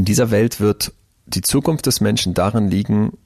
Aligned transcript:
In 0.00 0.06
dieser 0.06 0.30
Welt 0.30 0.60
wird 0.60 0.94
die 1.26 1.42
Zukunft 1.42 1.84
des 1.84 2.00
Menschen 2.00 2.32
darin 2.32 2.70
liegen, 2.70 3.18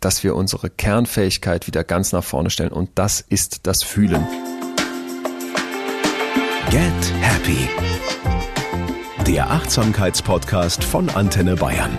dass 0.00 0.22
wir 0.22 0.36
unsere 0.36 0.70
Kernfähigkeit 0.70 1.66
wieder 1.66 1.82
ganz 1.82 2.12
nach 2.12 2.22
vorne 2.22 2.50
stellen 2.50 2.70
und 2.70 2.88
das 2.94 3.20
ist 3.20 3.66
das 3.66 3.82
Fühlen. 3.82 4.24
Get 6.70 7.12
Happy. 7.20 7.68
Der 9.26 9.50
Achtsamkeitspodcast 9.50 10.84
von 10.84 11.08
Antenne 11.08 11.56
Bayern. 11.56 11.98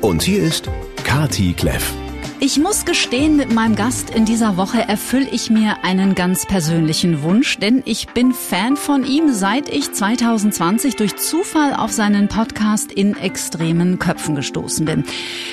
Und 0.00 0.22
hier 0.22 0.44
ist 0.44 0.70
Kati 1.02 1.52
Kleff. 1.52 1.92
Ich 2.38 2.58
muss 2.58 2.84
gestehen, 2.84 3.36
mit 3.36 3.50
meinem 3.50 3.76
Gast 3.76 4.10
in 4.10 4.26
dieser 4.26 4.58
Woche 4.58 4.86
erfülle 4.86 5.28
ich 5.30 5.48
mir 5.48 5.84
einen 5.84 6.14
ganz 6.14 6.44
persönlichen 6.44 7.22
Wunsch, 7.22 7.56
denn 7.58 7.82
ich 7.86 8.08
bin 8.08 8.34
Fan 8.34 8.76
von 8.76 9.06
ihm, 9.06 9.32
seit 9.32 9.70
ich 9.70 9.90
2020 9.90 10.96
durch 10.96 11.16
Zufall 11.16 11.72
auf 11.74 11.92
seinen 11.92 12.28
Podcast 12.28 12.92
in 12.92 13.16
extremen 13.16 13.98
Köpfen 13.98 14.34
gestoßen 14.34 14.84
bin. 14.84 15.04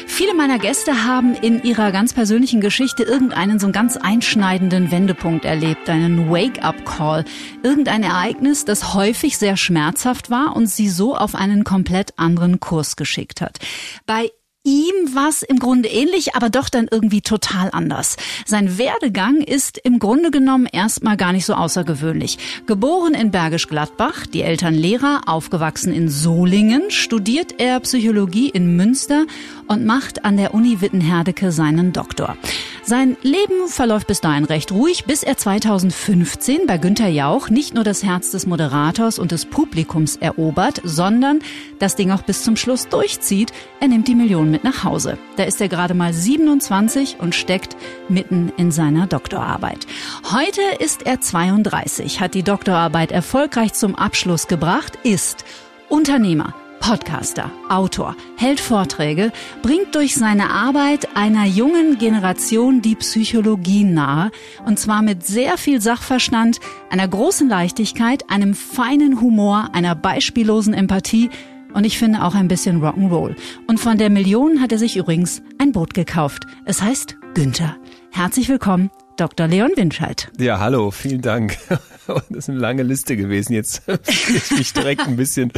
Viele 0.07 0.33
meiner 0.33 0.59
Gäste 0.59 1.05
haben 1.05 1.35
in 1.35 1.63
ihrer 1.63 1.93
ganz 1.93 2.11
persönlichen 2.13 2.59
Geschichte 2.59 3.03
irgendeinen 3.03 3.59
so 3.59 3.71
ganz 3.71 3.95
einschneidenden 3.95 4.91
Wendepunkt 4.91 5.45
erlebt, 5.45 5.89
einen 5.89 6.29
Wake-up-Call, 6.29 7.23
irgendein 7.63 8.03
Ereignis, 8.03 8.65
das 8.65 8.93
häufig 8.93 9.37
sehr 9.37 9.55
schmerzhaft 9.55 10.29
war 10.29 10.53
und 10.53 10.67
sie 10.69 10.89
so 10.89 11.15
auf 11.15 11.33
einen 11.33 11.63
komplett 11.63 12.19
anderen 12.19 12.59
Kurs 12.59 12.97
geschickt 12.97 13.39
hat. 13.39 13.59
Bei 14.05 14.29
ihm 14.63 15.13
war 15.13 15.29
es 15.29 15.43
im 15.43 15.59
Grunde 15.59 15.89
ähnlich, 15.89 16.35
aber 16.35 16.49
doch 16.49 16.69
dann 16.69 16.87
irgendwie 16.89 17.21
total 17.21 17.69
anders. 17.71 18.15
Sein 18.45 18.77
Werdegang 18.77 19.41
ist 19.41 19.77
im 19.77 19.99
Grunde 19.99 20.31
genommen 20.31 20.67
erstmal 20.71 21.17
gar 21.17 21.33
nicht 21.33 21.45
so 21.45 21.53
außergewöhnlich. 21.53 22.37
Geboren 22.65 23.13
in 23.13 23.31
Bergisch 23.31 23.67
Gladbach, 23.67 24.25
die 24.25 24.41
Eltern 24.41 24.73
Lehrer, 24.73 25.21
aufgewachsen 25.25 25.93
in 25.93 26.09
Solingen, 26.09 26.91
studiert 26.91 27.59
er 27.59 27.79
Psychologie 27.81 28.49
in 28.49 28.75
Münster 28.75 29.25
und 29.67 29.85
macht 29.85 30.25
an 30.25 30.37
der 30.37 30.53
Uni 30.53 30.81
Wittenherdecke 30.81 31.51
seinen 31.51 31.91
Doktor. 31.93 32.37
Sein 32.85 33.15
Leben 33.21 33.69
verläuft 33.69 34.07
bis 34.07 34.19
dahin 34.19 34.43
recht 34.43 34.73
ruhig, 34.73 35.05
bis 35.05 35.23
er 35.23 35.37
2015 35.37 36.67
bei 36.67 36.77
Günter 36.77 37.07
Jauch 37.07 37.49
nicht 37.49 37.73
nur 37.73 37.85
das 37.85 38.03
Herz 38.03 38.31
des 38.31 38.45
Moderators 38.45 39.19
und 39.19 39.31
des 39.31 39.45
Publikums 39.45 40.17
erobert, 40.17 40.81
sondern 40.83 41.39
das 41.79 41.95
Ding 41.95 42.11
auch 42.11 42.23
bis 42.23 42.43
zum 42.43 42.57
Schluss 42.57 42.89
durchzieht. 42.89 43.53
Er 43.79 43.87
nimmt 43.87 44.09
die 44.09 44.15
Millionen 44.15 44.52
mit 44.53 44.63
nach 44.63 44.85
Hause. 44.85 45.17
Da 45.35 45.43
ist 45.43 45.59
er 45.59 45.67
gerade 45.67 45.95
mal 45.95 46.13
27 46.13 47.17
und 47.19 47.35
steckt 47.35 47.75
mitten 48.07 48.53
in 48.55 48.71
seiner 48.71 49.07
Doktorarbeit. 49.07 49.85
Heute 50.31 50.61
ist 50.79 51.05
er 51.05 51.19
32, 51.19 52.21
hat 52.21 52.35
die 52.35 52.43
Doktorarbeit 52.43 53.11
erfolgreich 53.11 53.73
zum 53.73 53.95
Abschluss 53.95 54.47
gebracht, 54.47 54.97
ist 55.03 55.43
Unternehmer, 55.89 56.53
Podcaster, 56.79 57.49
Autor, 57.67 58.15
hält 58.35 58.59
Vorträge, 58.59 59.31
bringt 59.63 59.95
durch 59.95 60.15
seine 60.15 60.49
Arbeit 60.51 61.15
einer 61.15 61.45
jungen 61.45 61.97
Generation 61.97 62.81
die 62.81 62.95
Psychologie 62.95 63.85
nahe, 63.85 64.31
und 64.65 64.77
zwar 64.77 65.01
mit 65.01 65.25
sehr 65.25 65.57
viel 65.57 65.81
Sachverstand, 65.81 66.59
einer 66.91 67.07
großen 67.07 67.49
Leichtigkeit, 67.49 68.29
einem 68.29 68.53
feinen 68.53 69.19
Humor, 69.19 69.69
einer 69.73 69.95
beispiellosen 69.95 70.73
Empathie 70.73 71.31
und 71.73 71.85
ich 71.85 71.97
finde 71.97 72.23
auch 72.23 72.35
ein 72.35 72.47
bisschen 72.47 72.81
Rock'n'Roll. 72.81 73.35
Und 73.67 73.79
von 73.79 73.97
der 73.97 74.09
Million 74.09 74.61
hat 74.61 74.71
er 74.71 74.77
sich 74.77 74.97
übrigens 74.97 75.41
ein 75.57 75.71
Boot 75.71 75.93
gekauft. 75.93 76.45
Es 76.65 76.81
heißt 76.81 77.17
Günther. 77.33 77.75
Herzlich 78.11 78.47
willkommen 78.49 78.91
Dr. 79.17 79.47
Leon 79.47 79.71
Winscheid. 79.75 80.31
Ja, 80.39 80.59
hallo, 80.59 80.91
vielen 80.91 81.21
Dank. 81.21 81.57
Das 82.05 82.23
ist 82.29 82.49
eine 82.49 82.59
lange 82.59 82.83
Liste 82.83 83.15
gewesen. 83.15 83.53
Jetzt 83.53 83.83
ich 84.07 84.51
mich 84.51 84.73
direkt 84.73 85.07
ein 85.07 85.15
bisschen 85.15 85.53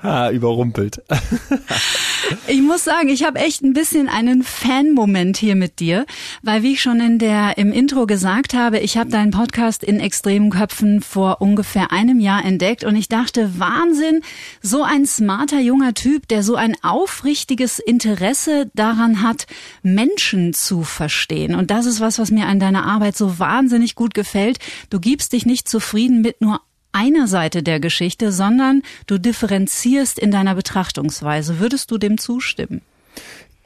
ah, 0.00 0.30
überrumpelt. 0.30 1.02
Ich 2.46 2.60
muss 2.62 2.84
sagen, 2.84 3.08
ich 3.08 3.24
habe 3.24 3.38
echt 3.38 3.62
ein 3.62 3.72
bisschen 3.72 4.08
einen 4.08 4.42
Fan-Moment 4.42 5.36
hier 5.36 5.54
mit 5.56 5.80
dir, 5.80 6.06
weil 6.42 6.62
wie 6.62 6.72
ich 6.72 6.82
schon 6.82 7.00
in 7.00 7.18
der 7.18 7.58
im 7.58 7.72
Intro 7.72 8.06
gesagt 8.06 8.54
habe, 8.54 8.78
ich 8.78 8.96
habe 8.96 9.10
deinen 9.10 9.30
Podcast 9.30 9.82
in 9.84 10.00
extremen 10.00 10.50
Köpfen 10.50 11.00
vor 11.00 11.40
ungefähr 11.40 11.92
einem 11.92 12.20
Jahr 12.20 12.44
entdeckt 12.44 12.84
und 12.84 12.96
ich 12.96 13.08
dachte, 13.08 13.58
Wahnsinn, 13.58 14.22
so 14.62 14.82
ein 14.82 15.06
smarter 15.06 15.60
junger 15.60 15.94
Typ, 15.94 16.28
der 16.28 16.42
so 16.42 16.56
ein 16.56 16.76
aufrichtiges 16.82 17.78
Interesse 17.78 18.70
daran 18.74 19.22
hat, 19.22 19.46
Menschen 19.82 20.52
zu 20.52 20.82
verstehen. 20.82 21.54
Und 21.54 21.70
das 21.70 21.86
ist 21.86 22.00
was, 22.00 22.18
was 22.18 22.30
mir 22.30 22.46
an 22.46 22.60
deiner 22.60 22.84
Arbeit 22.84 23.16
so 23.16 23.38
wahnsinnig 23.38 23.94
gut 23.94 24.14
gefällt. 24.14 24.58
Du 24.90 25.00
gibst 25.00 25.32
dich 25.32 25.46
nicht 25.46 25.68
zufrieden 25.68 26.20
mit 26.20 26.40
nur 26.40 26.60
einer 26.92 27.26
Seite 27.26 27.62
der 27.62 27.80
Geschichte, 27.80 28.32
sondern 28.32 28.82
du 29.06 29.18
differenzierst 29.18 30.18
in 30.18 30.30
deiner 30.30 30.54
Betrachtungsweise. 30.54 31.58
Würdest 31.58 31.90
du 31.90 31.98
dem 31.98 32.18
zustimmen? 32.18 32.82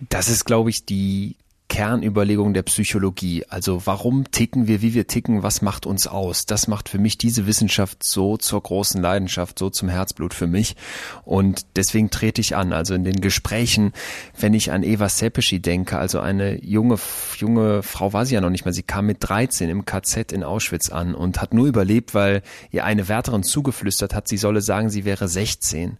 Das 0.08 0.28
ist, 0.28 0.44
glaube 0.44 0.70
ich, 0.70 0.84
die 0.84 1.36
Kernüberlegung 1.68 2.54
der 2.54 2.62
Psychologie. 2.62 3.44
Also 3.48 3.86
warum 3.86 4.30
ticken 4.30 4.68
wir, 4.68 4.82
wie 4.82 4.94
wir 4.94 5.06
ticken, 5.06 5.42
was 5.42 5.62
macht 5.62 5.86
uns 5.86 6.06
aus? 6.06 6.46
Das 6.46 6.68
macht 6.68 6.88
für 6.88 6.98
mich 6.98 7.18
diese 7.18 7.46
Wissenschaft 7.46 8.04
so 8.04 8.36
zur 8.36 8.62
großen 8.62 9.00
Leidenschaft, 9.00 9.58
so 9.58 9.70
zum 9.70 9.88
Herzblut 9.88 10.34
für 10.34 10.46
mich. 10.46 10.76
Und 11.24 11.66
deswegen 11.76 12.10
trete 12.10 12.40
ich 12.40 12.54
an. 12.54 12.72
Also 12.72 12.94
in 12.94 13.04
den 13.04 13.20
Gesprächen, 13.20 13.92
wenn 14.38 14.54
ich 14.54 14.72
an 14.72 14.82
Eva 14.82 15.08
Sepeschi 15.08 15.60
denke, 15.60 15.98
also 15.98 16.20
eine 16.20 16.62
junge, 16.62 16.98
junge 17.38 17.82
Frau 17.82 18.12
war 18.12 18.26
sie 18.26 18.34
ja 18.34 18.40
noch 18.40 18.50
nicht 18.50 18.64
mal. 18.64 18.72
Sie 18.72 18.82
kam 18.82 19.06
mit 19.06 19.18
13 19.20 19.70
im 19.70 19.84
KZ 19.84 20.32
in 20.32 20.44
Auschwitz 20.44 20.90
an 20.90 21.14
und 21.14 21.40
hat 21.40 21.54
nur 21.54 21.66
überlebt, 21.66 22.14
weil 22.14 22.42
ihr 22.70 22.84
eine 22.84 23.08
Wärterin 23.08 23.42
zugeflüstert 23.42 24.14
hat, 24.14 24.28
sie 24.28 24.36
solle 24.36 24.60
sagen, 24.60 24.90
sie 24.90 25.04
wäre 25.04 25.28
16. 25.28 25.98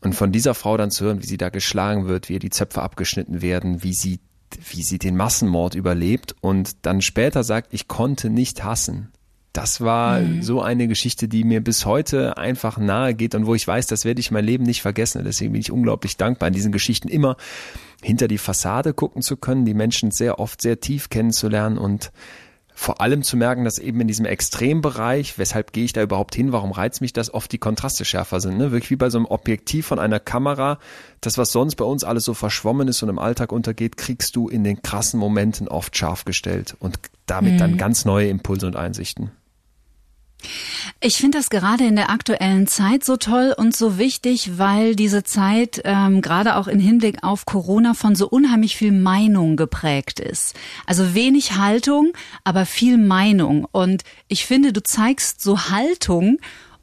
Und 0.00 0.14
von 0.14 0.30
dieser 0.30 0.54
Frau 0.54 0.76
dann 0.76 0.90
zu 0.90 1.06
hören, 1.06 1.22
wie 1.22 1.26
sie 1.26 1.38
da 1.38 1.48
geschlagen 1.48 2.06
wird, 2.06 2.28
wie 2.28 2.34
ihr 2.34 2.38
die 2.38 2.50
Zöpfe 2.50 2.82
abgeschnitten 2.82 3.42
werden, 3.42 3.82
wie 3.82 3.94
sie 3.94 4.20
wie 4.70 4.82
sie 4.82 4.98
den 4.98 5.16
Massenmord 5.16 5.74
überlebt 5.74 6.34
und 6.40 6.86
dann 6.86 7.02
später 7.02 7.44
sagt, 7.44 7.72
ich 7.72 7.88
konnte 7.88 8.30
nicht 8.30 8.64
hassen. 8.64 9.12
Das 9.52 9.80
war 9.80 10.20
mhm. 10.20 10.42
so 10.42 10.60
eine 10.60 10.86
Geschichte, 10.86 11.26
die 11.26 11.42
mir 11.42 11.62
bis 11.62 11.84
heute 11.84 12.36
einfach 12.36 12.78
nahe 12.78 13.14
geht 13.14 13.34
und 13.34 13.46
wo 13.46 13.54
ich 13.54 13.66
weiß, 13.66 13.86
das 13.86 14.04
werde 14.04 14.20
ich 14.20 14.30
mein 14.30 14.44
Leben 14.44 14.64
nicht 14.64 14.82
vergessen. 14.82 15.24
Deswegen 15.24 15.52
bin 15.52 15.60
ich 15.60 15.72
unglaublich 15.72 16.16
dankbar, 16.16 16.48
in 16.48 16.54
diesen 16.54 16.70
Geschichten 16.70 17.08
immer 17.08 17.36
hinter 18.02 18.28
die 18.28 18.38
Fassade 18.38 18.94
gucken 18.94 19.22
zu 19.22 19.36
können, 19.36 19.64
die 19.64 19.74
Menschen 19.74 20.10
sehr 20.10 20.38
oft 20.38 20.62
sehr 20.62 20.80
tief 20.80 21.08
kennenzulernen 21.08 21.78
und 21.78 22.12
vor 22.78 23.00
allem 23.00 23.24
zu 23.24 23.36
merken, 23.36 23.64
dass 23.64 23.80
eben 23.80 24.00
in 24.00 24.06
diesem 24.06 24.24
Extrembereich, 24.24 25.36
weshalb 25.36 25.72
gehe 25.72 25.84
ich 25.84 25.92
da 25.92 26.00
überhaupt 26.00 26.36
hin, 26.36 26.52
warum 26.52 26.70
reizt 26.70 27.00
mich 27.00 27.12
das, 27.12 27.34
oft 27.34 27.50
die 27.50 27.58
Kontraste 27.58 28.04
schärfer 28.04 28.40
sind. 28.40 28.56
Ne? 28.56 28.70
Wirklich 28.70 28.92
wie 28.92 28.96
bei 28.96 29.10
so 29.10 29.18
einem 29.18 29.26
Objektiv 29.26 29.84
von 29.84 29.98
einer 29.98 30.20
Kamera, 30.20 30.78
das, 31.20 31.38
was 31.38 31.50
sonst 31.50 31.74
bei 31.74 31.84
uns 31.84 32.04
alles 32.04 32.22
so 32.22 32.34
verschwommen 32.34 32.86
ist 32.86 33.02
und 33.02 33.08
im 33.08 33.18
Alltag 33.18 33.50
untergeht, 33.50 33.96
kriegst 33.96 34.36
du 34.36 34.48
in 34.48 34.62
den 34.62 34.80
krassen 34.80 35.18
Momenten 35.18 35.66
oft 35.66 35.96
scharf 35.96 36.24
gestellt 36.24 36.76
und 36.78 37.00
damit 37.26 37.54
mhm. 37.54 37.58
dann 37.58 37.78
ganz 37.78 38.04
neue 38.04 38.28
Impulse 38.28 38.68
und 38.68 38.76
Einsichten. 38.76 39.32
Ich 41.00 41.16
finde 41.16 41.38
das 41.38 41.50
gerade 41.50 41.86
in 41.86 41.96
der 41.96 42.10
aktuellen 42.10 42.66
Zeit 42.66 43.04
so 43.04 43.16
toll 43.16 43.54
und 43.56 43.76
so 43.76 43.98
wichtig, 43.98 44.58
weil 44.58 44.94
diese 44.94 45.24
Zeit 45.24 45.80
ähm, 45.84 46.22
gerade 46.22 46.56
auch 46.56 46.68
in 46.68 46.80
Hinblick 46.80 47.22
auf 47.22 47.44
Corona 47.44 47.94
von 47.94 48.14
so 48.14 48.28
unheimlich 48.28 48.76
viel 48.76 48.92
Meinung 48.92 49.56
geprägt 49.56 50.20
ist. 50.20 50.54
Also 50.86 51.14
wenig 51.14 51.56
Haltung, 51.56 52.12
aber 52.44 52.66
viel 52.66 52.98
Meinung. 52.98 53.66
Und 53.70 54.02
ich 54.28 54.46
finde, 54.46 54.72
du 54.72 54.82
zeigst 54.82 55.40
so 55.42 55.70
Haltung 55.70 56.38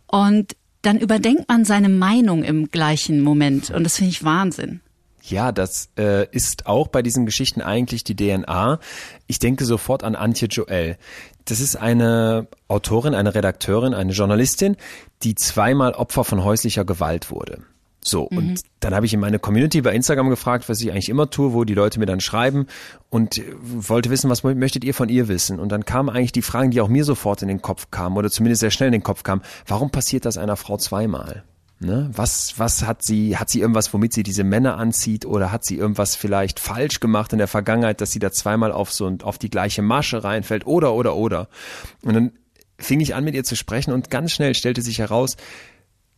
und 0.08 0.56
dann 0.82 1.00
überdenkt 1.00 1.50
man 1.50 1.66
seine 1.66 1.90
Meinung 1.90 2.44
im 2.44 2.70
gleichen 2.70 3.22
Moment. 3.22 3.72
Und 3.72 3.84
das 3.84 3.98
finde 3.98 4.12
ich 4.12 4.24
Wahnsinn. 4.24 4.82
Ja, 5.24 5.52
das 5.52 5.90
äh, 5.98 6.28
ist 6.32 6.68
auch 6.68 6.88
bei 6.88 7.02
diesen 7.02 7.26
Geschichten 7.26 7.62
eigentlich 7.62 8.04
die 8.04 8.16
DNA. 8.16 8.80
Ich 9.26 9.40
denke 9.40 9.66
sofort 9.66 10.04
an 10.04 10.16
Antje 10.16 10.48
Joel. 10.48 10.98
Das 11.46 11.60
ist 11.60 11.76
eine 11.76 12.48
Autorin, 12.68 13.14
eine 13.14 13.36
Redakteurin, 13.36 13.94
eine 13.94 14.14
Journalistin, 14.14 14.78
die 15.24 15.36
zweimal 15.36 15.94
Opfer 15.94 16.24
von 16.24 16.44
häuslicher 16.44 16.86
Gewalt 16.86 17.32
wurde. 17.32 17.60
So, 18.08 18.28
mhm. 18.30 18.38
und 18.38 18.62
dann 18.82 18.94
habe 18.94 19.08
ich 19.08 19.14
in 19.14 19.20
meine 19.20 19.40
Community 19.40 19.82
bei 19.82 19.94
Instagram 19.94 20.30
gefragt, 20.30 20.70
was 20.70 20.80
ich 20.80 20.92
eigentlich 20.92 21.10
immer 21.10 21.30
tue, 21.30 21.54
wo 21.54 21.64
die 21.64 21.74
Leute 21.74 22.00
mir 22.00 22.06
dann 22.06 22.20
schreiben 22.20 22.68
und 23.10 23.42
wollte 23.62 24.12
wissen, 24.12 24.30
was 24.30 24.44
möchtet 24.44 24.84
ihr 24.84 24.94
von 24.94 25.10
ihr 25.10 25.28
wissen? 25.28 25.60
Und 25.60 25.70
dann 25.70 25.86
kamen 25.86 26.10
eigentlich 26.10 26.32
die 26.32 26.44
Fragen, 26.44 26.70
die 26.70 26.82
auch 26.82 26.88
mir 26.88 27.04
sofort 27.04 27.42
in 27.42 27.48
den 27.48 27.64
Kopf 27.64 27.90
kamen 27.90 28.16
oder 28.16 28.30
zumindest 28.30 28.60
sehr 28.60 28.70
schnell 28.70 28.88
in 28.88 28.94
den 28.94 29.04
Kopf 29.04 29.24
kamen. 29.24 29.42
Warum 29.66 29.90
passiert 29.90 30.26
das 30.26 30.38
einer 30.38 30.56
Frau 30.56 30.78
zweimal? 30.78 31.44
Ne? 31.86 32.10
Was, 32.14 32.58
was 32.58 32.84
hat 32.84 33.04
sie, 33.04 33.38
hat 33.38 33.50
sie 33.50 33.62
irgendwas, 33.62 33.94
womit 33.94 34.14
sie 34.14 34.24
diese 34.24 34.44
Männer 34.44 34.78
anzieht 34.78 35.26
oder 35.26 35.52
hat 35.52 35.64
sie 35.64 35.78
irgendwas 35.78 36.16
vielleicht 36.16 36.60
falsch 36.60 37.00
gemacht 37.00 37.32
in 37.32 37.38
der 37.38 37.48
Vergangenheit, 37.48 38.02
dass 38.02 38.12
sie 38.12 38.20
da 38.20 38.32
zweimal 38.32 38.72
auf 38.72 38.92
so 38.92 39.16
auf 39.22 39.38
die 39.38 39.52
gleiche 39.52 39.84
Masche 39.84 40.24
reinfällt 40.24 40.66
oder, 40.66 40.94
oder, 40.94 41.16
oder. 41.16 41.48
Und 42.02 42.16
dann 42.16 42.32
fing 42.80 43.00
ich 43.00 43.14
an 43.14 43.24
mit 43.24 43.36
ihr 43.36 43.44
zu 43.44 43.56
sprechen 43.56 43.94
und 43.94 44.10
ganz 44.10 44.32
schnell 44.32 44.56
stellte 44.56 44.82
sich 44.82 45.00
heraus, 45.00 45.38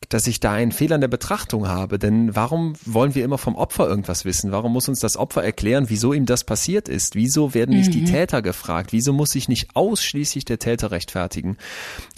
dass 0.10 0.28
ich 0.28 0.40
da 0.40 0.54
einen 0.54 0.72
Fehler 0.72 0.96
in 0.96 1.02
der 1.02 1.08
Betrachtung 1.08 1.68
habe. 1.68 2.00
Denn 2.00 2.36
warum 2.36 2.74
wollen 2.86 3.16
wir 3.16 3.26
immer 3.26 3.38
vom 3.38 3.56
Opfer 3.56 3.88
irgendwas 3.88 4.26
wissen? 4.26 4.52
Warum 4.52 4.74
muss 4.74 4.88
uns 4.88 5.00
das 5.00 5.18
Opfer 5.18 5.44
erklären, 5.44 5.86
wieso 5.90 6.14
ihm 6.14 6.26
das 6.26 6.44
passiert 6.44 6.88
ist? 6.88 7.16
Wieso 7.16 7.54
werden 7.54 7.76
nicht 7.76 7.90
mhm. 7.90 7.94
die 7.94 8.06
Täter 8.06 8.42
gefragt? 8.42 8.94
Wieso 8.94 9.14
muss 9.14 9.32
sich 9.32 9.50
nicht 9.50 9.76
ausschließlich 9.76 10.46
der 10.46 10.60
Täter 10.60 10.92
rechtfertigen? 10.92 11.58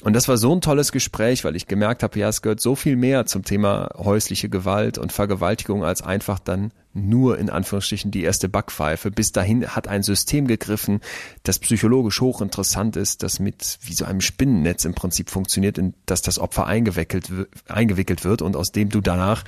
Und 0.03 0.13
das 0.13 0.27
war 0.27 0.37
so 0.37 0.53
ein 0.53 0.61
tolles 0.61 0.91
Gespräch, 0.91 1.43
weil 1.43 1.55
ich 1.55 1.67
gemerkt 1.67 2.03
habe, 2.03 2.19
ja, 2.19 2.29
es 2.29 2.41
gehört 2.41 2.61
so 2.61 2.75
viel 2.75 2.95
mehr 2.95 3.25
zum 3.25 3.43
Thema 3.43 3.89
häusliche 3.97 4.49
Gewalt 4.49 4.97
und 4.97 5.11
Vergewaltigung 5.11 5.83
als 5.83 6.01
einfach 6.01 6.39
dann 6.39 6.71
nur 7.07 7.37
in 7.37 7.49
Anführungsstrichen 7.49 8.11
die 8.11 8.23
erste 8.23 8.49
Backpfeife. 8.49 9.11
Bis 9.11 9.31
dahin 9.31 9.67
hat 9.67 9.87
ein 9.87 10.03
System 10.03 10.47
gegriffen, 10.47 10.99
das 11.43 11.59
psychologisch 11.59 12.21
hochinteressant 12.21 12.95
ist, 12.95 13.23
das 13.23 13.39
mit 13.39 13.79
wie 13.81 13.93
so 13.93 14.05
einem 14.05 14.21
Spinnennetz 14.21 14.85
im 14.85 14.93
Prinzip 14.93 15.29
funktioniert, 15.29 15.77
in 15.77 15.93
das 16.05 16.21
das 16.21 16.39
Opfer 16.39 16.67
eingewickelt, 16.67 17.31
eingewickelt 17.67 18.23
wird 18.23 18.41
und 18.41 18.55
aus 18.55 18.71
dem 18.71 18.89
du 18.89 19.01
danach 19.01 19.43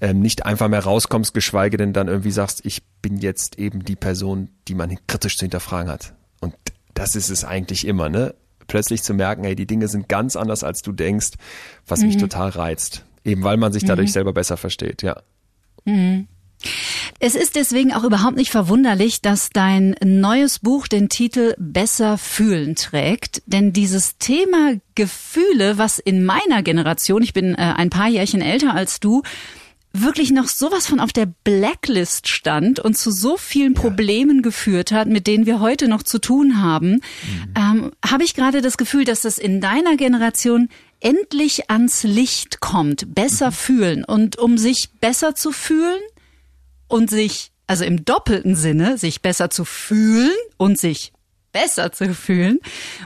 ähm, 0.00 0.20
nicht 0.20 0.44
einfach 0.44 0.68
mehr 0.68 0.84
rauskommst, 0.84 1.34
geschweige 1.34 1.76
denn 1.76 1.92
dann 1.92 2.08
irgendwie 2.08 2.32
sagst, 2.32 2.64
ich 2.64 2.82
bin 3.00 3.18
jetzt 3.18 3.58
eben 3.58 3.84
die 3.84 3.96
Person, 3.96 4.48
die 4.68 4.74
man 4.74 4.96
kritisch 5.06 5.38
zu 5.38 5.44
hinterfragen 5.44 5.90
hat. 5.90 6.14
Und 6.40 6.54
das 6.94 7.16
ist 7.16 7.30
es 7.30 7.44
eigentlich 7.44 7.86
immer, 7.86 8.08
ne? 8.08 8.34
Plötzlich 8.66 9.02
zu 9.02 9.14
merken, 9.14 9.44
hey, 9.44 9.54
die 9.54 9.66
Dinge 9.66 9.88
sind 9.88 10.08
ganz 10.08 10.36
anders, 10.36 10.64
als 10.64 10.82
du 10.82 10.92
denkst, 10.92 11.32
was 11.86 12.00
mhm. 12.00 12.06
mich 12.06 12.16
total 12.16 12.50
reizt. 12.50 13.04
Eben 13.24 13.44
weil 13.44 13.56
man 13.56 13.72
sich 13.72 13.84
dadurch 13.84 14.10
mhm. 14.10 14.12
selber 14.12 14.32
besser 14.32 14.56
versteht, 14.56 15.02
ja. 15.02 15.22
Mhm. 15.84 16.26
Es 17.18 17.34
ist 17.34 17.56
deswegen 17.56 17.92
auch 17.92 18.04
überhaupt 18.04 18.36
nicht 18.36 18.50
verwunderlich, 18.50 19.20
dass 19.20 19.50
dein 19.50 19.94
neues 20.04 20.58
Buch 20.58 20.88
den 20.88 21.08
Titel 21.08 21.54
Besser 21.58 22.18
fühlen 22.18 22.74
trägt. 22.74 23.42
Denn 23.46 23.72
dieses 23.72 24.18
Thema 24.18 24.74
Gefühle, 24.94 25.78
was 25.78 25.98
in 25.98 26.24
meiner 26.24 26.62
Generation, 26.62 27.22
ich 27.22 27.32
bin 27.32 27.54
äh, 27.54 27.74
ein 27.76 27.90
paar 27.90 28.08
Jährchen 28.08 28.40
älter 28.42 28.74
als 28.74 29.00
du, 29.00 29.22
wirklich 29.92 30.30
noch 30.30 30.48
sowas 30.48 30.86
von 30.86 31.00
auf 31.00 31.12
der 31.12 31.26
Blacklist 31.26 32.28
stand 32.28 32.80
und 32.80 32.96
zu 32.96 33.10
so 33.10 33.36
vielen 33.36 33.74
Problemen 33.74 34.36
ja. 34.36 34.42
geführt 34.42 34.90
hat, 34.90 35.08
mit 35.08 35.26
denen 35.26 35.46
wir 35.46 35.60
heute 35.60 35.88
noch 35.88 36.02
zu 36.02 36.18
tun 36.18 36.62
haben, 36.62 36.92
mhm. 36.92 37.00
ähm, 37.56 37.90
habe 38.04 38.24
ich 38.24 38.34
gerade 38.34 38.62
das 38.62 38.78
Gefühl, 38.78 39.04
dass 39.04 39.20
das 39.20 39.38
in 39.38 39.60
deiner 39.60 39.96
Generation 39.96 40.68
endlich 41.00 41.70
ans 41.70 42.04
Licht 42.04 42.60
kommt, 42.60 43.14
besser 43.14 43.48
mhm. 43.48 43.54
fühlen. 43.54 44.04
Und 44.04 44.38
um 44.38 44.56
sich 44.56 44.90
besser 45.00 45.34
zu 45.34 45.52
fühlen, 45.52 46.00
und 46.92 47.10
sich, 47.10 47.52
also 47.66 47.84
im 47.84 48.04
doppelten 48.04 48.54
Sinne, 48.54 48.98
sich 48.98 49.22
besser 49.22 49.50
zu 49.50 49.64
fühlen 49.64 50.30
und 50.58 50.78
sich 50.78 51.12
besser 51.52 51.92
zu 51.92 52.14
fühlen, 52.14 52.58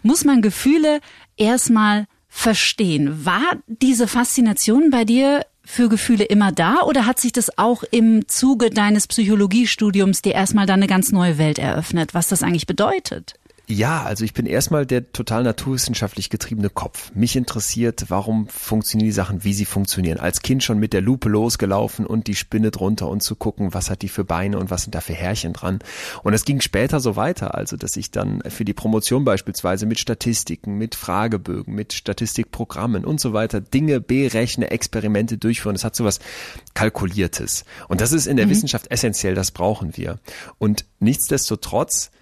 muss 0.02 0.24
man 0.24 0.42
Gefühle 0.42 1.00
erstmal 1.36 2.06
verstehen. 2.28 3.24
War 3.24 3.58
diese 3.66 4.08
Faszination 4.08 4.90
bei 4.90 5.04
dir 5.04 5.46
für 5.64 5.88
Gefühle 5.88 6.24
immer 6.24 6.52
da 6.52 6.82
oder 6.82 7.06
hat 7.06 7.20
sich 7.20 7.32
das 7.32 7.58
auch 7.58 7.82
im 7.90 8.28
Zuge 8.28 8.70
deines 8.70 9.06
Psychologiestudiums 9.06 10.22
dir 10.22 10.34
erstmal 10.34 10.66
da 10.66 10.74
eine 10.74 10.86
ganz 10.86 11.12
neue 11.12 11.38
Welt 11.38 11.58
eröffnet, 11.58 12.14
was 12.14 12.28
das 12.28 12.42
eigentlich 12.42 12.66
bedeutet? 12.66 13.34
Ja, 13.68 14.04
also 14.04 14.24
ich 14.24 14.32
bin 14.32 14.46
erstmal 14.46 14.86
der 14.86 15.10
total 15.10 15.42
naturwissenschaftlich 15.42 16.30
getriebene 16.30 16.70
Kopf. 16.70 17.10
Mich 17.14 17.34
interessiert, 17.34 18.04
warum 18.08 18.46
funktionieren 18.46 19.08
die 19.08 19.12
Sachen, 19.12 19.42
wie 19.42 19.54
sie 19.54 19.64
funktionieren. 19.64 20.20
Als 20.20 20.42
Kind 20.42 20.62
schon 20.62 20.78
mit 20.78 20.92
der 20.92 21.00
Lupe 21.00 21.28
losgelaufen 21.28 22.06
und 22.06 22.28
die 22.28 22.36
Spinne 22.36 22.70
drunter 22.70 23.08
und 23.08 23.24
zu 23.24 23.34
gucken, 23.34 23.74
was 23.74 23.90
hat 23.90 24.02
die 24.02 24.08
für 24.08 24.24
Beine 24.24 24.60
und 24.60 24.70
was 24.70 24.82
sind 24.82 24.94
da 24.94 25.00
für 25.00 25.14
Härchen 25.14 25.52
dran. 25.52 25.80
Und 26.22 26.32
es 26.32 26.44
ging 26.44 26.60
später 26.60 27.00
so 27.00 27.16
weiter, 27.16 27.56
also 27.56 27.76
dass 27.76 27.96
ich 27.96 28.12
dann 28.12 28.40
für 28.48 28.64
die 28.64 28.72
Promotion 28.72 29.24
beispielsweise 29.24 29.84
mit 29.86 29.98
Statistiken, 29.98 30.78
mit 30.78 30.94
Fragebögen, 30.94 31.74
mit 31.74 31.92
Statistikprogrammen 31.92 33.04
und 33.04 33.20
so 33.20 33.32
weiter 33.32 33.60
Dinge 33.60 34.00
berechne, 34.00 34.70
Experimente 34.70 35.38
durchführen. 35.38 35.74
Das 35.74 35.82
hat 35.82 35.96
so 35.96 36.04
was 36.04 36.20
Kalkuliertes. 36.74 37.64
Und 37.88 38.00
das 38.00 38.12
ist 38.12 38.28
in 38.28 38.36
der 38.36 38.46
mhm. 38.46 38.50
Wissenschaft 38.50 38.92
essentiell, 38.92 39.34
das 39.34 39.50
brauchen 39.50 39.96
wir. 39.96 40.20
Und 40.58 40.84
nichtsdestotrotz 41.00 42.12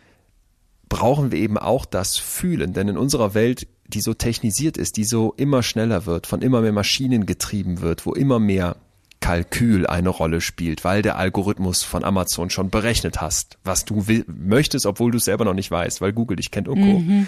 brauchen 0.95 1.33
wir 1.33 1.41
eben 1.41 1.59
auch 1.59 1.87
das 1.87 2.19
Fühlen. 2.19 2.73
Denn 2.73 2.87
in 2.87 2.97
unserer 2.97 3.35
Welt, 3.35 3.67
die 3.89 4.01
so 4.01 4.15
technisiert 4.15 4.77
ist, 4.77 4.97
die 4.97 5.03
so 5.03 5.35
immer 5.37 5.65
schneller 5.65 6.07
wird, 6.07 6.29
von 6.29 6.41
immer 6.41 6.61
mehr 6.61 6.71
Maschinen 6.71 7.27
getrieben 7.27 7.81
wird, 7.81 8.07
wo 8.07 8.13
immer 8.13 8.39
mehr 8.39 8.77
Kalkül 9.19 9.89
eine 9.89 10.11
Rolle 10.11 10.41
spielt, 10.41 10.85
weil 10.85 11.03
der 11.03 11.17
Algorithmus 11.17 11.83
von 11.83 12.05
Amazon 12.05 12.49
schon 12.49 12.71
berechnet 12.71 13.21
hast, 13.21 13.59
was 13.65 13.85
du 13.85 14.07
will, 14.07 14.25
möchtest, 14.29 14.87
obwohl 14.87 15.11
du 15.11 15.19
es 15.19 15.25
selber 15.25 15.45
noch 15.45 15.55
nicht 15.55 15.73
weißt, 15.73 16.01
weil 16.01 16.13
Google 16.13 16.37
dich 16.37 16.53
kennt 16.53 16.69
und 16.69 16.81
Co. 16.81 16.99
Mhm. 17.01 17.27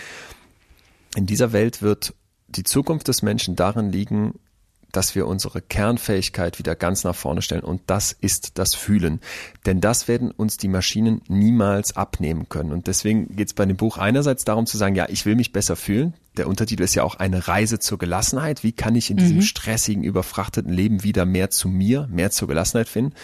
In 1.17 1.27
dieser 1.27 1.53
Welt 1.53 1.83
wird 1.83 2.15
die 2.47 2.63
Zukunft 2.63 3.09
des 3.09 3.23
Menschen 3.23 3.57
darin 3.57 3.91
liegen, 3.91 4.35
dass 4.93 5.15
wir 5.15 5.27
unsere 5.27 5.61
Kernfähigkeit 5.61 6.59
wieder 6.59 6.75
ganz 6.75 7.05
nach 7.05 7.15
vorne 7.15 7.43
stellen 7.43 7.63
und 7.63 7.83
das 7.87 8.13
ist 8.13 8.59
das 8.59 8.75
Fühlen. 8.75 9.21
Denn 9.67 9.81
das 9.81 10.09
werden 10.09 10.31
uns 10.31 10.57
die 10.57 10.69
Maschinen 10.69 11.23
niemals 11.29 11.97
abnehmen 11.97 12.49
können. 12.49 12.73
Und 12.73 12.87
deswegen 12.87 13.35
geht 13.37 13.49
es 13.49 13.55
bei 13.55 13.67
dem 13.67 13.77
Buch 13.77 13.99
einerseits 13.99 14.45
darum 14.45 14.67
zu 14.67 14.77
sagen, 14.77 14.95
ja, 14.95 15.07
ich 15.09 15.27
will 15.27 15.37
mich 15.37 15.53
besser 15.53 15.77
fühlen. 15.77 16.15
Der 16.37 16.49
Untertitel 16.49 16.83
ist 16.83 16.95
ja 16.95 17.03
auch 17.03 17.15
eine 17.15 17.49
Reise 17.49 17.79
zur 17.79 17.99
Gelassenheit. 17.99 18.63
Wie 18.63 18.73
kann 18.73 18.95
ich 18.95 19.11
in 19.11 19.17
diesem 19.17 19.37
mhm. 19.37 19.43
stressigen, 19.43 20.05
überfrachteten 20.05 20.73
Leben 20.73 21.03
wieder 21.03 21.25
mehr 21.25 21.51
zu 21.51 21.69
mir, 21.69 22.09
mehr 22.11 22.31
zur 22.31 22.49
Gelassenheit 22.49 22.89
finden? 22.89 23.15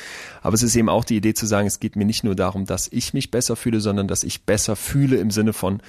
Aber 0.40 0.54
es 0.54 0.62
ist 0.62 0.76
eben 0.76 0.88
auch 0.88 1.04
die 1.04 1.16
Idee 1.16 1.34
zu 1.34 1.46
sagen, 1.46 1.66
es 1.66 1.80
geht 1.80 1.96
mir 1.96 2.06
nicht 2.06 2.24
nur 2.24 2.34
darum, 2.34 2.64
dass 2.64 2.88
ich 2.90 3.12
mich 3.12 3.30
besser 3.30 3.56
fühle, 3.56 3.80
sondern 3.80 4.08
dass 4.08 4.24
ich 4.24 4.44
besser 4.44 4.76
fühle 4.76 5.16
im 5.16 5.30
Sinne 5.30 5.52
von, 5.52 5.82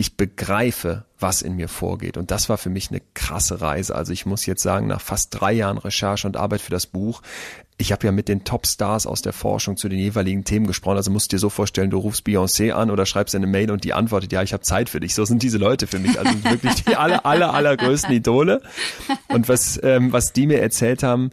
ich 0.00 0.16
begreife, 0.16 1.04
was 1.18 1.42
in 1.42 1.56
mir 1.56 1.68
vorgeht. 1.68 2.16
Und 2.16 2.30
das 2.30 2.48
war 2.48 2.56
für 2.56 2.70
mich 2.70 2.90
eine 2.90 3.02
krasse 3.14 3.60
Reise. 3.60 3.96
Also 3.96 4.12
ich 4.12 4.26
muss 4.26 4.46
jetzt 4.46 4.62
sagen, 4.62 4.86
nach 4.86 5.00
fast 5.00 5.30
drei 5.38 5.52
Jahren 5.52 5.76
Recherche 5.76 6.28
und 6.28 6.36
Arbeit 6.36 6.60
für 6.60 6.70
das 6.70 6.86
Buch, 6.86 7.20
ich 7.78 7.90
habe 7.90 8.06
ja 8.06 8.12
mit 8.12 8.28
den 8.28 8.44
Top-Stars 8.44 9.06
aus 9.06 9.22
der 9.22 9.32
Forschung 9.32 9.76
zu 9.76 9.88
den 9.88 9.98
jeweiligen 9.98 10.44
Themen 10.44 10.68
gesprochen. 10.68 10.96
Also 10.96 11.10
musst 11.10 11.32
dir 11.32 11.40
so 11.40 11.50
vorstellen, 11.50 11.90
du 11.90 11.98
rufst 11.98 12.24
Beyoncé 12.26 12.70
an 12.70 12.90
oder 12.90 13.06
schreibst 13.06 13.34
eine 13.34 13.48
Mail 13.48 13.72
und 13.72 13.82
die 13.82 13.92
antwortet, 13.92 14.32
ja, 14.32 14.42
ich 14.42 14.52
habe 14.52 14.62
Zeit 14.62 14.88
für 14.88 15.00
dich. 15.00 15.16
So 15.16 15.24
sind 15.24 15.42
diese 15.42 15.58
Leute 15.58 15.88
für 15.88 15.98
mich. 15.98 16.16
Also 16.16 16.32
wirklich 16.44 16.84
die 16.84 16.94
aller, 16.94 17.26
aller, 17.26 17.52
allergrößten 17.52 18.12
Idole. 18.12 18.62
Und 19.26 19.48
was, 19.48 19.80
ähm, 19.82 20.12
was 20.12 20.32
die 20.32 20.46
mir 20.46 20.60
erzählt 20.60 21.02
haben, 21.02 21.30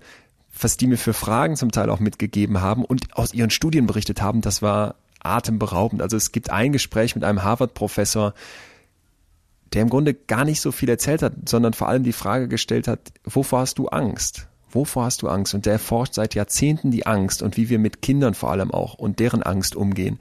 was 0.59 0.77
die 0.77 0.87
mir 0.87 0.97
für 0.97 1.13
Fragen 1.13 1.55
zum 1.55 1.71
Teil 1.71 1.91
auch 1.91 1.99
mitgegeben 1.99 2.61
haben 2.61 2.83
und 2.83 3.15
aus 3.15 3.33
ihren 3.33 3.51
Studien 3.51 3.85
berichtet 3.85 4.21
haben, 4.21 4.41
das 4.41 4.61
war 4.61 4.95
atemberaubend. 5.25 6.01
Also 6.01 6.17
es 6.17 6.31
gibt 6.31 6.49
ein 6.51 6.71
Gespräch 6.71 7.15
mit 7.15 7.23
einem 7.23 7.43
Harvard-Professor, 7.43 8.33
der 9.73 9.81
im 9.81 9.89
Grunde 9.89 10.13
gar 10.13 10.45
nicht 10.45 10.61
so 10.61 10.71
viel 10.71 10.89
erzählt 10.89 11.21
hat, 11.21 11.33
sondern 11.45 11.73
vor 11.73 11.89
allem 11.89 12.03
die 12.03 12.13
Frage 12.13 12.47
gestellt 12.47 12.87
hat, 12.87 12.99
wovor 13.23 13.59
hast 13.59 13.77
du 13.77 13.87
Angst? 13.87 14.47
Wovor 14.71 15.05
hast 15.05 15.21
du 15.21 15.27
Angst? 15.27 15.53
Und 15.53 15.65
der 15.65 15.73
erforscht 15.73 16.13
seit 16.13 16.35
Jahrzehnten 16.35 16.91
die 16.91 17.05
Angst 17.05 17.41
und 17.41 17.57
wie 17.57 17.69
wir 17.69 17.79
mit 17.79 18.01
Kindern 18.01 18.33
vor 18.33 18.51
allem 18.51 18.71
auch 18.71 18.93
und 18.95 19.19
deren 19.19 19.43
Angst 19.43 19.75
umgehen. 19.75 20.19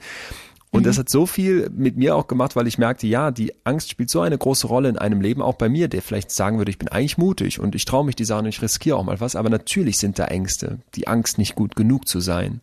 Und 0.74 0.80
mhm. 0.80 0.84
das 0.86 0.98
hat 0.98 1.08
so 1.08 1.24
viel 1.24 1.70
mit 1.70 1.96
mir 1.96 2.16
auch 2.16 2.26
gemacht, 2.26 2.56
weil 2.56 2.66
ich 2.66 2.78
merkte, 2.78 3.06
ja, 3.06 3.30
die 3.30 3.52
Angst 3.62 3.90
spielt 3.90 4.10
so 4.10 4.22
eine 4.22 4.36
große 4.36 4.66
Rolle 4.66 4.88
in 4.88 4.98
einem 4.98 5.20
Leben, 5.20 5.40
auch 5.40 5.54
bei 5.54 5.68
mir, 5.68 5.86
der 5.86 6.02
vielleicht 6.02 6.32
sagen 6.32 6.58
würde, 6.58 6.70
ich 6.72 6.78
bin 6.78 6.88
eigentlich 6.88 7.16
mutig 7.16 7.60
und 7.60 7.76
ich 7.76 7.84
traue 7.84 8.04
mich 8.04 8.16
die 8.16 8.24
Sachen 8.24 8.46
und 8.46 8.48
ich 8.48 8.60
riskiere 8.60 8.96
auch 8.96 9.04
mal 9.04 9.20
was, 9.20 9.36
aber 9.36 9.50
natürlich 9.50 9.98
sind 9.98 10.18
da 10.18 10.24
Ängste. 10.24 10.78
Die 10.96 11.06
Angst, 11.06 11.38
nicht 11.38 11.54
gut 11.54 11.76
genug 11.76 12.08
zu 12.08 12.18
sein. 12.18 12.60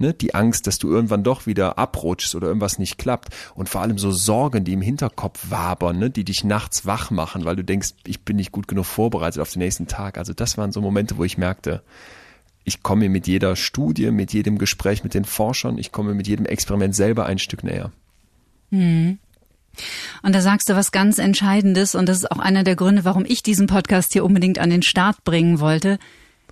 Ne? 0.00 0.14
Die 0.14 0.34
Angst, 0.34 0.66
dass 0.66 0.78
du 0.78 0.90
irgendwann 0.90 1.24
doch 1.24 1.46
wieder 1.46 1.78
abrutschst 1.78 2.34
oder 2.34 2.48
irgendwas 2.48 2.78
nicht 2.78 2.98
klappt. 2.98 3.28
Und 3.54 3.68
vor 3.68 3.80
allem 3.80 3.98
so 3.98 4.10
Sorgen, 4.10 4.64
die 4.64 4.72
im 4.72 4.82
Hinterkopf 4.82 5.50
wabern, 5.50 5.98
ne? 5.98 6.10
die 6.10 6.24
dich 6.24 6.44
nachts 6.44 6.86
wach 6.86 7.10
machen, 7.10 7.44
weil 7.44 7.56
du 7.56 7.64
denkst, 7.64 7.90
ich 8.06 8.20
bin 8.20 8.36
nicht 8.36 8.52
gut 8.52 8.68
genug 8.68 8.86
vorbereitet 8.86 9.40
auf 9.40 9.52
den 9.52 9.60
nächsten 9.60 9.86
Tag. 9.86 10.18
Also 10.18 10.32
das 10.32 10.58
waren 10.58 10.72
so 10.72 10.80
Momente, 10.80 11.16
wo 11.16 11.24
ich 11.24 11.38
merkte, 11.38 11.82
ich 12.64 12.82
komme 12.82 13.08
mit 13.08 13.26
jeder 13.26 13.56
Studie, 13.56 14.10
mit 14.10 14.32
jedem 14.32 14.58
Gespräch 14.58 15.02
mit 15.02 15.14
den 15.14 15.24
Forschern, 15.24 15.78
ich 15.78 15.90
komme 15.90 16.14
mit 16.14 16.28
jedem 16.28 16.46
Experiment 16.46 16.94
selber 16.94 17.26
ein 17.26 17.38
Stück 17.38 17.64
näher. 17.64 17.90
Hm. 18.70 19.18
Und 20.22 20.34
da 20.34 20.40
sagst 20.40 20.68
du 20.68 20.74
was 20.74 20.92
ganz 20.92 21.18
Entscheidendes 21.18 21.94
und 21.94 22.08
das 22.08 22.18
ist 22.18 22.30
auch 22.30 22.38
einer 22.38 22.64
der 22.64 22.76
Gründe, 22.76 23.04
warum 23.04 23.24
ich 23.24 23.42
diesen 23.42 23.66
Podcast 23.66 24.12
hier 24.12 24.24
unbedingt 24.24 24.58
an 24.58 24.70
den 24.70 24.82
Start 24.82 25.24
bringen 25.24 25.60
wollte. 25.60 25.98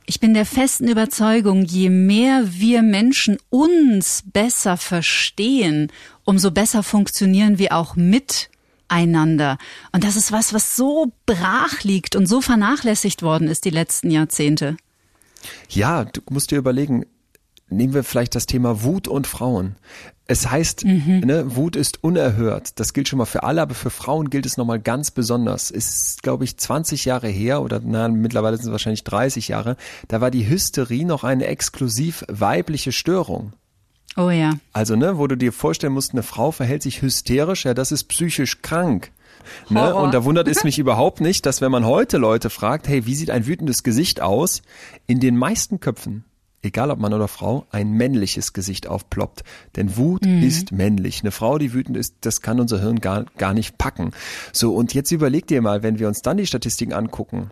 Ich 0.08 0.20
bin 0.20 0.34
der 0.34 0.46
festen 0.46 0.86
Überzeugung, 0.86 1.64
je 1.64 1.90
mehr 1.90 2.44
wir 2.46 2.82
Menschen 2.82 3.38
uns 3.50 4.22
besser 4.32 4.76
verstehen, 4.76 5.90
umso 6.24 6.52
besser 6.52 6.84
funktionieren 6.84 7.58
wir 7.58 7.72
auch 7.72 7.96
miteinander. 7.96 9.58
Und 9.90 10.04
das 10.04 10.14
ist 10.14 10.30
was, 10.30 10.54
was 10.54 10.76
so 10.76 11.12
brach 11.26 11.82
liegt 11.82 12.14
und 12.14 12.26
so 12.26 12.40
vernachlässigt 12.40 13.22
worden 13.22 13.48
ist 13.48 13.64
die 13.64 13.70
letzten 13.70 14.12
Jahrzehnte. 14.12 14.76
Ja, 15.68 16.04
du 16.04 16.20
musst 16.30 16.52
dir 16.52 16.58
überlegen, 16.58 17.04
nehmen 17.68 17.92
wir 17.92 18.04
vielleicht 18.04 18.36
das 18.36 18.46
Thema 18.46 18.84
Wut 18.84 19.08
und 19.08 19.26
Frauen. 19.26 19.74
Es 20.28 20.50
heißt, 20.50 20.84
mhm. 20.84 21.20
ne, 21.24 21.54
Wut 21.54 21.76
ist 21.76 22.02
unerhört. 22.02 22.80
Das 22.80 22.92
gilt 22.92 23.08
schon 23.08 23.18
mal 23.18 23.26
für 23.26 23.44
alle, 23.44 23.62
aber 23.62 23.74
für 23.74 23.90
Frauen 23.90 24.28
gilt 24.28 24.44
es 24.44 24.56
nochmal 24.56 24.80
ganz 24.80 25.12
besonders. 25.12 25.70
Ist, 25.70 26.22
glaube 26.22 26.44
ich, 26.44 26.56
20 26.56 27.04
Jahre 27.04 27.28
her 27.28 27.62
oder 27.62 27.80
na, 27.84 28.08
mittlerweile 28.08 28.56
sind 28.56 28.66
es 28.66 28.72
wahrscheinlich 28.72 29.04
30 29.04 29.48
Jahre. 29.48 29.76
Da 30.08 30.20
war 30.20 30.32
die 30.32 30.48
Hysterie 30.48 31.04
noch 31.04 31.22
eine 31.22 31.46
exklusiv 31.46 32.24
weibliche 32.28 32.90
Störung. 32.90 33.52
Oh 34.16 34.30
ja. 34.30 34.54
Also, 34.72 34.96
ne, 34.96 35.18
wo 35.18 35.28
du 35.28 35.36
dir 35.36 35.52
vorstellen 35.52 35.92
musst, 35.92 36.12
eine 36.12 36.22
Frau 36.24 36.50
verhält 36.50 36.82
sich 36.82 37.02
hysterisch, 37.02 37.64
ja, 37.64 37.74
das 37.74 37.92
ist 37.92 38.04
psychisch 38.04 38.62
krank. 38.62 39.12
Ne? 39.68 39.94
Und 39.94 40.12
da 40.12 40.24
wundert 40.24 40.48
es 40.48 40.64
mich 40.64 40.78
überhaupt 40.80 41.20
nicht, 41.20 41.46
dass 41.46 41.60
wenn 41.60 41.70
man 41.70 41.84
heute 41.84 42.16
Leute 42.16 42.50
fragt, 42.50 42.88
hey, 42.88 43.06
wie 43.06 43.14
sieht 43.14 43.30
ein 43.30 43.46
wütendes 43.46 43.84
Gesicht 43.84 44.20
aus, 44.20 44.62
in 45.06 45.20
den 45.20 45.36
meisten 45.36 45.78
Köpfen 45.78 46.24
egal 46.62 46.90
ob 46.90 46.98
Mann 46.98 47.14
oder 47.14 47.28
Frau, 47.28 47.66
ein 47.70 47.92
männliches 47.92 48.52
Gesicht 48.52 48.86
aufploppt. 48.86 49.44
Denn 49.76 49.96
Wut 49.96 50.24
mhm. 50.24 50.42
ist 50.42 50.72
männlich. 50.72 51.20
Eine 51.20 51.30
Frau, 51.30 51.58
die 51.58 51.72
wütend 51.72 51.96
ist, 51.96 52.16
das 52.22 52.40
kann 52.40 52.60
unser 52.60 52.80
Hirn 52.80 53.00
gar, 53.00 53.24
gar 53.36 53.54
nicht 53.54 53.78
packen. 53.78 54.12
So, 54.52 54.74
und 54.74 54.94
jetzt 54.94 55.10
überleg 55.12 55.46
dir 55.46 55.62
mal, 55.62 55.82
wenn 55.82 55.98
wir 55.98 56.08
uns 56.08 56.22
dann 56.22 56.36
die 56.36 56.46
Statistiken 56.46 56.92
angucken, 56.92 57.50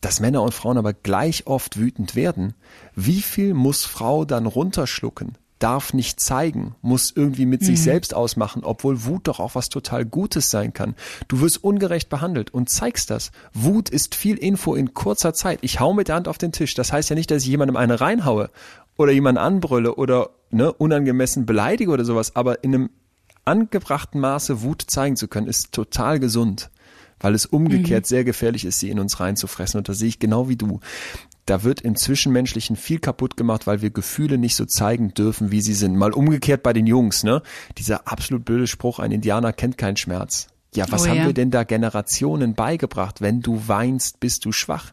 dass 0.00 0.20
Männer 0.20 0.42
und 0.42 0.54
Frauen 0.54 0.78
aber 0.78 0.92
gleich 0.92 1.46
oft 1.46 1.78
wütend 1.78 2.14
werden, 2.14 2.54
wie 2.94 3.20
viel 3.20 3.54
muss 3.54 3.84
Frau 3.84 4.24
dann 4.24 4.46
runterschlucken, 4.46 5.36
darf 5.62 5.92
nicht 5.92 6.20
zeigen, 6.20 6.74
muss 6.82 7.12
irgendwie 7.14 7.46
mit 7.46 7.62
mhm. 7.62 7.66
sich 7.66 7.82
selbst 7.82 8.14
ausmachen, 8.14 8.64
obwohl 8.64 9.04
Wut 9.04 9.28
doch 9.28 9.38
auch 9.40 9.54
was 9.54 9.68
total 9.68 10.04
Gutes 10.04 10.50
sein 10.50 10.72
kann. 10.72 10.94
Du 11.28 11.40
wirst 11.40 11.62
ungerecht 11.62 12.08
behandelt 12.08 12.52
und 12.52 12.68
zeigst 12.68 13.10
das. 13.10 13.30
Wut 13.54 13.88
ist 13.88 14.14
viel 14.14 14.36
Info 14.36 14.74
in 14.74 14.94
kurzer 14.94 15.32
Zeit. 15.34 15.58
Ich 15.62 15.80
hau 15.80 15.94
mit 15.94 16.08
der 16.08 16.16
Hand 16.16 16.28
auf 16.28 16.38
den 16.38 16.52
Tisch. 16.52 16.74
Das 16.74 16.92
heißt 16.92 17.10
ja 17.10 17.16
nicht, 17.16 17.30
dass 17.30 17.42
ich 17.42 17.48
jemandem 17.48 17.76
eine 17.76 18.00
reinhaue 18.00 18.50
oder 18.96 19.12
jemanden 19.12 19.38
anbrülle 19.38 19.94
oder 19.94 20.30
ne, 20.50 20.72
unangemessen 20.72 21.46
beleidige 21.46 21.90
oder 21.90 22.04
sowas, 22.04 22.34
aber 22.36 22.64
in 22.64 22.74
einem 22.74 22.90
angebrachten 23.44 24.20
Maße 24.20 24.62
Wut 24.62 24.82
zeigen 24.86 25.16
zu 25.16 25.28
können, 25.28 25.46
ist 25.46 25.72
total 25.72 26.20
gesund 26.20 26.70
weil 27.20 27.34
es 27.34 27.46
umgekehrt 27.46 28.06
mhm. 28.06 28.08
sehr 28.08 28.24
gefährlich 28.24 28.64
ist, 28.64 28.80
sie 28.80 28.90
in 28.90 28.98
uns 28.98 29.20
reinzufressen. 29.20 29.78
Und 29.78 29.88
da 29.88 29.92
sehe 29.92 30.08
ich 30.08 30.18
genau 30.18 30.48
wie 30.48 30.56
du 30.56 30.80
da 31.50 31.64
wird 31.64 31.80
im 31.80 31.96
Zwischenmenschlichen 31.96 32.76
viel 32.76 33.00
kaputt 33.00 33.36
gemacht, 33.36 33.66
weil 33.66 33.82
wir 33.82 33.90
Gefühle 33.90 34.38
nicht 34.38 34.54
so 34.54 34.66
zeigen 34.66 35.14
dürfen, 35.14 35.50
wie 35.50 35.60
sie 35.60 35.74
sind. 35.74 35.96
Mal 35.96 36.12
umgekehrt 36.12 36.62
bei 36.62 36.72
den 36.72 36.86
Jungs, 36.86 37.24
ne? 37.24 37.42
Dieser 37.76 38.06
absolut 38.06 38.44
blöde 38.44 38.68
Spruch, 38.68 39.00
ein 39.00 39.10
Indianer 39.10 39.52
kennt 39.52 39.76
keinen 39.76 39.96
Schmerz. 39.96 40.46
Ja, 40.76 40.86
was 40.90 41.04
oh, 41.04 41.08
haben 41.08 41.16
ja. 41.16 41.26
wir 41.26 41.32
denn 41.32 41.50
da 41.50 41.64
Generationen 41.64 42.54
beigebracht? 42.54 43.20
Wenn 43.20 43.40
du 43.40 43.66
weinst, 43.66 44.20
bist 44.20 44.44
du 44.44 44.52
schwach. 44.52 44.92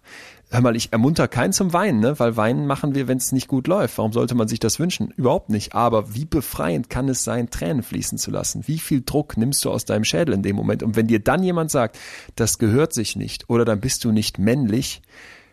Hör 0.50 0.62
mal, 0.62 0.76
ich 0.76 0.92
ermunter 0.94 1.28
keinen 1.28 1.54
zum 1.54 1.74
Weinen, 1.74 2.00
ne? 2.00 2.18
weil 2.20 2.38
Weinen 2.38 2.66
machen 2.66 2.96
wir, 2.96 3.08
wenn 3.08 3.18
es 3.18 3.32
nicht 3.34 3.48
gut 3.48 3.68
läuft. 3.68 4.00
Warum 4.00 4.14
sollte 4.14 4.34
man 4.34 4.48
sich 4.48 4.60
das 4.60 4.80
wünschen? 4.80 5.14
Überhaupt 5.16 5.52
nicht. 5.52 5.76
Aber 5.76 6.16
wie 6.16 6.26
befreiend 6.26 6.90
kann 6.90 7.08
es 7.08 7.24
sein, 7.24 7.52
Tränen 7.52 7.84
fließen 7.84 8.18
zu 8.18 8.32
lassen? 8.32 8.64
Wie 8.66 8.80
viel 8.80 9.04
Druck 9.06 9.38
nimmst 9.38 9.64
du 9.64 9.70
aus 9.70 9.86
deinem 9.86 10.06
Schädel 10.06 10.34
in 10.34 10.42
dem 10.42 10.56
Moment? 10.56 10.82
Und 10.82 10.96
wenn 10.96 11.06
dir 11.06 11.20
dann 11.20 11.44
jemand 11.44 11.70
sagt, 11.70 12.00
das 12.36 12.58
gehört 12.58 12.94
sich 12.94 13.16
nicht 13.16 13.48
oder 13.48 13.64
dann 13.64 13.80
bist 13.80 14.06
du 14.06 14.12
nicht 14.12 14.40
männlich, 14.40 15.04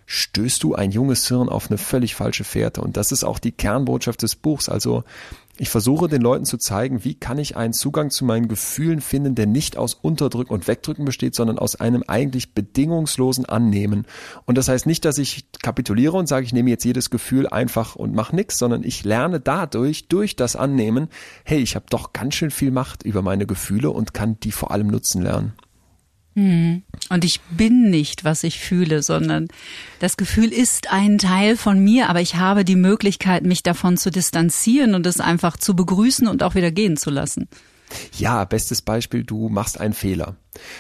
stößt 0.07 0.63
du 0.63 0.75
ein 0.75 0.91
junges 0.91 1.27
Hirn 1.29 1.49
auf 1.49 1.71
eine 1.71 1.79
völlig 1.79 2.15
falsche 2.15 2.45
Fährte. 2.45 2.81
Und 2.81 2.97
das 2.97 3.13
ist 3.13 3.25
auch 3.25 3.39
die 3.39 3.53
Kernbotschaft 3.53 4.23
des 4.23 4.37
Buchs. 4.37 4.69
Also 4.69 5.05
ich 5.57 5.69
versuche 5.71 6.09
den 6.09 6.21
Leuten 6.21 6.45
zu 6.45 6.59
zeigen, 6.59 7.05
wie 7.05 7.15
kann 7.15 7.39
ich 7.39 7.57
einen 7.57 7.73
Zugang 7.73 8.11
zu 8.11 8.25
meinen 8.25 8.49
Gefühlen 8.49 9.01
finden, 9.01 9.37
der 9.37 9.47
nicht 9.47 9.77
aus 9.77 9.95
Unterdrücken 9.95 10.53
und 10.53 10.67
Wegdrücken 10.67 11.05
besteht, 11.05 11.37
sondern 11.37 11.61
aus 11.61 11.77
einem 11.77 12.03
eigentlich 12.09 12.55
bedingungslosen 12.55 13.45
Annehmen. 13.45 14.05
Und 14.47 14.59
das 14.59 14.69
heißt 14.69 14.87
nicht, 14.87 15.05
dass 15.05 15.17
ich 15.17 15.47
kapituliere 15.63 16.17
und 16.17 16.27
sage, 16.27 16.45
ich 16.45 16.53
nehme 16.53 16.71
jetzt 16.71 16.85
jedes 16.85 17.09
Gefühl 17.09 17.47
einfach 17.47 17.95
und 17.95 18.15
mache 18.15 18.35
nichts, 18.35 18.59
sondern 18.59 18.83
ich 18.83 19.05
lerne 19.05 19.39
dadurch, 19.39 20.09
durch 20.09 20.35
das 20.35 20.57
Annehmen, 20.57 21.09
hey, 21.45 21.61
ich 21.61 21.77
habe 21.77 21.87
doch 21.89 22.13
ganz 22.13 22.35
schön 22.35 22.51
viel 22.51 22.73
Macht 22.73 23.05
über 23.05 23.23
meine 23.23 23.47
Gefühle 23.47 23.91
und 23.91 24.13
kann 24.13 24.41
die 24.41 24.53
vor 24.53 24.73
allem 24.73 24.89
nutzen 24.89 25.23
lernen. 25.23 25.53
Hm. 26.35 26.83
Und 27.11 27.25
ich 27.25 27.41
bin 27.51 27.91
nicht, 27.91 28.25
was 28.25 28.43
ich 28.43 28.59
fühle, 28.59 29.03
sondern 29.03 29.49
das 30.01 30.17
Gefühl 30.17 30.53
ist 30.53 30.93
ein 30.93 31.19
Teil 31.19 31.57
von 31.57 31.79
mir, 31.79 32.09
aber 32.09 32.21
ich 32.21 32.37
habe 32.37 32.65
die 32.65 32.77
Möglichkeit, 32.77 33.45
mich 33.45 33.63
davon 33.63 33.97
zu 33.97 34.11
distanzieren 34.11 34.95
und 34.95 35.07
es 35.07 35.21
einfach 35.21 35.57
zu 35.57 35.77
begrüßen 35.77 36.27
und 36.27 36.43
auch 36.43 36.55
wieder 36.55 36.73
gehen 36.73 36.97
zu 36.97 37.11
lassen. 37.11 37.49
Ja, 38.17 38.45
bestes 38.45 38.83
Beispiel, 38.83 39.25
du 39.25 39.49
machst 39.49 39.81
einen 39.81 39.95
Fehler. 39.95 40.37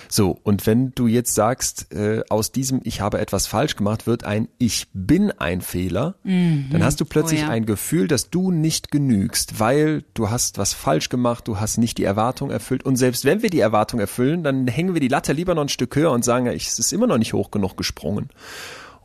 So, 0.09 0.38
und 0.42 0.66
wenn 0.66 0.92
du 0.94 1.06
jetzt 1.06 1.35
sagst, 1.35 1.92
äh, 1.92 2.23
aus 2.28 2.52
diesem 2.52 2.80
Ich 2.85 3.00
habe 3.00 3.18
etwas 3.18 3.47
falsch 3.47 3.76
gemacht, 3.76 4.06
wird 4.06 4.25
ein 4.25 4.49
Ich 4.59 4.87
bin 4.92 5.33
ein 5.33 5.61
Fehler, 5.61 6.14
mhm. 6.23 6.66
dann 6.71 6.85
hast 6.85 7.00
du 7.00 7.04
plötzlich 7.04 7.40
oh 7.40 7.47
ja. 7.47 7.50
ein 7.50 7.66
Gefühl, 7.66 8.06
dass 8.06 8.30
du 8.30 8.50
nicht 8.50 8.90
genügst, 8.90 9.59
weil 9.59 10.04
du 10.14 10.30
hast 10.30 10.59
was 10.59 10.73
falsch 10.75 11.09
gemacht, 11.09 11.49
du 11.49 11.59
hast 11.59 11.78
nicht 11.78 11.99
die 11.99 12.04
Erwartung 12.04 12.50
erfüllt. 12.50 12.85
Und 12.85 12.97
selbst 12.97 13.25
wenn 13.25 13.42
wir 13.42 13.50
die 13.50 13.61
Erwartung 13.61 14.00
erfüllen, 14.00 14.44
dann 14.44 14.68
hängen 14.68 14.94
wir 14.94 15.00
die 15.00 15.09
Latte 15.09 15.33
lieber 15.33 15.54
noch 15.54 15.62
ein 15.62 15.68
Stück 15.68 15.97
höher 15.97 16.12
und 16.12 16.25
sagen, 16.25 16.47
ja, 16.47 16.52
es 16.52 16.78
ist 16.78 16.92
immer 16.92 17.06
noch 17.06 17.18
nicht 17.18 17.33
hoch 17.33 17.50
genug 17.50 17.76
gesprungen. 17.76 18.28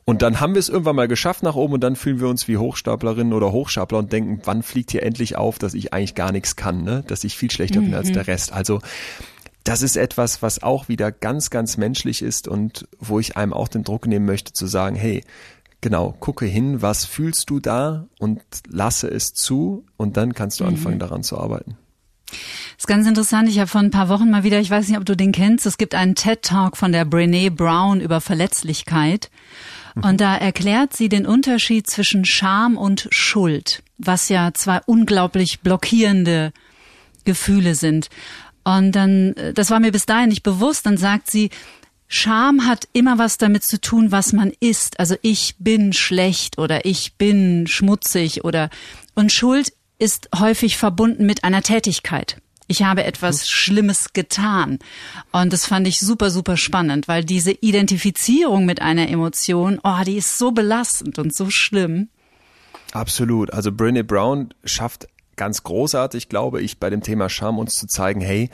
Und 0.09 0.23
dann 0.23 0.39
haben 0.39 0.55
wir 0.55 0.59
es 0.59 0.69
irgendwann 0.69 0.95
mal 0.95 1.07
geschafft 1.07 1.43
nach 1.43 1.53
oben 1.53 1.75
und 1.75 1.81
dann 1.81 1.95
fühlen 1.95 2.19
wir 2.19 2.29
uns 2.29 2.47
wie 2.47 2.57
Hochstaplerinnen 2.57 3.31
oder 3.31 3.51
Hochstapler 3.51 3.99
und 3.99 4.11
denken, 4.11 4.41
wann 4.43 4.63
fliegt 4.63 4.89
hier 4.89 5.03
endlich 5.03 5.35
auf, 5.35 5.59
dass 5.59 5.75
ich 5.75 5.93
eigentlich 5.93 6.15
gar 6.15 6.31
nichts 6.31 6.55
kann, 6.55 6.81
ne? 6.81 7.03
dass 7.05 7.23
ich 7.23 7.37
viel 7.37 7.51
schlechter 7.51 7.79
mhm. 7.79 7.85
bin 7.85 7.93
als 7.93 8.11
der 8.11 8.23
mhm. 8.23 8.29
Rest. 8.29 8.51
Also 8.51 8.81
das 9.63 9.83
ist 9.83 9.97
etwas, 9.97 10.41
was 10.41 10.63
auch 10.63 10.89
wieder 10.89 11.11
ganz, 11.11 11.51
ganz 11.51 11.77
menschlich 11.77 12.23
ist 12.23 12.47
und 12.47 12.87
wo 12.97 13.19
ich 13.19 13.37
einem 13.37 13.53
auch 13.53 13.67
den 13.67 13.83
Druck 13.83 14.07
nehmen 14.07 14.25
möchte 14.25 14.51
zu 14.51 14.65
sagen, 14.65 14.95
hey, 14.95 15.23
genau, 15.79 16.15
gucke 16.19 16.47
hin, 16.47 16.81
was 16.81 17.05
fühlst 17.05 17.51
du 17.51 17.59
da 17.59 18.07
und 18.17 18.41
lasse 18.67 19.07
es 19.09 19.35
zu 19.35 19.85
und 19.95 20.17
dann 20.17 20.33
kannst 20.33 20.59
du 20.59 20.63
mhm. 20.63 20.71
anfangen 20.71 20.97
daran 20.97 21.21
zu 21.21 21.37
arbeiten. 21.37 21.77
Das 22.31 22.39
ist 22.79 22.87
ganz 22.87 23.07
interessant. 23.07 23.47
Ich 23.47 23.59
habe 23.59 23.67
vor 23.67 23.81
ein 23.81 23.91
paar 23.91 24.09
Wochen 24.09 24.31
mal 24.31 24.43
wieder, 24.43 24.59
ich 24.59 24.71
weiß 24.71 24.87
nicht, 24.87 24.97
ob 24.97 25.05
du 25.05 25.15
den 25.15 25.33
kennst, 25.33 25.67
es 25.67 25.77
gibt 25.77 25.93
einen 25.93 26.15
TED-Talk 26.15 26.77
von 26.77 26.91
der 26.91 27.05
Brene 27.05 27.51
Brown 27.51 28.01
über 28.01 28.21
Verletzlichkeit. 28.21 29.29
Und 29.95 30.21
da 30.21 30.35
erklärt 30.35 30.95
sie 30.95 31.09
den 31.09 31.25
Unterschied 31.25 31.87
zwischen 31.87 32.25
Scham 32.25 32.77
und 32.77 33.07
Schuld, 33.11 33.83
was 33.97 34.29
ja 34.29 34.53
zwei 34.53 34.81
unglaublich 34.85 35.61
blockierende 35.61 36.51
Gefühle 37.25 37.75
sind. 37.75 38.09
Und 38.63 38.91
dann, 38.91 39.35
das 39.53 39.71
war 39.71 39.79
mir 39.79 39.91
bis 39.91 40.05
dahin 40.05 40.29
nicht 40.29 40.43
bewusst, 40.43 40.85
dann 40.85 40.97
sagt 40.97 41.31
sie, 41.31 41.49
Scham 42.07 42.65
hat 42.65 42.87
immer 42.91 43.19
was 43.19 43.37
damit 43.37 43.63
zu 43.63 43.79
tun, 43.79 44.11
was 44.11 44.33
man 44.33 44.51
ist. 44.59 44.99
Also 44.99 45.15
ich 45.21 45.55
bin 45.59 45.93
schlecht 45.93 46.57
oder 46.57 46.85
ich 46.85 47.13
bin 47.13 47.67
schmutzig 47.67 48.43
oder, 48.43 48.69
und 49.13 49.31
Schuld 49.31 49.73
ist 49.99 50.29
häufig 50.35 50.77
verbunden 50.77 51.25
mit 51.25 51.43
einer 51.43 51.61
Tätigkeit 51.61 52.37
ich 52.69 52.83
habe 52.83 53.03
etwas 53.03 53.41
hm. 53.41 53.47
Schlimmes 53.47 54.13
getan. 54.13 54.79
Und 55.33 55.51
das 55.51 55.65
fand 55.65 55.87
ich 55.87 55.99
super, 55.99 56.29
super 56.29 56.55
spannend, 56.55 57.07
weil 57.09 57.25
diese 57.25 57.51
Identifizierung 57.51 58.65
mit 58.65 58.81
einer 58.81 59.09
Emotion, 59.09 59.79
oh, 59.83 60.03
die 60.05 60.17
ist 60.17 60.37
so 60.37 60.51
belastend 60.51 61.19
und 61.19 61.35
so 61.35 61.49
schlimm. 61.49 62.09
Absolut. 62.93 63.51
Also 63.51 63.71
Brené 63.71 64.03
Brown 64.03 64.53
schafft 64.63 65.07
ganz 65.35 65.63
großartig, 65.63 66.29
glaube 66.29 66.61
ich, 66.61 66.79
bei 66.79 66.89
dem 66.89 67.01
Thema 67.01 67.29
Scham 67.29 67.59
uns 67.59 67.75
zu 67.75 67.87
zeigen, 67.87 68.19
hey, 68.19 68.49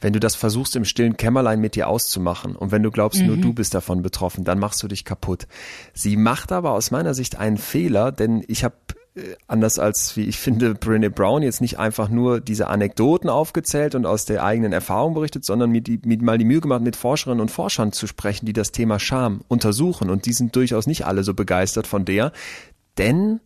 wenn 0.00 0.14
du 0.14 0.20
das 0.20 0.34
versuchst 0.34 0.74
im 0.74 0.86
stillen 0.86 1.16
Kämmerlein 1.16 1.60
mit 1.60 1.76
dir 1.76 1.86
auszumachen 1.86 2.56
und 2.56 2.72
wenn 2.72 2.82
du 2.82 2.90
glaubst, 2.90 3.20
mhm. 3.20 3.26
nur 3.26 3.36
du 3.36 3.52
bist 3.52 3.74
davon 3.74 4.00
betroffen, 4.02 4.42
dann 4.42 4.58
machst 4.58 4.82
du 4.82 4.88
dich 4.88 5.04
kaputt. 5.04 5.46
Sie 5.92 6.16
macht 6.16 6.50
aber 6.50 6.72
aus 6.72 6.90
meiner 6.90 7.12
Sicht 7.12 7.36
einen 7.36 7.58
Fehler, 7.58 8.10
denn 8.10 8.42
ich 8.48 8.64
habe 8.64 8.74
anders 9.46 9.78
als, 9.78 10.16
wie 10.16 10.24
ich 10.24 10.38
finde, 10.38 10.72
Brené 10.72 11.08
Brown 11.08 11.42
jetzt 11.42 11.60
nicht 11.60 11.78
einfach 11.78 12.08
nur 12.08 12.40
diese 12.40 12.66
Anekdoten 12.66 13.30
aufgezählt 13.30 13.94
und 13.94 14.06
aus 14.06 14.24
der 14.24 14.42
eigenen 14.42 14.72
Erfahrung 14.72 15.14
berichtet, 15.14 15.44
sondern 15.44 15.70
mir, 15.70 15.82
die, 15.82 16.00
mir 16.04 16.20
mal 16.20 16.38
die 16.38 16.44
Mühe 16.44 16.60
gemacht, 16.60 16.82
mit 16.82 16.96
Forscherinnen 16.96 17.40
und 17.40 17.50
Forschern 17.50 17.92
zu 17.92 18.06
sprechen, 18.06 18.46
die 18.46 18.52
das 18.52 18.72
Thema 18.72 18.98
Scham 18.98 19.42
untersuchen. 19.46 20.10
Und 20.10 20.26
die 20.26 20.32
sind 20.32 20.56
durchaus 20.56 20.86
nicht 20.86 21.06
alle 21.06 21.22
so 21.22 21.34
begeistert 21.34 21.86
von 21.86 22.04
der, 22.04 22.32
denn 22.98 23.40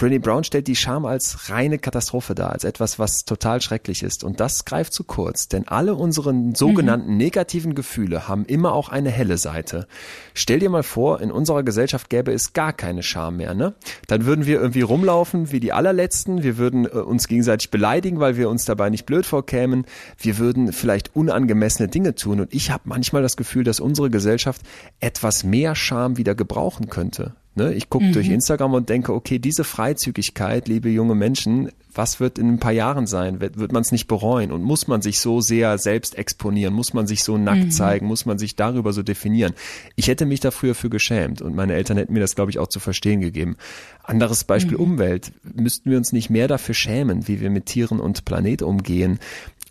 Brené 0.00 0.18
Brown 0.18 0.44
stellt 0.44 0.66
die 0.66 0.76
Scham 0.76 1.04
als 1.04 1.50
reine 1.50 1.78
Katastrophe 1.78 2.34
dar, 2.34 2.52
als 2.52 2.64
etwas, 2.64 2.98
was 2.98 3.26
total 3.26 3.60
schrecklich 3.60 4.02
ist. 4.02 4.24
Und 4.24 4.40
das 4.40 4.64
greift 4.64 4.94
zu 4.94 5.04
kurz, 5.04 5.48
denn 5.48 5.68
alle 5.68 5.94
unsere 5.94 6.34
sogenannten 6.54 7.12
mhm. 7.12 7.18
negativen 7.18 7.74
Gefühle 7.74 8.26
haben 8.26 8.46
immer 8.46 8.72
auch 8.72 8.88
eine 8.88 9.10
helle 9.10 9.36
Seite. 9.36 9.86
Stell 10.32 10.58
dir 10.58 10.70
mal 10.70 10.82
vor, 10.82 11.20
in 11.20 11.30
unserer 11.30 11.62
Gesellschaft 11.62 12.08
gäbe 12.08 12.32
es 12.32 12.54
gar 12.54 12.72
keine 12.72 13.02
Scham 13.02 13.36
mehr, 13.36 13.54
ne? 13.54 13.74
Dann 14.06 14.24
würden 14.24 14.46
wir 14.46 14.58
irgendwie 14.58 14.80
rumlaufen 14.80 15.52
wie 15.52 15.60
die 15.60 15.72
allerletzten, 15.72 16.42
wir 16.42 16.56
würden 16.56 16.86
äh, 16.86 16.88
uns 16.88 17.28
gegenseitig 17.28 17.70
beleidigen, 17.70 18.20
weil 18.20 18.38
wir 18.38 18.48
uns 18.48 18.64
dabei 18.64 18.88
nicht 18.88 19.04
blöd 19.04 19.26
vorkämen, 19.26 19.84
wir 20.16 20.38
würden 20.38 20.72
vielleicht 20.72 21.14
unangemessene 21.14 21.88
Dinge 21.88 22.14
tun. 22.14 22.40
Und 22.40 22.54
ich 22.54 22.70
habe 22.70 22.84
manchmal 22.86 23.20
das 23.20 23.36
Gefühl, 23.36 23.64
dass 23.64 23.80
unsere 23.80 24.08
Gesellschaft 24.08 24.62
etwas 25.00 25.44
mehr 25.44 25.74
Scham 25.74 26.16
wieder 26.16 26.34
gebrauchen 26.34 26.88
könnte. 26.88 27.34
Ne? 27.56 27.74
Ich 27.74 27.90
gucke 27.90 28.06
mhm. 28.06 28.12
durch 28.12 28.28
Instagram 28.28 28.74
und 28.74 28.88
denke, 28.88 29.12
okay, 29.12 29.38
diese 29.40 29.64
Freizügigkeit, 29.64 30.68
liebe 30.68 30.88
junge 30.88 31.16
Menschen, 31.16 31.70
was 31.92 32.20
wird 32.20 32.38
in 32.38 32.48
ein 32.48 32.58
paar 32.60 32.72
Jahren 32.72 33.08
sein? 33.08 33.40
Wird, 33.40 33.58
wird 33.58 33.72
man 33.72 33.82
es 33.82 33.90
nicht 33.90 34.06
bereuen? 34.06 34.52
Und 34.52 34.62
muss 34.62 34.86
man 34.86 35.02
sich 35.02 35.18
so 35.18 35.40
sehr 35.40 35.76
selbst 35.78 36.16
exponieren? 36.16 36.72
Muss 36.72 36.94
man 36.94 37.08
sich 37.08 37.24
so 37.24 37.36
nackt 37.38 37.64
mhm. 37.64 37.70
zeigen? 37.72 38.06
Muss 38.06 38.24
man 38.24 38.38
sich 38.38 38.54
darüber 38.54 38.92
so 38.92 39.02
definieren? 39.02 39.54
Ich 39.96 40.06
hätte 40.06 40.26
mich 40.26 40.38
da 40.38 40.52
früher 40.52 40.76
für 40.76 40.90
geschämt 40.90 41.42
und 41.42 41.56
meine 41.56 41.74
Eltern 41.74 41.96
hätten 41.96 42.12
mir 42.12 42.20
das, 42.20 42.36
glaube 42.36 42.52
ich, 42.52 42.60
auch 42.60 42.68
zu 42.68 42.78
verstehen 42.78 43.20
gegeben. 43.20 43.56
Anderes 44.04 44.44
Beispiel 44.44 44.76
mhm. 44.76 44.84
Umwelt. 44.84 45.32
Müssten 45.42 45.90
wir 45.90 45.98
uns 45.98 46.12
nicht 46.12 46.30
mehr 46.30 46.46
dafür 46.46 46.74
schämen, 46.74 47.26
wie 47.26 47.40
wir 47.40 47.50
mit 47.50 47.66
Tieren 47.66 47.98
und 47.98 48.24
Planet 48.24 48.62
umgehen? 48.62 49.18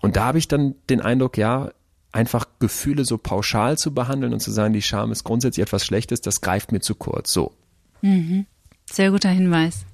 Und 0.02 0.18
da 0.18 0.26
habe 0.26 0.38
ich 0.38 0.50
dann 0.50 0.76
den 0.90 1.00
Eindruck, 1.00 1.38
ja, 1.38 1.72
einfach 2.12 2.46
Gefühle 2.60 3.06
so 3.06 3.18
pauschal 3.18 3.78
zu 3.78 3.94
behandeln 3.94 4.34
und 4.34 4.40
zu 4.40 4.52
sagen, 4.52 4.74
die 4.74 4.82
Scham 4.82 5.12
ist 5.12 5.24
grundsätzlich 5.24 5.64
etwas 5.64 5.86
Schlechtes, 5.86 6.22
das 6.22 6.42
greift 6.42 6.72
mir 6.72 6.80
zu 6.80 6.96
kurz. 6.96 7.32
So, 7.32 7.54
Mhm. 8.02 8.46
Sehr 8.92 9.12
guter 9.12 9.30
Hinweis. 9.30 9.86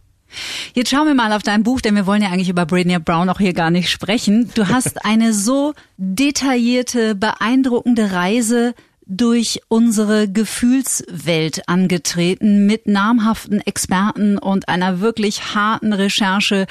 Jetzt 0.74 0.90
schauen 0.90 1.08
wir 1.08 1.16
mal 1.16 1.32
auf 1.32 1.44
dein 1.44 1.64
Buch, 1.64 1.82
denn 1.82 1.96
wir 1.96 2.06
wollen 2.06 2.22
ja 2.22 2.30
eigentlich 2.30 2.50
über 2.50 2.66
Britney 2.66 3.00
Brown 3.00 3.30
auch 3.30 3.40
hier 3.40 3.54
gar 3.54 3.72
nicht 3.72 3.90
sprechen. 3.90 4.52
Du 4.56 4.68
hast 4.70 5.06
eine 5.06 5.34
so 5.34 5.74
detaillierte, 5.98 7.16
beeindruckende 7.16 8.12
Reise 8.12 8.74
durch 9.08 9.62
unsere 9.68 10.28
Gefühlswelt 10.28 11.70
angetreten 11.70 12.66
mit 12.66 12.88
namhaften 12.88 13.62
Experten 13.62 14.40
und 14.40 14.68
einer 14.68 15.00
wirklich 15.00 15.54
harten 15.54 15.94
Recherche 15.94 16.66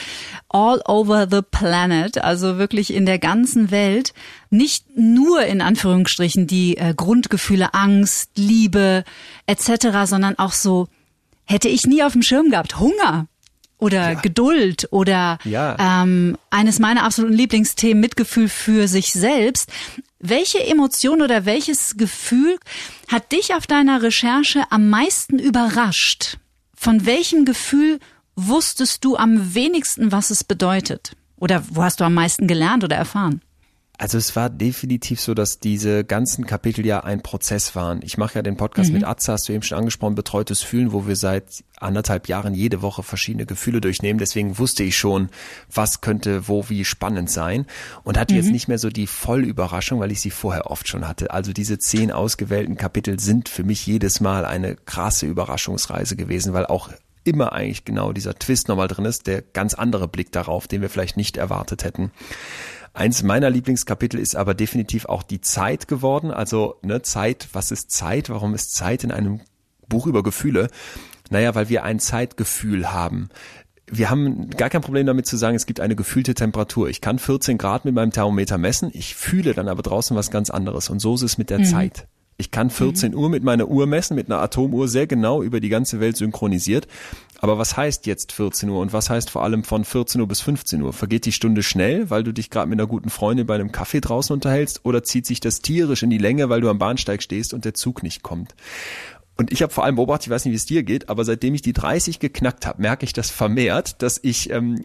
all 0.49 0.81
over 0.87 1.29
the 1.31 1.43
planet, 1.49 2.19
also 2.19 2.59
wirklich 2.59 2.93
in 2.93 3.07
der 3.07 3.21
ganzen 3.21 3.71
Welt. 3.71 4.15
Nicht 4.51 4.97
nur 4.97 5.45
in 5.45 5.61
Anführungsstrichen 5.61 6.49
die 6.49 6.77
äh, 6.77 6.93
Grundgefühle 6.95 7.73
Angst, 7.73 8.33
Liebe 8.37 9.05
etc., 9.47 10.05
sondern 10.05 10.37
auch 10.37 10.53
so 10.53 10.89
hätte 11.45 11.69
ich 11.69 11.87
nie 11.87 12.03
auf 12.03 12.13
dem 12.13 12.23
Schirm 12.23 12.51
gehabt. 12.51 12.79
Hunger, 12.79 13.29
oder 13.79 14.13
ja. 14.13 14.21
Geduld 14.21 14.89
oder 14.91 15.39
ja. 15.45 15.77
ähm, 15.79 16.39
eines 16.51 16.79
meiner 16.79 17.05
absoluten 17.05 17.35
Lieblingsthemen 17.35 18.01
Mitgefühl 18.01 18.49
für 18.49 18.89
sich 18.89 19.13
selbst. 19.13 19.71
Welche 20.19 20.65
Emotion 20.67 21.21
oder 21.21 21.45
welches 21.45 21.97
Gefühl 21.97 22.59
hat 23.09 23.33
dich 23.33 23.55
auf 23.55 23.67
deiner 23.67 24.03
Recherche 24.03 24.63
am 24.71 24.89
meisten 24.89 25.39
überrascht? 25.39 26.39
Von 26.75 27.05
welchem 27.05 27.45
Gefühl 27.45 28.01
wusstest 28.37 29.05
du 29.05 29.17
am 29.17 29.55
wenigsten, 29.55 30.13
was 30.13 30.31
es 30.31 30.45
bedeutet? 30.45 31.13
Oder 31.37 31.63
wo 31.69 31.83
hast 31.83 32.01
du 32.01 32.05
am 32.05 32.15
meisten 32.15 32.47
gelernt 32.47 32.85
oder 32.85 32.97
erfahren? 32.97 33.43
Also 33.97 34.19
es 34.19 34.35
war 34.35 34.51
definitiv 34.51 35.21
so, 35.21 35.35
dass 35.35 35.61
diese 35.61 36.05
ganzen 36.05 36.47
Kapitel 36.47 36.85
ja 36.85 37.05
ein 37.05 37.23
Prozess 37.23 37.77
waren. 37.77 38.01
Ich 38.03 38.19
mache 38.19 38.35
ja 38.35 38.43
den 38.43 38.57
Podcast 38.57 38.89
mhm. 38.89 38.97
mit 38.97 39.05
Atze, 39.05 39.33
hast 39.33 39.49
du 39.49 39.53
eben 39.53 39.63
schon 39.63 39.79
angesprochen, 39.79 40.17
betreutes 40.17 40.63
Fühlen, 40.63 40.93
wo 40.93 41.07
wir 41.07 41.15
seit 41.15 41.63
anderthalb 41.79 42.27
Jahren 42.27 42.55
jede 42.55 42.83
Woche 42.83 43.05
verschiedene 43.05 43.47
Gefühle 43.47 43.81
durchnehmen. 43.81 44.19
Deswegen 44.19 44.59
wusste 44.59 44.83
ich 44.83 44.97
schon, 44.97 45.29
was 45.73 46.01
könnte 46.01 46.49
wo 46.49 46.69
wie 46.69 46.85
spannend 46.85 47.31
sein 47.31 47.67
und 48.03 48.19
hatte 48.19 48.35
mhm. 48.35 48.41
jetzt 48.41 48.51
nicht 48.51 48.67
mehr 48.67 48.79
so 48.79 48.89
die 48.89 49.07
Vollüberraschung, 49.07 50.01
weil 50.01 50.11
ich 50.11 50.21
sie 50.21 50.31
vorher 50.31 50.73
oft 50.73 50.89
schon 50.89 51.07
hatte. 51.07 51.31
Also 51.31 51.53
diese 51.53 51.79
zehn 51.79 52.11
ausgewählten 52.11 52.77
Kapitel 52.77 53.21
sind 53.21 53.49
für 53.49 53.63
mich 53.63 53.87
jedes 53.87 54.21
Mal 54.21 54.45
eine 54.45 54.75
krasse 54.75 55.27
Überraschungsreise 55.27 56.17
gewesen, 56.17 56.53
weil 56.53 56.67
auch 56.67 56.91
immer 57.23 57.53
eigentlich 57.53 57.85
genau 57.85 58.13
dieser 58.13 58.35
Twist 58.35 58.67
nochmal 58.69 58.89
drin 58.89 59.05
ist, 59.05 59.29
der 59.29 59.43
ganz 59.43 59.75
andere 59.75 60.09
Blick 60.09 60.33
darauf, 60.33 60.67
den 60.67 60.83
wir 60.83 60.91
vielleicht 60.91 61.17
nicht 61.17 61.37
erwartet 61.37 61.85
hätten. 61.85 62.11
Eins 62.95 63.25
meiner 63.25 63.51
Lieblingskapitel 63.51 64.21
ist 64.21 64.37
aber 64.37 64.55
definitiv 64.55 65.07
auch 65.07 65.25
die 65.25 65.41
Zeit 65.41 65.89
geworden. 65.89 66.31
Also 66.31 66.77
ne, 66.83 67.03
Zeit, 67.03 67.49
was 67.53 67.73
ist 67.73 67.91
Zeit? 67.91 68.31
Warum 68.31 68.55
ist 68.55 68.73
Zeit 68.75 69.03
in 69.03 69.11
einem 69.11 69.41
Buch 69.89 70.07
über 70.07 70.23
Gefühle? 70.23 70.69
Naja, 71.29 71.57
weil 71.57 71.69
wir 71.69 71.83
ein 71.83 71.99
Zeitgefühl 71.99 72.93
haben. 72.93 73.31
Wir 73.91 74.11
haben 74.11 74.49
gar 74.51 74.71
kein 74.71 74.81
Problem 74.81 75.07
damit 75.07 75.27
zu 75.27 75.37
sagen, 75.37 75.57
es 75.57 75.67
gibt 75.67 75.81
eine 75.81 75.97
gefühlte 75.97 76.35
Temperatur. 76.35 76.89
Ich 76.89 77.01
kann 77.01 77.19
14 77.19 77.59
Grad 77.59 77.85
mit 77.85 77.95
meinem 77.95 78.13
Thermometer 78.13 78.59
messen, 78.59 78.91
ich 78.95 79.17
fühle 79.17 79.55
dann 79.55 79.69
aber 79.69 79.83
draußen 79.83 80.17
was 80.17 80.31
ganz 80.31 80.51
anderes. 80.51 80.89
Und 80.89 81.01
so 81.01 81.17
ist 81.17 81.23
es 81.23 81.37
mit 81.37 81.51
der 81.51 81.59
mhm. 81.59 81.65
Zeit. 81.65 82.07
Ich 82.37 82.51
kann 82.51 82.71
14 82.71 83.13
mhm. 83.13 83.19
Uhr 83.19 83.29
mit 83.29 83.43
meiner 83.43 83.69
Uhr 83.69 83.87
messen, 83.87 84.15
mit 84.15 84.31
einer 84.31 84.41
Atomuhr 84.41 84.89
sehr 84.89 85.07
genau 85.07 85.43
über 85.43 85.61
die 85.61 85.69
ganze 85.69 86.01
Welt 86.01 86.17
synchronisiert. 86.17 86.89
Aber 87.45 87.59
was 87.59 87.77
heißt 87.77 88.07
jetzt 88.07 88.33
14 88.33 88.71
Uhr 88.71 88.81
und 88.81 88.95
was 88.95 89.11
heißt 89.11 89.29
vor 89.29 89.43
allem 89.43 89.65
von 89.65 89.85
14 89.85 90.19
Uhr 90.19 90.27
bis 90.27 90.41
15 90.41 90.81
Uhr? 90.81 90.95
Vergeht 90.95 91.27
die 91.27 91.33
Stunde 91.33 91.63
schnell, 91.63 92.09
weil 92.09 92.25
du 92.25 92.33
dich 92.33 92.49
gerade 92.49 92.71
mit 92.71 92.81
einer 92.81 92.87
guten 92.87 93.11
Freundin 93.11 93.47
bei 93.47 93.55
einem 93.55 93.71
Kaffee 93.71 94.01
draußen 94.01 94.33
unterhältst 94.33 94.81
oder 94.87 95.03
zieht 95.03 95.27
sich 95.27 95.41
das 95.41 95.61
tierisch 95.61 96.03
in 96.03 96.09
die 96.09 96.17
Länge, 96.17 96.49
weil 96.49 96.63
du 96.63 96.71
am 96.71 96.79
Bahnsteig 96.79 97.23
stehst 97.23 97.53
und 97.53 97.67
der 97.67 97.75
Zug 97.75 98.03
nicht 98.03 98.23
kommt? 98.23 98.55
Und 99.37 99.53
ich 99.53 99.61
habe 99.61 99.71
vor 99.71 99.85
allem 99.85 99.97
beobachtet, 99.97 100.29
ich 100.29 100.31
weiß 100.31 100.47
nicht, 100.47 100.53
wie 100.53 100.57
es 100.57 100.65
dir 100.65 100.85
geht, 100.85 101.11
aber 101.11 101.23
seitdem 101.27 101.53
ich 101.53 101.61
die 101.61 101.75
30 101.75 102.19
geknackt 102.19 102.65
habe, 102.65 102.81
merke 102.81 103.05
ich 103.05 103.13
das 103.13 103.29
vermehrt, 103.29 104.01
dass 104.01 104.19
ich 104.23 104.49
ähm, 104.49 104.83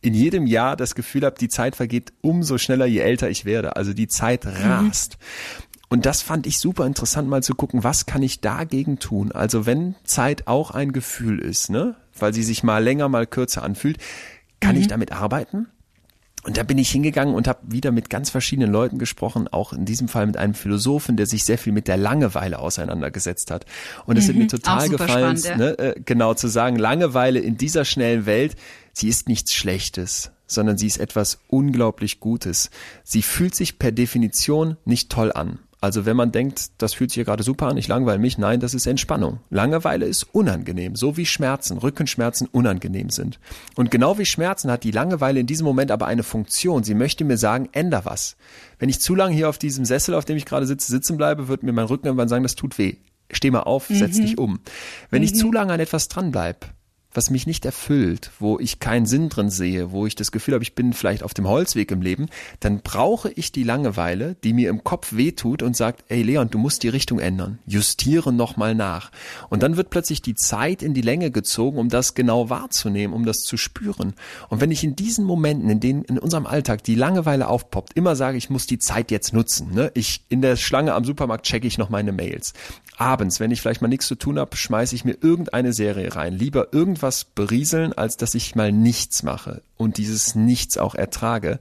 in 0.00 0.14
jedem 0.14 0.48
Jahr 0.48 0.74
das 0.74 0.96
Gefühl 0.96 1.24
habe, 1.24 1.36
die 1.38 1.48
Zeit 1.48 1.76
vergeht 1.76 2.12
umso 2.22 2.58
schneller, 2.58 2.86
je 2.86 2.98
älter 2.98 3.30
ich 3.30 3.44
werde. 3.44 3.76
Also 3.76 3.92
die 3.92 4.08
Zeit 4.08 4.46
mhm. 4.46 4.50
rast. 4.50 5.16
Mhm. 5.20 5.69
Und 5.90 6.06
das 6.06 6.22
fand 6.22 6.46
ich 6.46 6.60
super 6.60 6.86
interessant, 6.86 7.28
mal 7.28 7.42
zu 7.42 7.54
gucken, 7.54 7.82
was 7.82 8.06
kann 8.06 8.22
ich 8.22 8.40
dagegen 8.40 9.00
tun? 9.00 9.32
Also 9.32 9.66
wenn 9.66 9.96
Zeit 10.04 10.46
auch 10.46 10.70
ein 10.70 10.92
Gefühl 10.92 11.40
ist, 11.40 11.68
ne, 11.68 11.96
weil 12.16 12.32
sie 12.32 12.44
sich 12.44 12.62
mal 12.62 12.82
länger, 12.82 13.08
mal 13.08 13.26
kürzer 13.26 13.64
anfühlt, 13.64 13.98
kann 14.60 14.76
mhm. 14.76 14.82
ich 14.82 14.86
damit 14.86 15.10
arbeiten? 15.10 15.66
Und 16.44 16.56
da 16.56 16.62
bin 16.62 16.78
ich 16.78 16.90
hingegangen 16.90 17.34
und 17.34 17.48
habe 17.48 17.58
wieder 17.66 17.90
mit 17.90 18.08
ganz 18.08 18.30
verschiedenen 18.30 18.70
Leuten 18.72 18.98
gesprochen, 18.98 19.48
auch 19.48 19.72
in 19.72 19.84
diesem 19.84 20.08
Fall 20.08 20.26
mit 20.26 20.36
einem 20.36 20.54
Philosophen, 20.54 21.16
der 21.16 21.26
sich 21.26 21.44
sehr 21.44 21.58
viel 21.58 21.72
mit 21.72 21.86
der 21.86 21.96
Langeweile 21.96 22.60
auseinandergesetzt 22.60 23.50
hat. 23.50 23.66
Und 24.06 24.16
es 24.16 24.24
mhm, 24.24 24.28
hat 24.28 24.36
mir 24.36 24.46
total 24.46 24.88
gefallen, 24.88 25.36
spannend, 25.36 25.58
ne, 25.58 25.78
äh, 25.78 26.00
genau 26.02 26.34
zu 26.34 26.46
sagen, 26.46 26.76
Langeweile 26.76 27.40
in 27.40 27.58
dieser 27.58 27.84
schnellen 27.84 28.26
Welt, 28.26 28.54
sie 28.92 29.08
ist 29.08 29.28
nichts 29.28 29.52
Schlechtes, 29.52 30.30
sondern 30.46 30.78
sie 30.78 30.86
ist 30.86 30.98
etwas 30.98 31.40
unglaublich 31.48 32.20
Gutes. 32.20 32.70
Sie 33.02 33.22
fühlt 33.22 33.56
sich 33.56 33.78
per 33.78 33.92
Definition 33.92 34.76
nicht 34.84 35.10
toll 35.10 35.32
an. 35.32 35.58
Also 35.80 36.04
wenn 36.04 36.16
man 36.16 36.30
denkt, 36.30 36.72
das 36.78 36.92
fühlt 36.92 37.10
sich 37.10 37.16
ja 37.16 37.24
gerade 37.24 37.42
super 37.42 37.68
an, 37.68 37.78
ich 37.78 37.88
langweile 37.88 38.18
mich, 38.18 38.36
nein, 38.36 38.60
das 38.60 38.74
ist 38.74 38.86
Entspannung. 38.86 39.40
Langeweile 39.48 40.04
ist 40.04 40.24
unangenehm, 40.34 40.94
so 40.94 41.16
wie 41.16 41.24
Schmerzen, 41.24 41.78
Rückenschmerzen 41.78 42.48
unangenehm 42.52 43.08
sind. 43.08 43.40
Und 43.76 43.90
genau 43.90 44.18
wie 44.18 44.26
Schmerzen 44.26 44.70
hat 44.70 44.84
die 44.84 44.90
Langeweile 44.90 45.40
in 45.40 45.46
diesem 45.46 45.64
Moment 45.64 45.90
aber 45.90 46.06
eine 46.06 46.22
Funktion. 46.22 46.84
Sie 46.84 46.94
möchte 46.94 47.24
mir 47.24 47.38
sagen, 47.38 47.70
änder 47.72 48.04
was. 48.04 48.36
Wenn 48.78 48.90
ich 48.90 49.00
zu 49.00 49.14
lange 49.14 49.34
hier 49.34 49.48
auf 49.48 49.58
diesem 49.58 49.86
Sessel, 49.86 50.14
auf 50.14 50.26
dem 50.26 50.36
ich 50.36 50.44
gerade 50.44 50.66
sitze, 50.66 50.92
sitzen 50.92 51.16
bleibe, 51.16 51.48
wird 51.48 51.62
mir 51.62 51.72
mein 51.72 51.86
Rücken 51.86 52.06
irgendwann 52.06 52.28
sagen, 52.28 52.42
das 52.42 52.56
tut 52.56 52.76
weh. 52.76 52.96
Steh 53.32 53.50
mal 53.50 53.60
auf, 53.60 53.86
setz 53.88 54.18
mhm. 54.18 54.22
dich 54.22 54.38
um. 54.38 54.60
Wenn 55.08 55.20
mhm. 55.20 55.26
ich 55.26 55.34
zu 55.34 55.50
lange 55.50 55.72
an 55.72 55.80
etwas 55.80 56.08
dranbleibe, 56.08 56.66
was 57.12 57.30
mich 57.30 57.46
nicht 57.46 57.64
erfüllt, 57.64 58.30
wo 58.38 58.58
ich 58.58 58.78
keinen 58.78 59.06
Sinn 59.06 59.28
drin 59.28 59.50
sehe, 59.50 59.90
wo 59.90 60.06
ich 60.06 60.14
das 60.14 60.32
Gefühl 60.32 60.54
habe, 60.54 60.62
ich 60.62 60.74
bin 60.74 60.92
vielleicht 60.92 61.22
auf 61.22 61.34
dem 61.34 61.48
Holzweg 61.48 61.90
im 61.90 62.02
Leben, 62.02 62.28
dann 62.60 62.80
brauche 62.80 63.30
ich 63.32 63.52
die 63.52 63.64
Langeweile, 63.64 64.36
die 64.44 64.52
mir 64.52 64.70
im 64.70 64.84
Kopf 64.84 65.14
wehtut 65.14 65.62
und 65.62 65.76
sagt, 65.76 66.04
ey 66.08 66.22
Leon, 66.22 66.50
du 66.50 66.58
musst 66.58 66.82
die 66.82 66.88
Richtung 66.88 67.18
ändern, 67.18 67.58
justiere 67.66 68.32
nochmal 68.32 68.74
nach. 68.74 69.10
Und 69.48 69.62
dann 69.62 69.76
wird 69.76 69.90
plötzlich 69.90 70.22
die 70.22 70.34
Zeit 70.34 70.82
in 70.82 70.94
die 70.94 71.00
Länge 71.00 71.30
gezogen, 71.30 71.78
um 71.78 71.88
das 71.88 72.14
genau 72.14 72.48
wahrzunehmen, 72.50 73.14
um 73.14 73.24
das 73.24 73.38
zu 73.38 73.56
spüren. 73.56 74.14
Und 74.48 74.60
wenn 74.60 74.70
ich 74.70 74.84
in 74.84 74.94
diesen 74.94 75.24
Momenten, 75.24 75.68
in 75.68 75.80
denen 75.80 76.04
in 76.04 76.18
unserem 76.18 76.46
Alltag 76.46 76.84
die 76.84 76.94
Langeweile 76.94 77.48
aufpoppt, 77.48 77.94
immer 77.94 78.14
sage, 78.14 78.38
ich 78.38 78.50
muss 78.50 78.66
die 78.66 78.78
Zeit 78.78 79.10
jetzt 79.10 79.32
nutzen. 79.32 79.74
Ne? 79.74 79.90
Ich 79.94 80.22
in 80.28 80.42
der 80.42 80.56
Schlange 80.56 80.94
am 80.94 81.04
Supermarkt 81.04 81.46
checke 81.46 81.66
ich 81.66 81.78
noch 81.78 81.90
meine 81.90 82.12
Mails. 82.12 82.52
Abends, 82.96 83.40
wenn 83.40 83.50
ich 83.50 83.60
vielleicht 83.60 83.82
mal 83.82 83.88
nichts 83.88 84.06
zu 84.06 84.14
tun 84.14 84.38
habe, 84.38 84.56
schmeiße 84.56 84.94
ich 84.94 85.04
mir 85.04 85.16
irgendeine 85.20 85.72
Serie 85.72 86.14
rein. 86.14 86.34
Lieber 86.34 86.68
irgend 86.72 86.99
irgendwas 87.00 87.24
berieseln, 87.24 87.94
als 87.94 88.18
dass 88.18 88.34
ich 88.34 88.54
mal 88.54 88.72
nichts 88.72 89.22
mache 89.22 89.62
und 89.78 89.96
dieses 89.96 90.34
Nichts 90.34 90.76
auch 90.76 90.94
ertrage, 90.94 91.58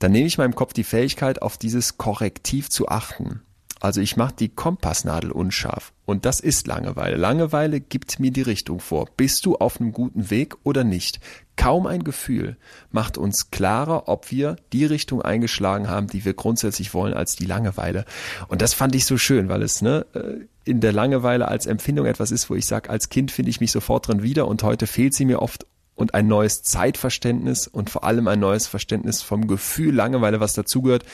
dann 0.00 0.10
nehme 0.10 0.26
ich 0.26 0.38
meinem 0.38 0.56
Kopf 0.56 0.72
die 0.72 0.82
Fähigkeit, 0.82 1.40
auf 1.40 1.56
dieses 1.56 1.98
Korrektiv 1.98 2.68
zu 2.68 2.88
achten. 2.88 3.42
Also 3.80 4.00
ich 4.00 4.16
mache 4.16 4.34
die 4.34 4.48
Kompassnadel 4.48 5.30
unscharf. 5.30 5.92
Und 6.06 6.26
das 6.26 6.40
ist 6.40 6.66
Langeweile. 6.66 7.16
Langeweile 7.16 7.80
gibt 7.80 8.20
mir 8.20 8.30
die 8.30 8.42
Richtung 8.42 8.80
vor. 8.80 9.08
Bist 9.16 9.46
du 9.46 9.56
auf 9.56 9.80
einem 9.80 9.92
guten 9.92 10.30
Weg 10.30 10.54
oder 10.62 10.84
nicht? 10.84 11.18
Kaum 11.56 11.86
ein 11.86 12.04
Gefühl 12.04 12.56
macht 12.90 13.16
uns 13.16 13.50
klarer, 13.50 14.08
ob 14.08 14.30
wir 14.30 14.56
die 14.72 14.84
Richtung 14.84 15.22
eingeschlagen 15.22 15.88
haben, 15.88 16.08
die 16.08 16.24
wir 16.24 16.34
grundsätzlich 16.34 16.92
wollen, 16.92 17.14
als 17.14 17.36
die 17.36 17.46
Langeweile. 17.46 18.04
Und 18.48 18.60
das 18.60 18.74
fand 18.74 18.94
ich 18.94 19.06
so 19.06 19.16
schön, 19.16 19.48
weil 19.48 19.62
es 19.62 19.80
ne, 19.80 20.04
äh, 20.14 20.46
in 20.64 20.80
der 20.80 20.92
Langeweile 20.92 21.48
als 21.48 21.66
Empfindung 21.66 22.06
etwas 22.06 22.30
ist, 22.30 22.50
wo 22.50 22.54
ich 22.54 22.66
sage, 22.66 22.90
als 22.90 23.08
Kind 23.08 23.30
finde 23.30 23.50
ich 23.50 23.60
mich 23.60 23.72
sofort 23.72 24.08
drin 24.08 24.22
wieder 24.22 24.46
und 24.48 24.62
heute 24.62 24.86
fehlt 24.86 25.14
sie 25.14 25.24
mir 25.24 25.40
oft 25.40 25.66
und 25.94 26.14
ein 26.14 26.26
neues 26.26 26.62
Zeitverständnis 26.62 27.66
und 27.66 27.88
vor 27.88 28.04
allem 28.04 28.28
ein 28.28 28.40
neues 28.40 28.66
Verständnis 28.66 29.22
vom 29.22 29.46
Gefühl 29.46 29.94
Langeweile, 29.94 30.40
was 30.40 30.54
dazugehört, 30.54 31.04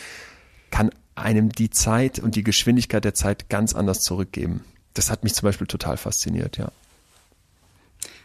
kann 0.71 0.91
einem 1.15 1.51
die 1.51 1.71
Zeit 1.71 2.19
und 2.19 2.35
die 2.35 2.45
Geschwindigkeit 2.45 3.05
der 3.05 3.15
Zeit 3.15 3.49
ganz 3.49 3.75
anders 3.75 4.01
zurückgeben. 4.01 4.65
Das 4.95 5.11
hat 5.11 5.25
mich 5.25 5.35
zum 5.35 5.47
Beispiel 5.47 5.67
total 5.67 5.97
fasziniert, 5.97 6.57
ja. 6.57 6.73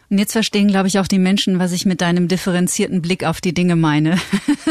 Und 0.08 0.18
jetzt 0.18 0.32
verstehen, 0.32 0.68
glaube 0.68 0.86
ich, 0.86 1.00
auch 1.00 1.08
die 1.08 1.18
Menschen, 1.18 1.58
was 1.58 1.72
ich 1.72 1.84
mit 1.84 2.00
deinem 2.00 2.28
differenzierten 2.28 3.02
Blick 3.02 3.24
auf 3.24 3.40
die 3.40 3.52
Dinge 3.52 3.74
meine. 3.74 4.18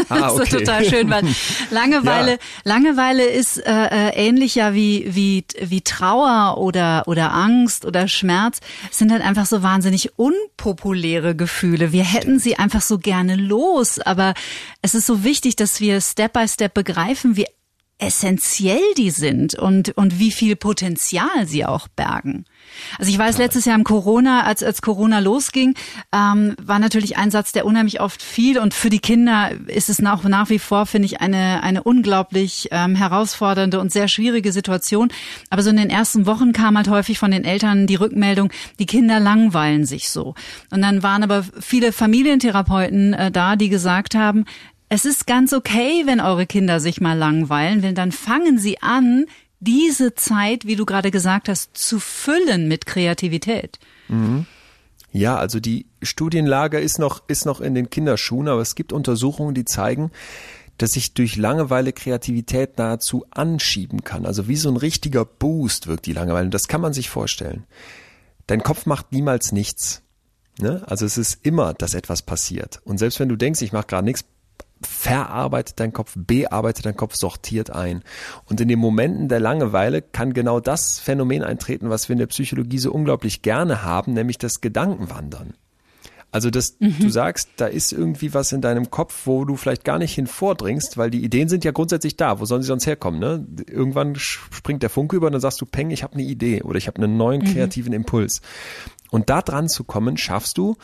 Ah, 0.07 0.29
okay. 0.29 0.37
das 0.37 0.39
ist 0.39 0.51
total 0.51 0.85
schön, 0.85 1.09
weil 1.09 1.23
Langeweile, 1.71 2.31
ja. 2.31 2.37
Langeweile 2.63 3.25
ist 3.25 3.57
äh, 3.57 3.71
äh, 3.71 4.09
ähnlich 4.15 4.55
ja 4.55 4.73
wie, 4.73 5.13
wie, 5.13 5.43
wie 5.59 5.81
Trauer 5.81 6.57
oder, 6.57 7.03
oder 7.07 7.33
Angst 7.33 7.83
oder 7.83 8.07
Schmerz, 8.07 8.59
es 8.89 8.97
sind 8.97 9.11
halt 9.11 9.23
einfach 9.23 9.45
so 9.45 9.61
wahnsinnig 9.61 10.17
unpopuläre 10.17 11.35
Gefühle. 11.35 11.91
Wir 11.91 12.05
hätten 12.05 12.39
sie 12.39 12.55
einfach 12.55 12.81
so 12.81 12.97
gerne 12.97 13.35
los, 13.35 13.99
aber 13.99 14.35
es 14.81 14.95
ist 14.95 15.05
so 15.05 15.25
wichtig, 15.25 15.57
dass 15.57 15.81
wir 15.81 15.99
Step 15.99 16.31
by 16.31 16.47
Step 16.47 16.73
begreifen, 16.73 17.35
wie 17.35 17.47
essentiell 17.97 18.81
die 18.97 19.09
sind 19.09 19.55
und, 19.55 19.95
und 19.97 20.19
wie 20.19 20.31
viel 20.31 20.57
Potenzial 20.57 21.45
sie 21.45 21.65
auch 21.65 21.87
bergen. 21.87 22.45
Also 22.99 23.09
ich 23.09 23.17
weiß, 23.17 23.37
letztes 23.37 23.63
Jahr 23.63 23.77
im 23.77 23.85
Corona, 23.85 24.43
als, 24.43 24.63
als 24.63 24.81
Corona 24.81 25.19
losging, 25.19 25.75
ähm, 26.11 26.55
war 26.61 26.79
natürlich 26.79 27.15
ein 27.15 27.31
Satz, 27.31 27.53
der 27.53 27.65
unheimlich 27.65 28.01
oft 28.01 28.21
fiel 28.21 28.59
und 28.59 28.73
für 28.73 28.89
die 28.89 28.99
Kinder 28.99 29.51
ist 29.67 29.89
es 29.89 29.99
nach, 29.99 30.23
nach 30.23 30.49
wie 30.49 30.59
vor, 30.59 30.85
finde 30.85 31.05
ich, 31.05 31.21
eine, 31.21 31.63
eine 31.63 31.83
unglaublich 31.83 32.67
ähm, 32.71 32.95
herausfordernde 32.95 33.79
und 33.79 33.93
sehr 33.93 34.09
schwierige 34.09 34.51
Situation. 34.51 35.09
Aber 35.49 35.63
so 35.63 35.69
in 35.69 35.77
den 35.77 35.89
ersten 35.89 36.25
Wochen 36.25 36.51
kam 36.51 36.75
halt 36.75 36.89
häufig 36.89 37.17
von 37.17 37.31
den 37.31 37.45
Eltern 37.45 37.87
die 37.87 37.95
Rückmeldung, 37.95 38.51
die 38.77 38.87
Kinder 38.87 39.21
langweilen 39.21 39.85
sich 39.85 40.09
so. 40.09 40.35
Und 40.69 40.81
dann 40.81 41.01
waren 41.01 41.23
aber 41.23 41.45
viele 41.61 41.93
Familientherapeuten 41.93 43.13
äh, 43.13 43.31
da, 43.31 43.55
die 43.55 43.69
gesagt 43.69 44.15
haben, 44.15 44.43
es 44.89 45.05
ist 45.05 45.27
ganz 45.27 45.53
okay, 45.53 46.03
wenn 46.05 46.21
eure 46.21 46.45
Kinder 46.45 46.79
sich 46.79 47.01
mal 47.01 47.17
langweilen, 47.17 47.81
denn 47.81 47.95
dann 47.95 48.11
fangen 48.11 48.57
sie 48.57 48.81
an, 48.81 49.25
diese 49.59 50.13
Zeit, 50.15 50.65
wie 50.65 50.75
du 50.75 50.85
gerade 50.85 51.11
gesagt 51.11 51.49
hast, 51.49 51.77
zu 51.77 51.99
füllen 51.99 52.67
mit 52.67 52.85
Kreativität. 52.85 53.79
Mhm. 54.07 54.45
Ja, 55.11 55.37
also 55.37 55.59
die 55.59 55.85
Studienlage 56.01 56.79
ist 56.79 56.99
noch, 56.99 57.23
ist 57.27 57.45
noch 57.45 57.61
in 57.61 57.73
den 57.73 57.89
Kinderschuhen, 57.89 58.47
aber 58.47 58.61
es 58.61 58.75
gibt 58.75 58.91
Untersuchungen, 58.91 59.55
die 59.55 59.65
zeigen, 59.65 60.11
dass 60.77 60.93
sich 60.93 61.13
durch 61.13 61.37
Langeweile 61.37 61.93
Kreativität 61.93 62.77
nahezu 62.77 63.25
anschieben 63.31 64.03
kann. 64.03 64.25
Also 64.25 64.49
wie 64.49 64.57
so 64.57 64.69
ein 64.69 64.77
richtiger 64.77 65.23
Boost 65.23 65.87
wirkt 65.87 66.05
die 66.05 66.13
Langeweile. 66.13 66.45
Und 66.45 66.53
das 66.53 66.67
kann 66.67 66.81
man 66.81 66.91
sich 66.91 67.09
vorstellen. 67.09 67.63
Dein 68.47 68.61
Kopf 68.61 68.85
macht 68.85 69.13
niemals 69.13 69.53
nichts. 69.53 70.01
Ne? 70.59 70.83
Also 70.85 71.05
es 71.05 71.17
ist 71.17 71.39
immer, 71.43 71.73
dass 71.73 71.93
etwas 71.93 72.21
passiert. 72.21 72.81
Und 72.83 72.97
selbst 72.97 73.19
wenn 73.19 73.29
du 73.29 73.37
denkst, 73.37 73.61
ich 73.61 73.71
mache 73.71 73.87
gerade 73.87 74.05
nichts, 74.05 74.25
verarbeitet 74.85 75.79
dein 75.79 75.93
Kopf, 75.93 76.13
bearbeitet 76.15 76.85
dein 76.85 76.95
Kopf, 76.95 77.15
sortiert 77.15 77.69
ein. 77.69 78.03
Und 78.45 78.61
in 78.61 78.67
den 78.67 78.79
Momenten 78.79 79.27
der 79.27 79.39
Langeweile 79.39 80.01
kann 80.01 80.33
genau 80.33 80.59
das 80.59 80.99
Phänomen 80.99 81.43
eintreten, 81.43 81.89
was 81.89 82.09
wir 82.09 82.13
in 82.13 82.19
der 82.19 82.27
Psychologie 82.27 82.79
so 82.79 82.91
unglaublich 82.91 83.41
gerne 83.41 83.83
haben, 83.83 84.13
nämlich 84.13 84.37
das 84.37 84.61
Gedankenwandern. 84.61 85.53
Also, 86.35 86.49
dass 86.49 86.75
mhm. 86.79 86.95
du 86.99 87.09
sagst, 87.09 87.47
da 87.55 87.67
ist 87.67 87.93
irgendwie 87.93 88.33
was 88.33 88.51
in 88.51 88.59
deinem 88.59 88.91
Kopf, 88.91 89.21
wo 89.25 89.45
du 89.45 89.55
vielleicht 89.55 89.85
gar 89.85 89.99
nicht 89.99 90.13
hin 90.13 90.27
vordringst, 90.27 90.97
weil 90.97 91.09
die 91.09 91.23
Ideen 91.23 91.47
sind 91.47 91.63
ja 91.63 91.71
grundsätzlich 91.71 92.17
da. 92.17 92.41
Wo 92.41 92.45
sollen 92.45 92.61
sie 92.61 92.67
sonst 92.67 92.85
herkommen? 92.85 93.21
Ne? 93.21 93.47
Irgendwann 93.69 94.15
springt 94.15 94.83
der 94.83 94.89
Funke 94.89 95.15
über 95.15 95.27
und 95.27 95.31
dann 95.31 95.39
sagst 95.39 95.61
du, 95.61 95.65
Peng, 95.65 95.91
ich 95.91 96.03
habe 96.03 96.15
eine 96.15 96.23
Idee 96.23 96.61
oder 96.61 96.77
ich 96.77 96.87
habe 96.87 97.01
einen 97.01 97.15
neuen 97.15 97.41
mhm. 97.41 97.53
kreativen 97.53 97.91
mhm. 97.91 98.01
Impuls. 98.01 98.41
Und 99.11 99.29
da 99.29 99.41
dran 99.41 99.69
zu 99.69 99.85
kommen, 99.85 100.17
schaffst 100.17 100.57
du 100.57 100.75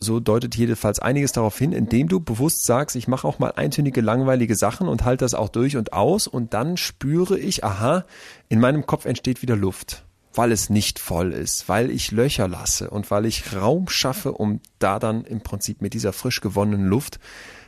so 0.00 0.20
deutet 0.20 0.56
jedenfalls 0.56 0.98
einiges 0.98 1.32
darauf 1.32 1.56
hin, 1.56 1.72
indem 1.72 2.08
du 2.08 2.20
bewusst 2.20 2.64
sagst, 2.64 2.96
ich 2.96 3.08
mache 3.08 3.26
auch 3.26 3.38
mal 3.38 3.52
eintönige, 3.56 4.00
langweilige 4.00 4.56
Sachen 4.56 4.88
und 4.88 5.04
halte 5.04 5.24
das 5.24 5.34
auch 5.34 5.48
durch 5.48 5.76
und 5.76 5.92
aus. 5.92 6.26
Und 6.26 6.54
dann 6.54 6.76
spüre 6.76 7.38
ich, 7.38 7.64
aha, 7.64 8.04
in 8.48 8.60
meinem 8.60 8.86
Kopf 8.86 9.04
entsteht 9.04 9.42
wieder 9.42 9.56
Luft, 9.56 10.04
weil 10.34 10.52
es 10.52 10.70
nicht 10.70 10.98
voll 10.98 11.32
ist, 11.32 11.68
weil 11.68 11.90
ich 11.90 12.10
Löcher 12.10 12.48
lasse 12.48 12.90
und 12.90 13.10
weil 13.10 13.26
ich 13.26 13.54
Raum 13.54 13.88
schaffe, 13.88 14.32
um 14.32 14.60
da 14.78 14.98
dann 14.98 15.24
im 15.24 15.40
Prinzip 15.40 15.80
mit 15.80 15.94
dieser 15.94 16.12
frisch 16.12 16.40
gewonnenen 16.40 16.86
Luft 16.86 17.20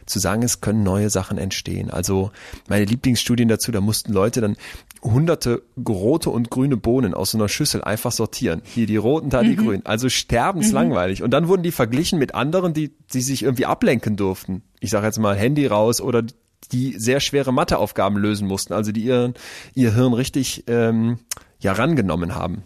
zu 0.07 0.21
sagen, 0.21 0.43
es 0.43 0.61
können 0.61 0.83
neue 0.83 1.11
Sachen 1.11 1.37
entstehen. 1.37 1.91
Also 1.91 2.31
meine 2.69 2.85
Lieblingsstudien 2.85 3.49
dazu, 3.49 3.73
da 3.73 3.81
mussten 3.81 4.13
Leute 4.13 4.41
dann 4.41 4.57
hunderte 5.03 5.63
rote 5.87 6.31
und 6.31 6.51
grüne 6.51 6.77
Bohnen 6.77 7.13
aus 7.13 7.33
so 7.33 7.39
einer 7.39 7.49
Schüssel 7.49 7.83
einfach 7.83 8.13
sortieren. 8.13 8.63
Hier 8.65 8.87
die 8.87 8.97
roten, 8.97 9.31
da 9.31 9.43
die 9.43 9.57
mhm. 9.57 9.65
grünen. 9.65 9.87
Also 9.87 10.09
sterbenslangweilig. 10.09 11.21
Mhm. 11.21 11.25
Und 11.25 11.31
dann 11.33 11.49
wurden 11.49 11.63
die 11.63 11.73
verglichen 11.73 12.19
mit 12.19 12.35
anderen, 12.35 12.73
die, 12.73 12.95
die 13.13 13.21
sich 13.21 13.43
irgendwie 13.43 13.67
ablenken 13.67 14.17
durften. 14.17 14.63
Ich 14.81 14.91
sage 14.91 15.07
jetzt 15.07 15.19
mal 15.19 15.37
Handy 15.37 15.67
raus 15.67 16.01
oder 16.01 16.23
die 16.73 16.99
sehr 16.99 17.21
schwere 17.21 17.53
Matheaufgaben 17.53 18.19
lösen 18.19 18.49
mussten, 18.49 18.73
also 18.73 18.91
die 18.91 19.03
ihren, 19.03 19.35
ihr 19.75 19.95
Hirn 19.95 20.15
richtig 20.15 20.65
ähm, 20.67 21.19
ja 21.61 21.73
rangenommen 21.73 22.35
haben. 22.35 22.63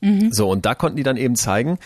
Mhm. 0.00 0.32
So, 0.32 0.48
und 0.48 0.66
da 0.66 0.74
konnten 0.74 0.96
die 0.96 1.02
dann 1.02 1.16
eben 1.16 1.36
zeigen, 1.36 1.78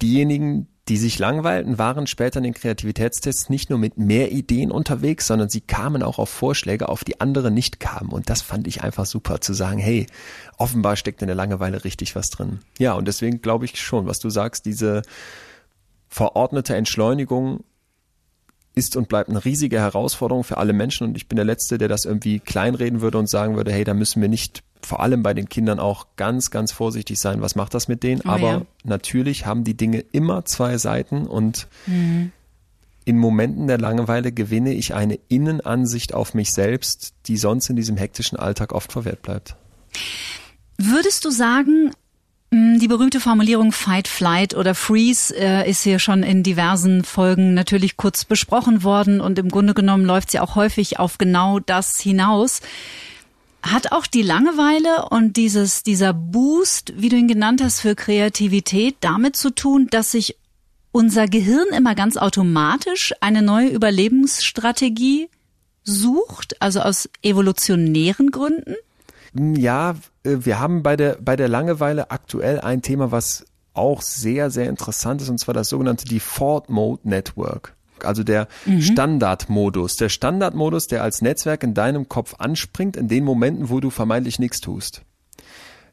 diejenigen, 0.00 0.68
die 0.88 0.96
sich 0.96 1.18
langweilten, 1.18 1.78
waren 1.78 2.06
später 2.06 2.38
in 2.38 2.44
den 2.44 2.54
Kreativitätstests 2.54 3.48
nicht 3.48 3.70
nur 3.70 3.78
mit 3.78 3.98
mehr 3.98 4.32
Ideen 4.32 4.72
unterwegs, 4.72 5.28
sondern 5.28 5.48
sie 5.48 5.60
kamen 5.60 6.02
auch 6.02 6.18
auf 6.18 6.28
Vorschläge, 6.28 6.88
auf 6.88 7.04
die 7.04 7.20
andere 7.20 7.50
nicht 7.50 7.78
kamen. 7.78 8.10
Und 8.10 8.28
das 8.28 8.42
fand 8.42 8.66
ich 8.66 8.82
einfach 8.82 9.06
super 9.06 9.40
zu 9.40 9.52
sagen, 9.52 9.78
hey, 9.78 10.06
offenbar 10.58 10.96
steckt 10.96 11.22
in 11.22 11.28
der 11.28 11.36
Langeweile 11.36 11.84
richtig 11.84 12.16
was 12.16 12.30
drin. 12.30 12.58
Ja, 12.78 12.94
und 12.94 13.06
deswegen 13.06 13.40
glaube 13.40 13.64
ich 13.64 13.80
schon, 13.80 14.06
was 14.06 14.18
du 14.18 14.28
sagst, 14.28 14.66
diese 14.66 15.02
verordnete 16.08 16.74
Entschleunigung 16.74 17.64
ist 18.74 18.96
und 18.96 19.08
bleibt 19.08 19.30
eine 19.30 19.44
riesige 19.44 19.78
Herausforderung 19.78 20.44
für 20.44 20.56
alle 20.56 20.72
Menschen. 20.72 21.06
Und 21.06 21.16
ich 21.16 21.28
bin 21.28 21.36
der 21.36 21.44
Letzte, 21.44 21.78
der 21.78 21.88
das 21.88 22.04
irgendwie 22.04 22.40
kleinreden 22.40 23.00
würde 23.00 23.18
und 23.18 23.30
sagen 23.30 23.54
würde, 23.54 23.72
hey, 23.72 23.84
da 23.84 23.94
müssen 23.94 24.20
wir 24.20 24.28
nicht 24.28 24.64
vor 24.84 25.00
allem 25.00 25.22
bei 25.22 25.34
den 25.34 25.48
Kindern 25.48 25.78
auch 25.78 26.06
ganz, 26.16 26.50
ganz 26.50 26.72
vorsichtig 26.72 27.18
sein, 27.20 27.40
was 27.40 27.54
macht 27.54 27.74
das 27.74 27.88
mit 27.88 28.02
denen. 28.02 28.22
Oh, 28.24 28.30
Aber 28.30 28.48
ja. 28.48 28.62
natürlich 28.84 29.46
haben 29.46 29.64
die 29.64 29.76
Dinge 29.76 30.04
immer 30.12 30.44
zwei 30.44 30.78
Seiten 30.78 31.26
und 31.26 31.68
mhm. 31.86 32.32
in 33.04 33.18
Momenten 33.18 33.66
der 33.66 33.78
Langeweile 33.78 34.32
gewinne 34.32 34.72
ich 34.72 34.94
eine 34.94 35.18
Innenansicht 35.28 36.14
auf 36.14 36.34
mich 36.34 36.52
selbst, 36.52 37.14
die 37.26 37.36
sonst 37.36 37.70
in 37.70 37.76
diesem 37.76 37.96
hektischen 37.96 38.38
Alltag 38.38 38.72
oft 38.72 38.92
verwehrt 38.92 39.22
bleibt. 39.22 39.56
Würdest 40.78 41.24
du 41.24 41.30
sagen, 41.30 41.92
hm, 42.52 42.78
die 42.78 42.88
berühmte 42.88 43.18
Formulierung 43.18 43.72
Fight, 43.72 44.08
Flight 44.08 44.54
oder 44.54 44.74
Freeze 44.74 45.34
äh, 45.34 45.68
ist 45.68 45.82
hier 45.84 45.98
schon 45.98 46.22
in 46.22 46.42
diversen 46.42 47.02
Folgen 47.02 47.54
natürlich 47.54 47.96
kurz 47.96 48.26
besprochen 48.26 48.82
worden 48.82 49.22
und 49.22 49.38
im 49.38 49.48
Grunde 49.48 49.72
genommen 49.72 50.04
läuft 50.04 50.30
sie 50.30 50.38
auch 50.38 50.54
häufig 50.54 50.98
auf 50.98 51.16
genau 51.16 51.60
das 51.60 51.98
hinaus. 51.98 52.60
Hat 53.62 53.92
auch 53.92 54.06
die 54.06 54.22
Langeweile 54.22 55.08
und 55.10 55.36
dieses, 55.36 55.82
dieser 55.82 56.12
Boost, 56.12 56.92
wie 56.96 57.08
du 57.08 57.16
ihn 57.16 57.28
genannt 57.28 57.62
hast, 57.62 57.80
für 57.80 57.94
Kreativität 57.94 58.96
damit 59.00 59.36
zu 59.36 59.50
tun, 59.50 59.86
dass 59.90 60.10
sich 60.10 60.36
unser 60.90 61.26
Gehirn 61.26 61.68
immer 61.76 61.94
ganz 61.94 62.16
automatisch 62.16 63.14
eine 63.20 63.40
neue 63.40 63.68
Überlebensstrategie 63.68 65.28
sucht, 65.84 66.60
also 66.60 66.80
aus 66.80 67.08
evolutionären 67.22 68.30
Gründen? 68.30 68.74
Ja, 69.34 69.96
äh, 70.24 70.36
wir 70.40 70.58
haben 70.58 70.82
bei 70.82 70.96
der, 70.96 71.18
bei 71.20 71.36
der 71.36 71.48
Langeweile 71.48 72.10
aktuell 72.10 72.60
ein 72.60 72.82
Thema, 72.82 73.10
was 73.10 73.46
auch 73.74 74.02
sehr, 74.02 74.50
sehr 74.50 74.68
interessant 74.68 75.22
ist, 75.22 75.30
und 75.30 75.38
zwar 75.38 75.54
das 75.54 75.70
sogenannte 75.70 76.04
Default 76.04 76.68
Mode 76.68 77.08
Network 77.08 77.74
also 78.04 78.24
der 78.24 78.48
mhm. 78.66 78.80
Standardmodus. 78.80 79.96
Der 79.96 80.08
Standardmodus, 80.08 80.86
der 80.86 81.02
als 81.02 81.22
Netzwerk 81.22 81.62
in 81.62 81.74
deinem 81.74 82.08
Kopf 82.08 82.34
anspringt, 82.38 82.96
in 82.96 83.08
den 83.08 83.24
Momenten, 83.24 83.70
wo 83.70 83.80
du 83.80 83.90
vermeintlich 83.90 84.38
nichts 84.38 84.60
tust. 84.60 85.02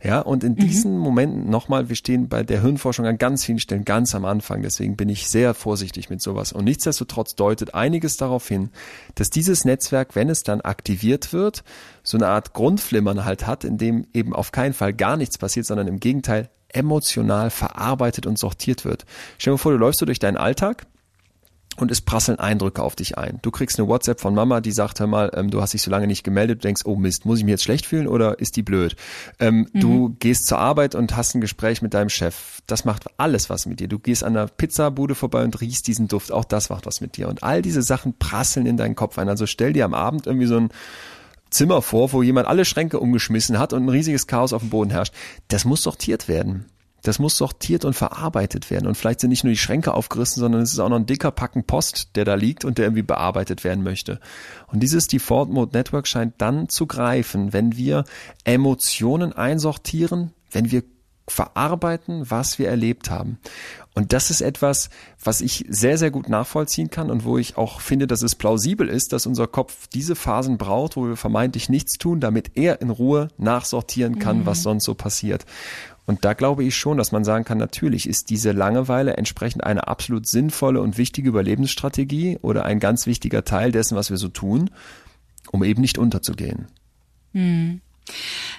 Ja, 0.01 0.21
und 0.21 0.45
in 0.45 0.53
mhm. 0.53 0.57
diesen 0.57 0.97
Momenten 0.97 1.49
nochmal, 1.49 1.89
wir 1.89 1.95
stehen 1.95 2.29
bei 2.29 2.43
der 2.43 2.61
Hirnforschung 2.61 3.05
an 3.05 3.17
ganz 3.17 3.43
vielen 3.43 3.59
Stellen 3.59 3.83
ganz 3.83 4.15
am 4.15 4.23
Anfang, 4.23 4.61
deswegen 4.61 4.95
bin 4.95 5.09
ich 5.09 5.27
sehr 5.27 5.53
vorsichtig 5.53 6.09
mit 6.09 6.21
sowas. 6.21 6.53
Und 6.53 6.63
nichtsdestotrotz 6.63 7.35
deutet 7.35 7.73
einiges 7.73 8.15
darauf 8.15 8.47
hin, 8.47 8.69
dass 9.15 9.29
dieses 9.29 9.65
Netzwerk, 9.65 10.15
wenn 10.15 10.29
es 10.29 10.43
dann 10.43 10.61
aktiviert 10.61 11.33
wird, 11.33 11.65
so 12.01 12.17
eine 12.17 12.27
Art 12.27 12.53
Grundflimmern 12.53 13.25
halt 13.25 13.45
hat, 13.45 13.65
in 13.65 13.77
dem 13.77 14.07
eben 14.13 14.33
auf 14.33 14.53
keinen 14.53 14.73
Fall 14.73 14.93
gar 14.93 15.17
nichts 15.17 15.37
passiert, 15.37 15.65
sondern 15.65 15.87
im 15.87 15.99
Gegenteil 15.99 16.49
emotional 16.69 17.49
verarbeitet 17.49 18.25
und 18.25 18.39
sortiert 18.39 18.85
wird. 18.85 19.05
Stell 19.37 19.55
dir 19.55 19.57
vor, 19.57 19.73
du 19.73 19.77
läufst 19.77 19.99
so 19.99 20.05
durch 20.05 20.19
deinen 20.19 20.37
Alltag 20.37 20.85
und 21.81 21.91
es 21.91 22.01
prasseln 22.01 22.39
Eindrücke 22.39 22.81
auf 22.83 22.95
dich 22.95 23.17
ein. 23.17 23.39
Du 23.41 23.51
kriegst 23.51 23.79
eine 23.79 23.87
WhatsApp 23.87 24.19
von 24.19 24.33
Mama, 24.33 24.61
die 24.61 24.71
sagt, 24.71 24.99
hör 24.99 25.07
mal, 25.07 25.31
ähm, 25.35 25.49
du 25.49 25.61
hast 25.61 25.73
dich 25.73 25.81
so 25.81 25.91
lange 25.91 26.07
nicht 26.07 26.23
gemeldet, 26.23 26.63
du 26.63 26.67
denkst, 26.67 26.83
oh 26.85 26.95
Mist, 26.95 27.25
muss 27.25 27.39
ich 27.39 27.45
mich 27.45 27.51
jetzt 27.51 27.63
schlecht 27.63 27.85
fühlen 27.85 28.07
oder 28.07 28.39
ist 28.39 28.55
die 28.55 28.63
blöd? 28.63 28.95
Ähm, 29.39 29.67
mhm. 29.73 29.79
Du 29.79 30.15
gehst 30.19 30.47
zur 30.47 30.59
Arbeit 30.59 30.95
und 30.95 31.15
hast 31.15 31.35
ein 31.35 31.41
Gespräch 31.41 31.81
mit 31.81 31.93
deinem 31.93 32.09
Chef. 32.09 32.61
Das 32.67 32.85
macht 32.85 33.05
alles 33.17 33.49
was 33.49 33.65
mit 33.65 33.79
dir. 33.79 33.87
Du 33.87 33.99
gehst 33.99 34.23
an 34.23 34.33
der 34.33 34.47
Pizzabude 34.47 35.15
vorbei 35.15 35.43
und 35.43 35.59
riechst 35.61 35.87
diesen 35.87 36.07
Duft. 36.07 36.31
Auch 36.31 36.45
das 36.45 36.69
macht 36.69 36.85
was 36.85 37.01
mit 37.01 37.17
dir. 37.17 37.27
Und 37.27 37.43
all 37.43 37.61
diese 37.61 37.81
Sachen 37.81 38.17
prasseln 38.17 38.65
in 38.65 38.77
deinen 38.77 38.95
Kopf 38.95 39.17
ein. 39.17 39.29
Also 39.29 39.45
stell 39.45 39.73
dir 39.73 39.85
am 39.85 39.93
Abend 39.93 40.27
irgendwie 40.27 40.47
so 40.47 40.57
ein 40.57 40.69
Zimmer 41.49 41.81
vor, 41.81 42.11
wo 42.13 42.21
jemand 42.21 42.47
alle 42.47 42.65
Schränke 42.65 42.99
umgeschmissen 42.99 43.57
hat 43.57 43.73
und 43.73 43.83
ein 43.83 43.89
riesiges 43.89 44.27
Chaos 44.27 44.53
auf 44.53 44.61
dem 44.61 44.69
Boden 44.69 44.91
herrscht. 44.91 45.13
Das 45.47 45.65
muss 45.65 45.83
sortiert 45.83 46.27
werden. 46.27 46.65
Das 47.03 47.19
muss 47.19 47.37
sortiert 47.37 47.85
und 47.85 47.93
verarbeitet 47.93 48.69
werden. 48.69 48.87
Und 48.87 48.95
vielleicht 48.95 49.21
sind 49.21 49.29
nicht 49.29 49.43
nur 49.43 49.53
die 49.53 49.57
Schränke 49.57 49.93
aufgerissen, 49.93 50.39
sondern 50.39 50.61
es 50.61 50.73
ist 50.73 50.79
auch 50.79 50.89
noch 50.89 50.97
ein 50.97 51.05
dicker 51.05 51.31
Packen 51.31 51.63
Post, 51.63 52.15
der 52.15 52.25
da 52.25 52.35
liegt 52.35 52.65
und 52.65 52.77
der 52.77 52.85
irgendwie 52.85 53.03
bearbeitet 53.03 53.63
werden 53.63 53.83
möchte. 53.83 54.19
Und 54.67 54.81
dieses 54.81 55.07
Default 55.07 55.49
Mode 55.49 55.77
Network 55.77 56.07
scheint 56.07 56.35
dann 56.39 56.69
zu 56.69 56.87
greifen, 56.87 57.53
wenn 57.53 57.75
wir 57.77 58.03
Emotionen 58.43 59.33
einsortieren, 59.33 60.33
wenn 60.51 60.71
wir 60.71 60.83
verarbeiten, 61.29 62.29
was 62.29 62.59
wir 62.59 62.67
erlebt 62.67 63.09
haben. 63.09 63.37
Und 63.95 64.13
das 64.13 64.29
ist 64.29 64.41
etwas, 64.41 64.89
was 65.21 65.41
ich 65.41 65.65
sehr, 65.67 65.97
sehr 65.97 66.11
gut 66.11 66.29
nachvollziehen 66.29 66.89
kann 66.89 67.09
und 67.09 67.25
wo 67.25 67.37
ich 67.37 67.57
auch 67.57 67.81
finde, 67.81 68.07
dass 68.07 68.21
es 68.21 68.35
plausibel 68.35 68.87
ist, 68.87 69.13
dass 69.13 69.25
unser 69.25 69.47
Kopf 69.47 69.87
diese 69.87 70.15
Phasen 70.15 70.57
braucht, 70.57 70.95
wo 70.95 71.07
wir 71.07 71.17
vermeintlich 71.17 71.69
nichts 71.69 71.97
tun, 71.97 72.19
damit 72.19 72.51
er 72.55 72.81
in 72.81 72.89
Ruhe 72.89 73.29
nachsortieren 73.37 74.19
kann, 74.19 74.39
mhm. 74.39 74.45
was 74.45 74.63
sonst 74.63 74.85
so 74.85 74.93
passiert. 74.93 75.45
Und 76.09 76.25
da 76.25 76.33
glaube 76.33 76.63
ich 76.63 76.75
schon, 76.75 76.97
dass 76.97 77.11
man 77.11 77.23
sagen 77.23 77.45
kann, 77.45 77.59
natürlich 77.59 78.09
ist 78.09 78.31
diese 78.31 78.51
Langeweile 78.51 79.15
entsprechend 79.15 79.63
eine 79.63 79.87
absolut 79.87 80.25
sinnvolle 80.25 80.81
und 80.81 80.97
wichtige 80.97 81.29
Überlebensstrategie 81.29 82.39
oder 82.41 82.65
ein 82.65 82.79
ganz 82.79 83.05
wichtiger 83.05 83.45
Teil 83.45 83.71
dessen, 83.71 83.95
was 83.95 84.09
wir 84.09 84.17
so 84.17 84.27
tun, 84.27 84.71
um 85.51 85.63
eben 85.63 85.81
nicht 85.81 85.99
unterzugehen. 85.99 86.65
Hm. 87.33 87.81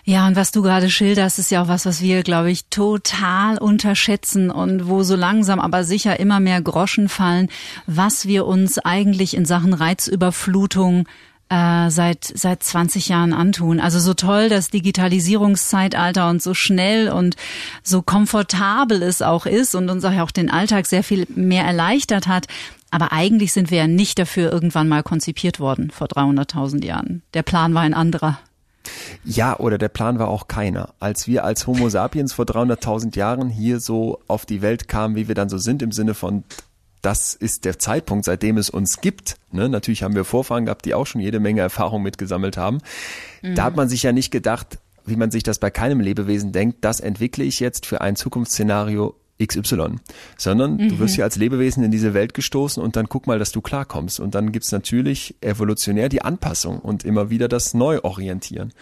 Ja, 0.04 0.28
und 0.28 0.36
was 0.36 0.52
du 0.52 0.62
gerade 0.62 0.90
schilderst, 0.90 1.40
ist 1.40 1.50
ja 1.50 1.64
auch 1.64 1.66
was, 1.66 1.86
was 1.86 2.00
wir, 2.00 2.22
glaube 2.22 2.52
ich, 2.52 2.66
total 2.66 3.58
unterschätzen 3.58 4.52
und 4.52 4.86
wo 4.86 5.02
so 5.02 5.16
langsam 5.16 5.58
aber 5.58 5.82
sicher 5.82 6.20
immer 6.20 6.38
mehr 6.38 6.62
Groschen 6.62 7.08
fallen, 7.08 7.48
was 7.84 8.26
wir 8.26 8.46
uns 8.46 8.78
eigentlich 8.78 9.34
in 9.34 9.44
Sachen 9.44 9.74
Reizüberflutung 9.74 11.08
äh, 11.50 11.90
seit 11.90 12.24
seit 12.24 12.62
20 12.62 13.08
Jahren 13.08 13.32
antun. 13.34 13.80
Also 13.80 13.98
so 13.98 14.14
toll 14.14 14.48
das 14.48 14.70
Digitalisierungszeitalter 14.70 16.30
und 16.30 16.42
so 16.42 16.54
schnell 16.54 17.10
und 17.10 17.36
so 17.82 18.00
komfortabel 18.02 19.02
es 19.02 19.20
auch 19.20 19.46
ist 19.46 19.74
und 19.74 19.90
uns 19.90 20.04
auch 20.04 20.30
den 20.30 20.50
Alltag 20.50 20.86
sehr 20.86 21.02
viel 21.02 21.26
mehr 21.34 21.64
erleichtert 21.64 22.26
hat. 22.26 22.46
Aber 22.90 23.12
eigentlich 23.12 23.52
sind 23.52 23.70
wir 23.70 23.78
ja 23.78 23.86
nicht 23.86 24.18
dafür 24.18 24.52
irgendwann 24.52 24.88
mal 24.88 25.02
konzipiert 25.02 25.60
worden 25.60 25.90
vor 25.90 26.08
300.000 26.08 26.84
Jahren. 26.84 27.22
Der 27.34 27.42
Plan 27.42 27.74
war 27.74 27.82
ein 27.82 27.94
anderer. 27.94 28.38
Ja, 29.24 29.58
oder 29.58 29.78
der 29.78 29.88
Plan 29.88 30.18
war 30.18 30.28
auch 30.28 30.48
keiner. 30.48 30.94
Als 30.98 31.26
wir 31.26 31.44
als 31.44 31.66
Homo 31.66 31.88
sapiens 31.88 32.32
vor 32.32 32.46
300.000 32.46 33.16
Jahren 33.16 33.48
hier 33.48 33.78
so 33.78 34.20
auf 34.26 34.46
die 34.46 34.62
Welt 34.62 34.88
kamen, 34.88 35.14
wie 35.14 35.28
wir 35.28 35.34
dann 35.34 35.48
so 35.48 35.58
sind, 35.58 35.82
im 35.82 35.92
Sinne 35.92 36.14
von, 36.14 36.44
das 37.02 37.34
ist 37.34 37.64
der 37.64 37.78
Zeitpunkt, 37.78 38.24
seitdem 38.24 38.58
es 38.58 38.70
uns 38.70 39.00
gibt. 39.00 39.36
Ne? 39.52 39.68
Natürlich 39.68 40.02
haben 40.02 40.14
wir 40.14 40.24
Vorfahren 40.24 40.66
gehabt, 40.66 40.84
die 40.84 40.94
auch 40.94 41.06
schon 41.06 41.20
jede 41.20 41.40
Menge 41.40 41.60
Erfahrung 41.60 42.02
mitgesammelt 42.02 42.56
haben. 42.56 42.78
Mhm. 43.42 43.54
Da 43.54 43.64
hat 43.64 43.76
man 43.76 43.88
sich 43.88 44.02
ja 44.02 44.12
nicht 44.12 44.30
gedacht, 44.30 44.78
wie 45.06 45.16
man 45.16 45.30
sich 45.30 45.42
das 45.42 45.58
bei 45.58 45.70
keinem 45.70 46.00
Lebewesen 46.00 46.52
denkt, 46.52 46.78
das 46.84 47.00
entwickle 47.00 47.44
ich 47.44 47.60
jetzt 47.60 47.86
für 47.86 48.00
ein 48.00 48.16
Zukunftsszenario 48.16 49.16
XY, 49.44 49.96
sondern 50.36 50.74
mhm. 50.74 50.88
du 50.90 50.98
wirst 50.98 51.16
ja 51.16 51.24
als 51.24 51.36
Lebewesen 51.36 51.82
in 51.82 51.90
diese 51.90 52.12
Welt 52.12 52.34
gestoßen 52.34 52.82
und 52.82 52.96
dann 52.96 53.08
guck 53.08 53.26
mal, 53.26 53.38
dass 53.38 53.52
du 53.52 53.60
klarkommst. 53.60 54.20
Und 54.20 54.34
dann 54.34 54.52
gibt's 54.52 54.72
natürlich 54.72 55.34
evolutionär 55.40 56.08
die 56.08 56.22
Anpassung 56.22 56.78
und 56.78 57.04
immer 57.04 57.30
wieder 57.30 57.48
das 57.48 57.72
Neuorientieren. 57.72 58.72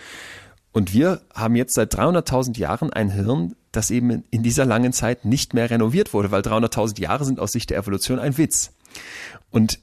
Und 0.78 0.94
wir 0.94 1.22
haben 1.34 1.56
jetzt 1.56 1.74
seit 1.74 1.92
300.000 1.92 2.56
Jahren 2.56 2.92
ein 2.92 3.10
Hirn, 3.10 3.56
das 3.72 3.90
eben 3.90 4.22
in 4.30 4.44
dieser 4.44 4.64
langen 4.64 4.92
Zeit 4.92 5.24
nicht 5.24 5.52
mehr 5.52 5.68
renoviert 5.68 6.14
wurde, 6.14 6.30
weil 6.30 6.42
300.000 6.42 7.00
Jahre 7.00 7.24
sind 7.24 7.40
aus 7.40 7.50
Sicht 7.50 7.70
der 7.70 7.78
Evolution 7.78 8.20
ein 8.20 8.38
Witz. 8.38 8.70
Und 9.50 9.80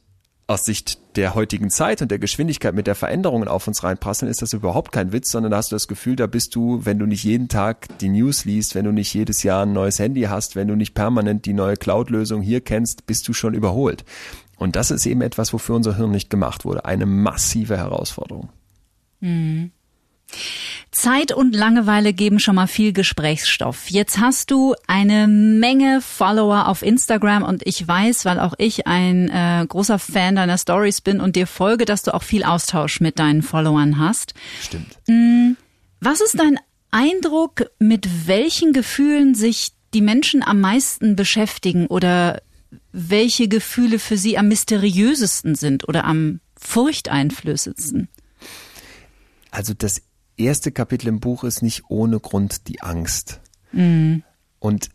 aus 0.47 0.63
Sicht 0.63 1.17
der 1.17 1.35
heutigen 1.35 1.69
Zeit 1.69 2.01
und 2.01 2.11
der 2.11 2.19
Geschwindigkeit 2.19 2.73
mit 2.73 2.87
der 2.87 2.95
Veränderungen 2.95 3.49
auf 3.49 3.67
uns 3.67 3.83
reinprasseln, 3.83 4.31
ist 4.31 4.41
das 4.41 4.53
überhaupt 4.53 4.93
kein 4.93 5.11
Witz, 5.11 5.31
sondern 5.31 5.51
da 5.51 5.57
hast 5.57 5.73
du 5.73 5.75
das 5.75 5.89
Gefühl, 5.89 6.15
da 6.15 6.27
bist 6.27 6.55
du, 6.55 6.85
wenn 6.85 6.97
du 6.97 7.05
nicht 7.05 7.25
jeden 7.25 7.49
Tag 7.49 7.89
die 7.99 8.07
News 8.07 8.45
liest, 8.45 8.73
wenn 8.73 8.85
du 8.85 8.93
nicht 8.93 9.13
jedes 9.13 9.43
Jahr 9.43 9.65
ein 9.65 9.73
neues 9.73 9.99
Handy 9.99 10.21
hast, 10.21 10.55
wenn 10.55 10.69
du 10.69 10.77
nicht 10.77 10.93
permanent 10.93 11.45
die 11.45 11.51
neue 11.51 11.75
Cloud-Lösung 11.75 12.41
hier 12.41 12.61
kennst, 12.61 13.05
bist 13.05 13.27
du 13.27 13.33
schon 13.33 13.53
überholt. 13.53 14.05
Und 14.55 14.77
das 14.77 14.91
ist 14.91 15.05
eben 15.05 15.19
etwas, 15.19 15.51
wofür 15.51 15.75
unser 15.75 15.97
Hirn 15.97 16.11
nicht 16.11 16.29
gemacht 16.29 16.63
wurde. 16.63 16.85
Eine 16.85 17.05
massive 17.05 17.75
Herausforderung. 17.75 18.47
Mhm. 19.19 19.71
Zeit 20.91 21.33
und 21.33 21.53
Langeweile 21.53 22.13
geben 22.13 22.39
schon 22.39 22.55
mal 22.55 22.67
viel 22.67 22.93
Gesprächsstoff. 22.93 23.89
Jetzt 23.89 24.19
hast 24.19 24.49
du 24.49 24.75
eine 24.87 25.27
Menge 25.27 26.01
Follower 26.01 26.67
auf 26.67 26.81
Instagram 26.81 27.43
und 27.43 27.65
ich 27.67 27.85
weiß, 27.85 28.23
weil 28.25 28.39
auch 28.39 28.53
ich 28.57 28.87
ein 28.87 29.29
äh, 29.29 29.65
großer 29.67 29.99
Fan 29.99 30.37
deiner 30.37 30.57
Stories 30.57 31.01
bin 31.01 31.19
und 31.19 31.35
dir 31.35 31.47
folge, 31.47 31.85
dass 31.85 32.03
du 32.03 32.13
auch 32.13 32.23
viel 32.23 32.43
Austausch 32.43 33.01
mit 33.01 33.19
deinen 33.19 33.41
Followern 33.41 33.99
hast. 33.99 34.33
Stimmt. 34.61 34.97
Mm, 35.07 35.57
was 35.99 36.21
ist 36.21 36.39
dein 36.39 36.59
Eindruck, 36.91 37.65
mit 37.77 38.27
welchen 38.27 38.71
Gefühlen 38.71 39.35
sich 39.35 39.73
die 39.93 40.01
Menschen 40.01 40.43
am 40.43 40.61
meisten 40.61 41.15
beschäftigen 41.15 41.87
oder 41.87 42.41
welche 42.93 43.49
Gefühle 43.49 43.99
für 43.99 44.17
sie 44.17 44.37
am 44.37 44.47
mysteriösesten 44.47 45.55
sind 45.55 45.87
oder 45.89 46.05
am 46.05 46.39
furchteinflößendsten? 46.57 48.07
Also 49.51 49.73
das 49.73 50.01
erste 50.37 50.71
Kapitel 50.71 51.07
im 51.07 51.19
Buch 51.19 51.43
ist 51.43 51.61
nicht 51.61 51.83
ohne 51.89 52.19
Grund 52.19 52.67
die 52.67 52.81
Angst. 52.81 53.41
Mhm. 53.71 54.23
Und 54.59 54.89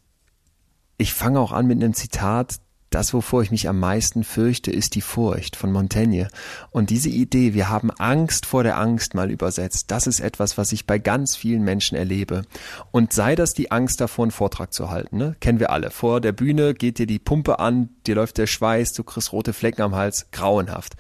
ich 0.96 1.14
fange 1.14 1.40
auch 1.40 1.52
an 1.52 1.66
mit 1.66 1.82
einem 1.82 1.94
Zitat, 1.94 2.60
das, 2.90 3.14
wovor 3.14 3.42
ich 3.42 3.52
mich 3.52 3.68
am 3.68 3.78
meisten 3.78 4.24
fürchte, 4.24 4.72
ist 4.72 4.96
die 4.96 5.00
Furcht 5.00 5.54
von 5.54 5.70
Montaigne. 5.70 6.28
Und 6.70 6.90
diese 6.90 7.08
Idee, 7.08 7.54
wir 7.54 7.68
haben 7.68 7.90
Angst 7.92 8.46
vor 8.46 8.64
der 8.64 8.78
Angst 8.78 9.14
mal 9.14 9.30
übersetzt, 9.30 9.92
das 9.92 10.08
ist 10.08 10.18
etwas, 10.18 10.58
was 10.58 10.72
ich 10.72 10.86
bei 10.86 10.98
ganz 10.98 11.36
vielen 11.36 11.62
Menschen 11.62 11.96
erlebe. 11.96 12.42
Und 12.90 13.12
sei 13.12 13.36
das 13.36 13.54
die 13.54 13.70
Angst 13.70 14.00
davor, 14.00 14.24
einen 14.24 14.32
Vortrag 14.32 14.72
zu 14.72 14.90
halten, 14.90 15.16
ne? 15.16 15.36
kennen 15.40 15.60
wir 15.60 15.70
alle. 15.70 15.90
Vor 15.90 16.20
der 16.20 16.32
Bühne 16.32 16.74
geht 16.74 16.98
dir 16.98 17.06
die 17.06 17.20
Pumpe 17.20 17.60
an, 17.60 17.90
dir 18.06 18.16
läuft 18.16 18.38
der 18.38 18.48
Schweiß, 18.48 18.92
du 18.92 19.04
kriegst 19.04 19.32
rote 19.32 19.52
Flecken 19.52 19.82
am 19.82 19.94
Hals, 19.94 20.26
grauenhaft. 20.32 20.96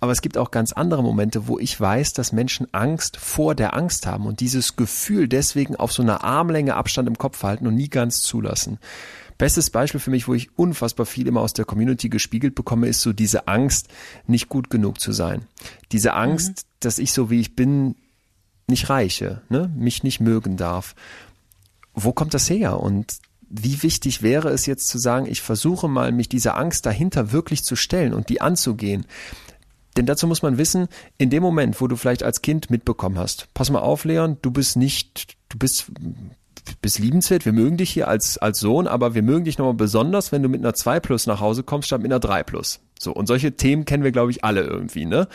Aber 0.00 0.12
es 0.12 0.22
gibt 0.22 0.36
auch 0.36 0.50
ganz 0.50 0.72
andere 0.72 1.02
Momente, 1.02 1.46
wo 1.46 1.58
ich 1.58 1.80
weiß, 1.80 2.12
dass 2.14 2.32
Menschen 2.32 2.66
Angst 2.72 3.16
vor 3.16 3.54
der 3.54 3.74
Angst 3.74 4.06
haben 4.06 4.26
und 4.26 4.40
dieses 4.40 4.76
Gefühl 4.76 5.28
deswegen 5.28 5.76
auf 5.76 5.92
so 5.92 6.02
einer 6.02 6.24
Armlänge 6.24 6.74
Abstand 6.74 7.08
im 7.08 7.16
Kopf 7.16 7.42
halten 7.42 7.66
und 7.66 7.74
nie 7.74 7.88
ganz 7.88 8.20
zulassen. 8.20 8.78
Bestes 9.38 9.70
Beispiel 9.70 10.00
für 10.00 10.10
mich, 10.10 10.28
wo 10.28 10.34
ich 10.34 10.56
unfassbar 10.58 11.06
viel 11.06 11.26
immer 11.26 11.40
aus 11.40 11.52
der 11.52 11.64
Community 11.64 12.08
gespiegelt 12.08 12.54
bekomme, 12.54 12.86
ist 12.86 13.00
so 13.00 13.12
diese 13.12 13.48
Angst, 13.48 13.88
nicht 14.26 14.48
gut 14.48 14.70
genug 14.70 15.00
zu 15.00 15.12
sein. 15.12 15.46
Diese 15.92 16.14
Angst, 16.14 16.48
mhm. 16.48 16.76
dass 16.80 16.98
ich 16.98 17.12
so 17.12 17.30
wie 17.30 17.40
ich 17.40 17.56
bin 17.56 17.96
nicht 18.66 18.88
reiche, 18.88 19.42
ne? 19.48 19.72
mich 19.76 20.02
nicht 20.02 20.20
mögen 20.20 20.56
darf. 20.56 20.94
Wo 21.92 22.12
kommt 22.12 22.34
das 22.34 22.48
her? 22.48 22.80
Und 22.80 23.18
wie 23.56 23.82
wichtig 23.82 24.22
wäre 24.22 24.48
es 24.48 24.66
jetzt 24.66 24.88
zu 24.88 24.98
sagen, 24.98 25.26
ich 25.26 25.42
versuche 25.42 25.88
mal, 25.88 26.12
mich 26.12 26.28
dieser 26.28 26.56
Angst 26.56 26.86
dahinter 26.86 27.32
wirklich 27.32 27.62
zu 27.62 27.76
stellen 27.76 28.14
und 28.14 28.28
die 28.28 28.40
anzugehen. 28.40 29.06
Denn 29.96 30.06
dazu 30.06 30.26
muss 30.26 30.42
man 30.42 30.58
wissen, 30.58 30.88
in 31.18 31.30
dem 31.30 31.42
Moment, 31.42 31.80
wo 31.80 31.86
du 31.86 31.96
vielleicht 31.96 32.24
als 32.24 32.42
Kind 32.42 32.70
mitbekommen 32.70 33.18
hast, 33.18 33.48
pass 33.54 33.70
mal 33.70 33.80
auf, 33.80 34.04
Leon, 34.04 34.38
du 34.42 34.50
bist 34.50 34.76
nicht, 34.76 35.36
du 35.50 35.58
bist, 35.58 35.92
bist 36.80 36.98
liebenswert, 36.98 37.44
wir 37.44 37.52
mögen 37.52 37.76
dich 37.76 37.90
hier 37.90 38.08
als, 38.08 38.38
als 38.38 38.60
Sohn, 38.60 38.86
aber 38.86 39.14
wir 39.14 39.22
mögen 39.22 39.44
dich 39.44 39.58
nochmal 39.58 39.74
besonders, 39.74 40.32
wenn 40.32 40.42
du 40.42 40.48
mit 40.48 40.60
einer 40.60 40.74
2 40.74 41.00
plus 41.00 41.26
nach 41.26 41.40
Hause 41.40 41.62
kommst, 41.62 41.88
statt 41.88 42.02
mit 42.02 42.12
einer 42.12 42.20
3 42.20 42.42
plus. 42.42 42.80
So, 42.98 43.12
und 43.12 43.26
solche 43.26 43.52
Themen 43.52 43.84
kennen 43.84 44.04
wir, 44.04 44.12
glaube 44.12 44.30
ich, 44.30 44.44
alle 44.44 44.62
irgendwie, 44.62 45.04
ne? 45.04 45.28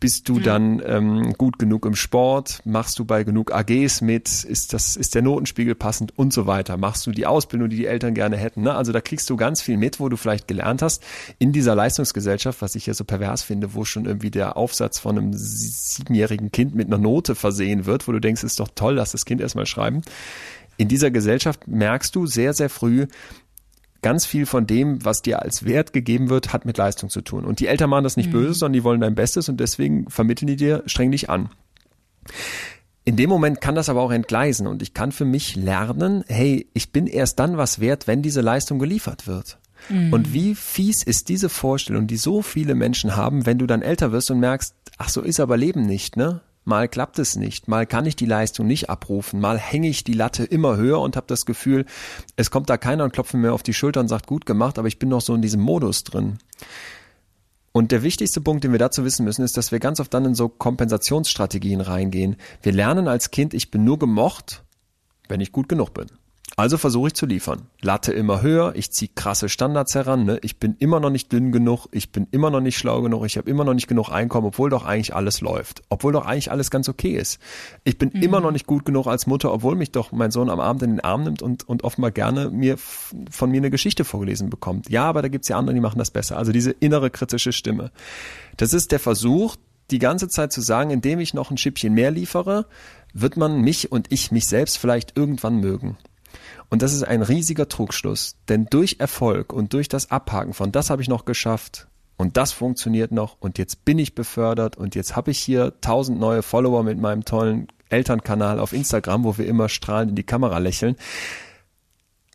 Bist 0.00 0.28
du 0.28 0.34
mhm. 0.34 0.42
dann 0.42 0.82
ähm, 0.84 1.32
gut 1.34 1.58
genug 1.58 1.86
im 1.86 1.94
Sport? 1.94 2.60
Machst 2.64 2.98
du 2.98 3.04
bei 3.04 3.24
genug 3.24 3.54
AGs 3.54 4.02
mit? 4.02 4.44
Ist 4.44 4.72
das, 4.72 4.96
ist 4.96 5.14
der 5.14 5.22
Notenspiegel 5.22 5.74
passend 5.74 6.18
und 6.18 6.32
so 6.32 6.46
weiter? 6.46 6.76
Machst 6.76 7.06
du 7.06 7.12
die 7.12 7.24
Ausbildung, 7.24 7.70
die 7.70 7.76
die 7.76 7.86
Eltern 7.86 8.12
gerne 8.14 8.36
hätten? 8.36 8.62
Ne? 8.62 8.74
Also 8.74 8.92
da 8.92 9.00
kriegst 9.00 9.30
du 9.30 9.36
ganz 9.36 9.62
viel 9.62 9.78
mit, 9.78 10.00
wo 10.00 10.08
du 10.08 10.16
vielleicht 10.16 10.48
gelernt 10.48 10.82
hast 10.82 11.02
in 11.38 11.52
dieser 11.52 11.74
Leistungsgesellschaft, 11.74 12.60
was 12.60 12.74
ich 12.74 12.86
ja 12.86 12.94
so 12.94 13.04
pervers 13.04 13.42
finde, 13.42 13.74
wo 13.74 13.84
schon 13.84 14.04
irgendwie 14.04 14.30
der 14.30 14.56
Aufsatz 14.56 14.98
von 14.98 15.16
einem 15.16 15.32
siebenjährigen 15.32 16.52
Kind 16.52 16.74
mit 16.74 16.88
einer 16.88 16.98
Note 16.98 17.34
versehen 17.34 17.86
wird, 17.86 18.06
wo 18.06 18.12
du 18.12 18.20
denkst, 18.20 18.42
ist 18.42 18.60
doch 18.60 18.68
toll, 18.74 18.94
lass 18.94 19.12
das 19.12 19.24
Kind 19.24 19.40
erstmal 19.40 19.66
schreiben. 19.66 20.02
In 20.76 20.88
dieser 20.88 21.10
Gesellschaft 21.10 21.66
merkst 21.68 22.14
du 22.14 22.26
sehr, 22.26 22.52
sehr 22.52 22.70
früh, 22.70 23.06
ganz 24.02 24.26
viel 24.26 24.44
von 24.44 24.66
dem, 24.66 25.02
was 25.04 25.22
dir 25.22 25.40
als 25.40 25.64
Wert 25.64 25.92
gegeben 25.92 26.28
wird, 26.28 26.52
hat 26.52 26.66
mit 26.66 26.76
Leistung 26.76 27.08
zu 27.08 27.22
tun. 27.22 27.44
Und 27.44 27.60
die 27.60 27.66
Eltern 27.66 27.88
machen 27.88 28.04
das 28.04 28.18
nicht 28.18 28.28
mhm. 28.28 28.32
böse, 28.32 28.54
sondern 28.54 28.74
die 28.74 28.84
wollen 28.84 29.00
dein 29.00 29.14
Bestes 29.14 29.48
und 29.48 29.58
deswegen 29.60 30.10
vermitteln 30.10 30.46
die 30.46 30.56
dir 30.56 30.82
streng 30.86 31.10
dich 31.10 31.30
an. 31.30 31.48
In 33.06 33.16
dem 33.16 33.30
Moment 33.30 33.60
kann 33.60 33.74
das 33.74 33.88
aber 33.88 34.02
auch 34.02 34.12
entgleisen 34.12 34.66
und 34.66 34.82
ich 34.82 34.94
kann 34.94 35.12
für 35.12 35.24
mich 35.24 35.56
lernen, 35.56 36.24
hey, 36.26 36.68
ich 36.74 36.92
bin 36.92 37.06
erst 37.06 37.38
dann 37.38 37.56
was 37.56 37.80
wert, 37.80 38.06
wenn 38.06 38.22
diese 38.22 38.40
Leistung 38.40 38.78
geliefert 38.78 39.26
wird. 39.26 39.58
Mhm. 39.88 40.12
Und 40.12 40.32
wie 40.32 40.54
fies 40.54 41.02
ist 41.02 41.28
diese 41.28 41.48
Vorstellung, 41.48 42.06
die 42.06 42.16
so 42.16 42.42
viele 42.42 42.74
Menschen 42.74 43.16
haben, 43.16 43.46
wenn 43.46 43.58
du 43.58 43.66
dann 43.66 43.82
älter 43.82 44.12
wirst 44.12 44.30
und 44.30 44.40
merkst, 44.40 44.74
ach 44.98 45.08
so 45.08 45.20
ist 45.22 45.40
aber 45.40 45.56
Leben 45.56 45.86
nicht, 45.86 46.16
ne? 46.16 46.40
Mal 46.64 46.88
klappt 46.88 47.18
es 47.18 47.36
nicht, 47.36 47.68
mal 47.68 47.86
kann 47.86 48.06
ich 48.06 48.16
die 48.16 48.24
Leistung 48.24 48.66
nicht 48.66 48.88
abrufen, 48.88 49.38
mal 49.38 49.58
hänge 49.58 49.88
ich 49.88 50.02
die 50.02 50.14
Latte 50.14 50.44
immer 50.44 50.76
höher 50.76 51.00
und 51.00 51.14
habe 51.14 51.26
das 51.26 51.44
Gefühl, 51.44 51.84
es 52.36 52.50
kommt 52.50 52.70
da 52.70 52.78
keiner 52.78 53.04
und 53.04 53.12
klopft 53.12 53.34
mir 53.34 53.52
auf 53.52 53.62
die 53.62 53.74
Schulter 53.74 54.00
und 54.00 54.08
sagt, 54.08 54.26
gut 54.26 54.46
gemacht, 54.46 54.78
aber 54.78 54.88
ich 54.88 54.98
bin 54.98 55.10
noch 55.10 55.20
so 55.20 55.34
in 55.34 55.42
diesem 55.42 55.60
Modus 55.60 56.04
drin. 56.04 56.38
Und 57.72 57.92
der 57.92 58.02
wichtigste 58.02 58.40
Punkt, 58.40 58.64
den 58.64 58.72
wir 58.72 58.78
dazu 58.78 59.04
wissen 59.04 59.24
müssen, 59.24 59.44
ist, 59.44 59.56
dass 59.56 59.72
wir 59.72 59.80
ganz 59.80 60.00
oft 60.00 60.14
dann 60.14 60.24
in 60.24 60.34
so 60.34 60.48
Kompensationsstrategien 60.48 61.80
reingehen. 61.80 62.36
Wir 62.62 62.72
lernen 62.72 63.08
als 63.08 63.30
Kind, 63.30 63.52
ich 63.52 63.70
bin 63.70 63.84
nur 63.84 63.98
gemocht, 63.98 64.62
wenn 65.28 65.40
ich 65.40 65.52
gut 65.52 65.68
genug 65.68 65.92
bin. 65.92 66.06
Also 66.56 66.78
versuche 66.78 67.08
ich 67.08 67.14
zu 67.14 67.26
liefern. 67.26 67.62
Latte 67.80 68.12
immer 68.12 68.40
höher, 68.40 68.74
ich 68.76 68.92
ziehe 68.92 69.10
krasse 69.12 69.48
Standards 69.48 69.94
heran, 69.96 70.24
ne? 70.24 70.38
ich 70.42 70.58
bin 70.58 70.76
immer 70.78 71.00
noch 71.00 71.10
nicht 71.10 71.32
dünn 71.32 71.50
genug, 71.50 71.88
ich 71.90 72.12
bin 72.12 72.28
immer 72.30 72.50
noch 72.50 72.60
nicht 72.60 72.78
schlau 72.78 73.02
genug, 73.02 73.26
ich 73.26 73.36
habe 73.36 73.50
immer 73.50 73.64
noch 73.64 73.74
nicht 73.74 73.88
genug 73.88 74.10
Einkommen, 74.10 74.46
obwohl 74.46 74.70
doch 74.70 74.84
eigentlich 74.84 75.16
alles 75.16 75.40
läuft, 75.40 75.82
obwohl 75.88 76.12
doch 76.12 76.26
eigentlich 76.26 76.52
alles 76.52 76.70
ganz 76.70 76.88
okay 76.88 77.16
ist. 77.16 77.40
Ich 77.82 77.98
bin 77.98 78.12
mhm. 78.14 78.22
immer 78.22 78.40
noch 78.40 78.52
nicht 78.52 78.66
gut 78.66 78.84
genug 78.84 79.08
als 79.08 79.26
Mutter, 79.26 79.52
obwohl 79.52 79.74
mich 79.74 79.90
doch 79.90 80.12
mein 80.12 80.30
Sohn 80.30 80.48
am 80.48 80.60
Abend 80.60 80.84
in 80.84 80.90
den 80.90 81.00
Arm 81.00 81.24
nimmt 81.24 81.42
und, 81.42 81.68
und 81.68 81.82
offenbar 81.82 82.12
gerne 82.12 82.50
mir 82.50 82.76
von 82.78 83.50
mir 83.50 83.58
eine 83.58 83.70
Geschichte 83.70 84.04
vorgelesen 84.04 84.48
bekommt. 84.48 84.88
Ja, 84.88 85.06
aber 85.06 85.22
da 85.22 85.28
gibt's 85.28 85.48
ja 85.48 85.58
andere, 85.58 85.74
die 85.74 85.80
machen 85.80 85.98
das 85.98 86.12
besser. 86.12 86.36
Also 86.36 86.52
diese 86.52 86.70
innere 86.70 87.10
kritische 87.10 87.52
Stimme. 87.52 87.90
Das 88.56 88.72
ist 88.72 88.92
der 88.92 89.00
Versuch, 89.00 89.56
die 89.90 89.98
ganze 89.98 90.28
Zeit 90.28 90.52
zu 90.52 90.60
sagen, 90.60 90.90
indem 90.90 91.18
ich 91.18 91.34
noch 91.34 91.50
ein 91.50 91.58
Schippchen 91.58 91.94
mehr 91.94 92.12
liefere, 92.12 92.66
wird 93.12 93.36
man 93.36 93.60
mich 93.60 93.90
und 93.90 94.12
ich 94.12 94.30
mich 94.30 94.46
selbst 94.46 94.78
vielleicht 94.78 95.16
irgendwann 95.16 95.56
mögen. 95.56 95.98
Und 96.74 96.82
das 96.82 96.92
ist 96.92 97.04
ein 97.04 97.22
riesiger 97.22 97.68
Trugschluss, 97.68 98.34
denn 98.48 98.66
durch 98.66 98.96
Erfolg 98.98 99.52
und 99.52 99.74
durch 99.74 99.88
das 99.88 100.10
Abhaken 100.10 100.54
von 100.54 100.72
das 100.72 100.90
habe 100.90 101.02
ich 101.02 101.08
noch 101.08 101.24
geschafft, 101.24 101.86
und 102.16 102.36
das 102.36 102.50
funktioniert 102.50 103.12
noch 103.12 103.36
und 103.38 103.58
jetzt 103.58 103.84
bin 103.84 103.96
ich 103.96 104.16
befördert 104.16 104.76
und 104.76 104.96
jetzt 104.96 105.14
habe 105.14 105.30
ich 105.30 105.38
hier 105.38 105.80
tausend 105.80 106.18
neue 106.18 106.42
Follower 106.42 106.82
mit 106.82 106.98
meinem 106.98 107.24
tollen 107.24 107.68
Elternkanal 107.90 108.58
auf 108.58 108.72
Instagram, 108.72 109.22
wo 109.22 109.38
wir 109.38 109.46
immer 109.46 109.68
strahlend 109.68 110.10
in 110.10 110.16
die 110.16 110.24
Kamera 110.24 110.58
lächeln, 110.58 110.96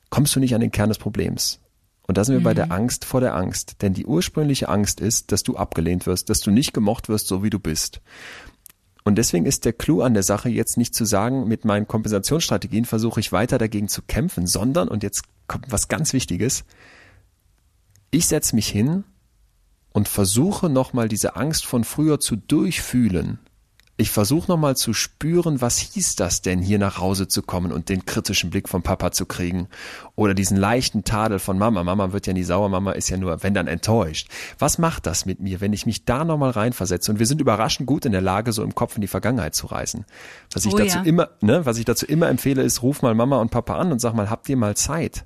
kommst 0.09 0.33
du 0.37 0.39
nicht 0.39 0.55
an 0.55 0.61
den 0.61 0.71
Kern 0.71 0.87
des 0.87 0.99
Problems. 0.99 1.59
Und 2.07 2.17
da 2.17 2.23
sind 2.23 2.35
wir 2.35 2.39
mhm. 2.39 2.45
bei 2.45 2.53
der 2.53 2.67
mhm. 2.67 2.71
Angst 2.71 3.03
vor 3.03 3.19
der 3.19 3.35
Angst. 3.35 3.81
Denn 3.81 3.93
die 3.93 4.05
ursprüngliche 4.05 4.69
Angst 4.69 5.01
ist, 5.01 5.33
dass 5.33 5.43
du 5.43 5.57
abgelehnt 5.57 6.07
wirst, 6.07 6.29
dass 6.29 6.39
du 6.39 6.49
nicht 6.49 6.73
gemocht 6.73 7.09
wirst, 7.09 7.27
so 7.27 7.43
wie 7.43 7.49
du 7.49 7.59
bist. 7.59 7.99
Und 9.09 9.15
deswegen 9.15 9.47
ist 9.47 9.65
der 9.65 9.73
Clou 9.73 10.03
an 10.03 10.13
der 10.13 10.21
Sache 10.21 10.49
jetzt 10.49 10.77
nicht 10.77 10.93
zu 10.93 11.03
sagen, 11.03 11.47
mit 11.47 11.65
meinen 11.65 11.87
Kompensationsstrategien 11.87 12.85
versuche 12.85 13.19
ich 13.19 13.31
weiter 13.31 13.57
dagegen 13.57 13.87
zu 13.87 14.03
kämpfen, 14.03 14.45
sondern, 14.45 14.87
und 14.87 15.01
jetzt 15.01 15.23
kommt 15.47 15.71
was 15.71 15.87
ganz 15.87 16.13
Wichtiges, 16.13 16.63
ich 18.11 18.27
setze 18.27 18.53
mich 18.53 18.67
hin 18.67 19.05
und 19.93 20.07
versuche 20.07 20.69
nochmal 20.69 21.07
diese 21.07 21.35
Angst 21.35 21.65
von 21.65 21.85
früher 21.85 22.19
zu 22.19 22.35
durchfühlen. 22.35 23.39
Ich 23.99 24.11
versuche 24.11 24.49
nochmal 24.49 24.77
zu 24.77 24.93
spüren, 24.93 25.59
was 25.59 25.77
hieß 25.77 26.15
das 26.15 26.41
denn, 26.41 26.61
hier 26.61 26.79
nach 26.79 26.99
Hause 26.99 27.27
zu 27.27 27.41
kommen 27.41 27.73
und 27.73 27.89
den 27.89 28.05
kritischen 28.05 28.49
Blick 28.49 28.69
von 28.69 28.81
Papa 28.81 29.11
zu 29.11 29.25
kriegen. 29.25 29.67
Oder 30.15 30.33
diesen 30.33 30.55
leichten 30.55 31.03
Tadel 31.03 31.37
von 31.37 31.57
Mama. 31.57 31.83
Mama 31.83 32.13
wird 32.13 32.25
ja 32.25 32.31
nie 32.31 32.45
sauer, 32.45 32.69
Mama 32.69 32.93
ist 32.93 33.09
ja 33.09 33.17
nur, 33.17 33.43
wenn 33.43 33.53
dann 33.53 33.67
enttäuscht. 33.67 34.29
Was 34.57 34.77
macht 34.77 35.05
das 35.05 35.25
mit 35.25 35.41
mir, 35.41 35.59
wenn 35.59 35.73
ich 35.73 35.85
mich 35.85 36.05
da 36.05 36.23
nochmal 36.23 36.51
reinversetze? 36.51 37.11
Und 37.11 37.19
wir 37.19 37.25
sind 37.25 37.41
überraschend 37.41 37.87
gut 37.87 38.05
in 38.05 38.13
der 38.13 38.21
Lage, 38.21 38.53
so 38.53 38.63
im 38.63 38.73
Kopf 38.73 38.95
in 38.95 39.01
die 39.01 39.07
Vergangenheit 39.07 39.53
zu 39.53 39.67
reisen. 39.67 40.05
Was 40.53 40.63
ich 40.63 40.73
oh, 40.73 40.77
dazu 40.77 40.99
ja. 40.99 41.03
immer, 41.03 41.31
ne, 41.41 41.65
was 41.65 41.77
ich 41.77 41.83
dazu 41.83 42.05
immer 42.05 42.29
empfehle, 42.29 42.63
ist, 42.63 42.81
ruf 42.81 43.01
mal 43.01 43.13
Mama 43.15 43.41
und 43.41 43.51
Papa 43.51 43.75
an 43.75 43.91
und 43.91 43.99
sag 43.99 44.13
mal, 44.13 44.29
habt 44.29 44.47
ihr 44.47 44.55
mal 44.55 44.77
Zeit? 44.77 45.25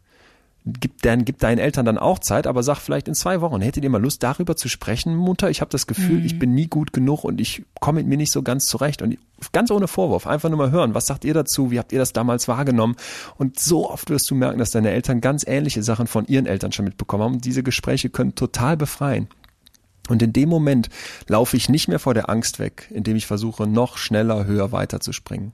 Gib, 0.65 1.01
dann, 1.01 1.25
gib 1.25 1.39
deinen 1.39 1.57
Eltern 1.59 1.85
dann 1.85 1.97
auch 1.97 2.19
Zeit, 2.19 2.47
aber 2.47 2.63
sag 2.63 2.79
vielleicht 2.79 3.07
in 3.07 3.15
zwei 3.15 3.41
Wochen, 3.41 3.61
hättet 3.61 3.83
ihr 3.83 3.89
mal 3.89 4.01
Lust 4.01 4.23
darüber 4.23 4.55
zu 4.55 4.69
sprechen, 4.69 5.15
Mutter? 5.15 5.49
Ich 5.49 5.61
habe 5.61 5.69
das 5.69 5.87
Gefühl, 5.87 6.19
mhm. 6.19 6.25
ich 6.25 6.39
bin 6.39 6.53
nie 6.53 6.67
gut 6.67 6.93
genug 6.93 7.23
und 7.23 7.41
ich 7.41 7.63
komme 7.79 7.99
mit 7.99 8.07
mir 8.07 8.17
nicht 8.17 8.31
so 8.31 8.43
ganz 8.43 8.65
zurecht. 8.65 9.01
Und 9.01 9.17
ganz 9.51 9.71
ohne 9.71 9.87
Vorwurf, 9.87 10.25
einfach 10.25 10.49
nur 10.49 10.57
mal 10.57 10.71
hören, 10.71 10.93
was 10.93 11.07
sagt 11.07 11.25
ihr 11.25 11.33
dazu? 11.33 11.71
Wie 11.71 11.79
habt 11.79 11.91
ihr 11.91 11.99
das 11.99 12.13
damals 12.13 12.47
wahrgenommen? 12.47 12.95
Und 13.37 13.59
so 13.59 13.89
oft 13.89 14.09
wirst 14.09 14.29
du 14.31 14.35
merken, 14.35 14.59
dass 14.59 14.71
deine 14.71 14.91
Eltern 14.91 15.21
ganz 15.21 15.45
ähnliche 15.45 15.83
Sachen 15.83 16.07
von 16.07 16.25
ihren 16.27 16.45
Eltern 16.45 16.71
schon 16.71 16.85
mitbekommen 16.85 17.23
haben. 17.23 17.33
Und 17.35 17.45
diese 17.45 17.63
Gespräche 17.63 18.09
können 18.09 18.35
total 18.35 18.77
befreien. 18.77 19.27
Und 20.09 20.21
in 20.21 20.33
dem 20.33 20.49
Moment 20.49 20.89
laufe 21.27 21.55
ich 21.55 21.69
nicht 21.69 21.87
mehr 21.87 21.99
vor 21.99 22.13
der 22.13 22.29
Angst 22.29 22.59
weg, 22.59 22.89
indem 22.93 23.15
ich 23.15 23.25
versuche, 23.25 23.67
noch 23.67 23.97
schneller, 23.97 24.45
höher 24.45 24.71
weiterzuspringen, 24.73 25.53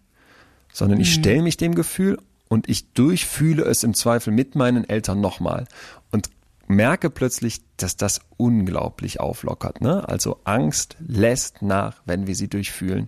sondern 0.74 1.00
ich 1.00 1.16
mhm. 1.18 1.22
stelle 1.22 1.42
mich 1.44 1.58
dem 1.58 1.76
Gefühl 1.76 2.18
und 2.50 2.68
ich 2.68 2.92
durchfühle 2.94 3.64
es 3.64 3.84
im 3.84 3.94
Zweifel 3.94 4.34
mit 4.34 4.56
meinen 4.56 4.88
Eltern 4.90 5.22
nochmal 5.22 5.66
und 6.12 6.30
merke 6.68 7.10
plötzlich, 7.10 7.62
dass 7.78 7.96
das 7.96 8.22
unglaublich 8.38 9.20
auflockert. 9.20 9.82
Ne? 9.82 10.08
Also 10.10 10.42
Angst 10.44 10.98
lässt 11.00 11.62
nach, 11.62 12.02
wenn 12.06 12.28
wir 12.28 12.36
sie 12.36 12.50
durchfühlen. 12.50 13.08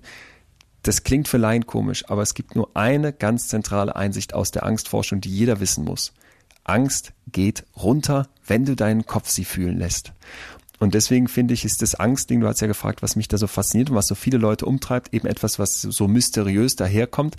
Das 0.84 1.04
klingt 1.04 1.28
für 1.28 1.38
Laien 1.38 1.68
komisch, 1.68 2.10
aber 2.10 2.22
es 2.22 2.34
gibt 2.34 2.56
nur 2.56 2.72
eine 2.76 3.14
ganz 3.14 3.50
zentrale 3.50 3.96
Einsicht 3.96 4.34
aus 4.34 4.52
der 4.52 4.66
Angstforschung, 4.66 5.22
die 5.22 5.30
jeder 5.30 5.60
wissen 5.60 5.84
muss. 5.84 6.14
Angst 6.64 7.14
geht 7.32 7.66
runter, 7.76 8.30
wenn 8.46 8.66
du 8.66 8.76
deinen 8.76 9.06
Kopf 9.06 9.30
sie 9.30 9.46
fühlen 9.46 9.78
lässt. 9.78 10.14
Und 10.82 10.96
deswegen 10.96 11.28
finde 11.28 11.54
ich, 11.54 11.64
ist 11.64 11.84
das 11.84 11.94
Angstding, 11.94 12.40
du 12.40 12.48
hast 12.48 12.60
ja 12.60 12.66
gefragt, 12.66 13.04
was 13.04 13.16
mich 13.16 13.28
da 13.28 13.38
so 13.38 13.46
fasziniert 13.46 13.92
und 13.92 13.96
was 13.96 14.08
so 14.08 14.16
viele 14.16 14.40
Leute 14.40 14.66
umtreibt, 14.66 15.14
eben 15.14 15.28
etwas, 15.28 15.60
was 15.60 15.80
so 15.80 16.08
mysteriös 16.08 16.76
daherkommt, 16.76 17.36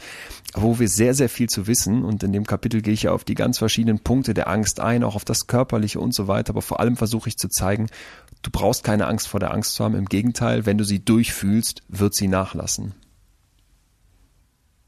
wo 0.54 0.78
wir 0.78 0.88
sehr, 0.88 1.12
sehr 1.12 1.28
viel 1.28 1.48
zu 1.48 1.66
wissen. 1.66 2.04
Und 2.04 2.22
in 2.22 2.32
dem 2.32 2.46
Kapitel 2.46 2.82
gehe 2.82 2.94
ich 2.94 3.02
ja 3.02 3.10
auf 3.10 3.24
die 3.24 3.34
ganz 3.34 3.58
verschiedenen 3.58 3.98
Punkte 3.98 4.32
der 4.32 4.46
Angst 4.46 4.78
ein, 4.78 5.02
auch 5.02 5.16
auf 5.16 5.24
das 5.24 5.48
Körperliche 5.48 5.98
und 5.98 6.14
so 6.14 6.28
weiter. 6.28 6.50
Aber 6.50 6.62
vor 6.62 6.78
allem 6.78 6.96
versuche 6.96 7.30
ich 7.30 7.36
zu 7.36 7.48
zeigen, 7.48 7.88
du 8.42 8.52
brauchst 8.52 8.84
keine 8.84 9.08
Angst 9.08 9.26
vor 9.26 9.40
der 9.40 9.52
Angst 9.52 9.74
zu 9.74 9.82
haben. 9.82 9.96
Im 9.96 10.06
Gegenteil, 10.06 10.64
wenn 10.64 10.78
du 10.78 10.84
sie 10.84 11.04
durchfühlst, 11.04 11.82
wird 11.88 12.14
sie 12.14 12.28
nachlassen. 12.28 12.94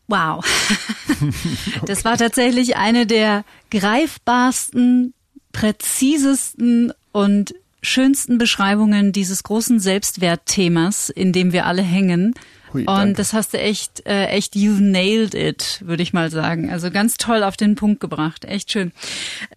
Wow. 0.07 0.45
Das 1.87 2.05
war 2.05 2.17
tatsächlich 2.17 2.77
eine 2.77 3.05
der 3.05 3.45
greifbarsten, 3.71 5.13
präzisesten 5.53 6.93
und 7.11 7.53
schönsten 7.85 8.39
Beschreibungen 8.39 9.13
dieses 9.13 9.43
großen 9.43 9.81
Selbstwertthemas, 9.81 11.11
in 11.11 11.33
dem 11.33 11.53
wir 11.53 11.67
alle 11.67 11.83
hängen. 11.83 12.35
Hui, 12.73 12.87
und 12.87 13.19
das 13.19 13.33
hast 13.33 13.55
du 13.55 13.59
echt, 13.59 14.05
äh, 14.07 14.27
echt, 14.27 14.55
you've 14.55 14.81
nailed 14.81 15.35
it, 15.35 15.81
würde 15.85 16.03
ich 16.03 16.13
mal 16.13 16.31
sagen. 16.31 16.71
Also 16.71 16.91
ganz 16.91 17.17
toll 17.17 17.45
auf 17.45 17.57
den 17.57 17.77
Punkt 17.77 18.01
gebracht. 18.01 18.45
Echt 18.45 18.73
schön. 18.73 18.93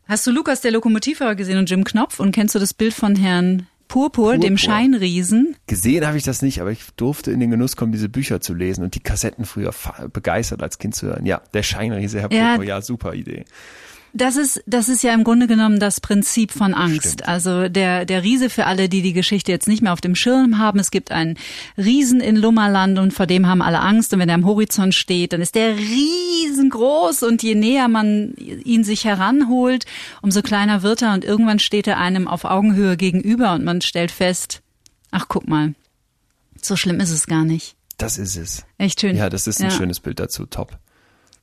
Hast 0.07 0.27
du 0.27 0.31
Lukas 0.31 0.61
der 0.61 0.71
Lokomotivfahrer 0.71 1.35
gesehen 1.35 1.57
und 1.57 1.69
Jim 1.69 1.83
Knopf 1.83 2.19
und 2.19 2.31
kennst 2.31 2.53
du 2.53 2.59
das 2.59 2.73
Bild 2.73 2.93
von 2.93 3.15
Herrn 3.15 3.67
Purpur, 3.87 4.31
Purpur, 4.31 4.37
dem 4.37 4.57
Scheinriesen. 4.57 5.55
Gesehen 5.65 6.05
habe 6.05 6.17
ich 6.17 6.23
das 6.23 6.41
nicht, 6.41 6.59
aber 6.59 6.71
ich 6.71 6.83
durfte 6.97 7.31
in 7.31 7.39
den 7.39 7.51
Genuss 7.51 7.75
kommen, 7.75 7.91
diese 7.91 8.09
Bücher 8.09 8.41
zu 8.41 8.53
lesen 8.53 8.83
und 8.83 8.95
die 8.95 8.99
Kassetten 8.99 9.45
früher 9.45 9.73
begeistert 10.11 10.61
als 10.61 10.77
Kind 10.77 10.93
zu 10.93 11.07
hören. 11.07 11.25
Ja, 11.25 11.41
der 11.53 11.63
Scheinriese, 11.63 12.19
Herr 12.19 12.29
Purpur, 12.29 12.65
ja, 12.65 12.75
ja 12.75 12.81
super 12.81 13.13
Idee. 13.13 13.45
Das 14.17 14.35
ist, 14.35 14.63
das 14.65 14.89
ist 14.89 15.03
ja 15.03 15.13
im 15.13 15.23
Grunde 15.23 15.45
genommen 15.45 15.79
das 15.79 16.01
Prinzip 16.01 16.51
von 16.51 16.73
Angst. 16.73 17.03
Stimmt. 17.03 17.27
Also 17.27 17.69
der, 17.69 18.03
der 18.03 18.23
Riese 18.23 18.49
für 18.49 18.65
alle, 18.65 18.89
die 18.89 19.03
die 19.03 19.13
Geschichte 19.13 19.51
jetzt 19.51 19.67
nicht 19.67 19.83
mehr 19.83 19.93
auf 19.93 20.01
dem 20.01 20.15
Schirm 20.15 20.57
haben. 20.57 20.79
Es 20.79 20.89
gibt 20.89 21.11
einen 21.11 21.37
Riesen 21.77 22.19
in 22.19 22.35
Lummerland 22.35 22.97
und 22.97 23.13
vor 23.13 23.27
dem 23.27 23.45
haben 23.45 23.61
alle 23.61 23.79
Angst. 23.79 24.11
Und 24.13 24.19
wenn 24.19 24.29
er 24.29 24.33
am 24.33 24.45
Horizont 24.45 24.95
steht, 24.95 25.33
dann 25.33 25.41
ist 25.41 25.53
der 25.53 25.77
riesengroß 25.77 27.21
und 27.23 27.43
je 27.43 27.53
näher 27.53 27.87
man 27.89 28.33
ihn 28.35 28.83
sich 28.83 29.05
heranholt, 29.05 29.85
umso 30.23 30.41
kleiner 30.41 30.81
wird 30.81 31.03
er 31.03 31.13
und 31.13 31.23
irgendwann 31.23 31.59
steht 31.59 31.85
er 31.85 31.99
einem 31.99 32.27
auf 32.27 32.43
Augenhöhe 32.43 32.97
gegenüber 32.97 33.53
und 33.53 33.63
man 33.63 33.81
stellt 33.81 34.09
fest, 34.09 34.63
ach 35.11 35.27
guck 35.27 35.47
mal, 35.47 35.75
so 36.59 36.75
schlimm 36.75 36.99
ist 36.99 37.11
es 37.11 37.27
gar 37.27 37.45
nicht. 37.45 37.75
Das 37.97 38.17
ist 38.17 38.35
es. 38.35 38.65
Echt 38.79 38.99
schön. 38.99 39.15
Ja, 39.15 39.29
das 39.29 39.45
ist 39.45 39.59
ein 39.59 39.69
ja. 39.69 39.75
schönes 39.75 39.99
Bild 39.99 40.19
dazu. 40.19 40.47
Top. 40.47 40.79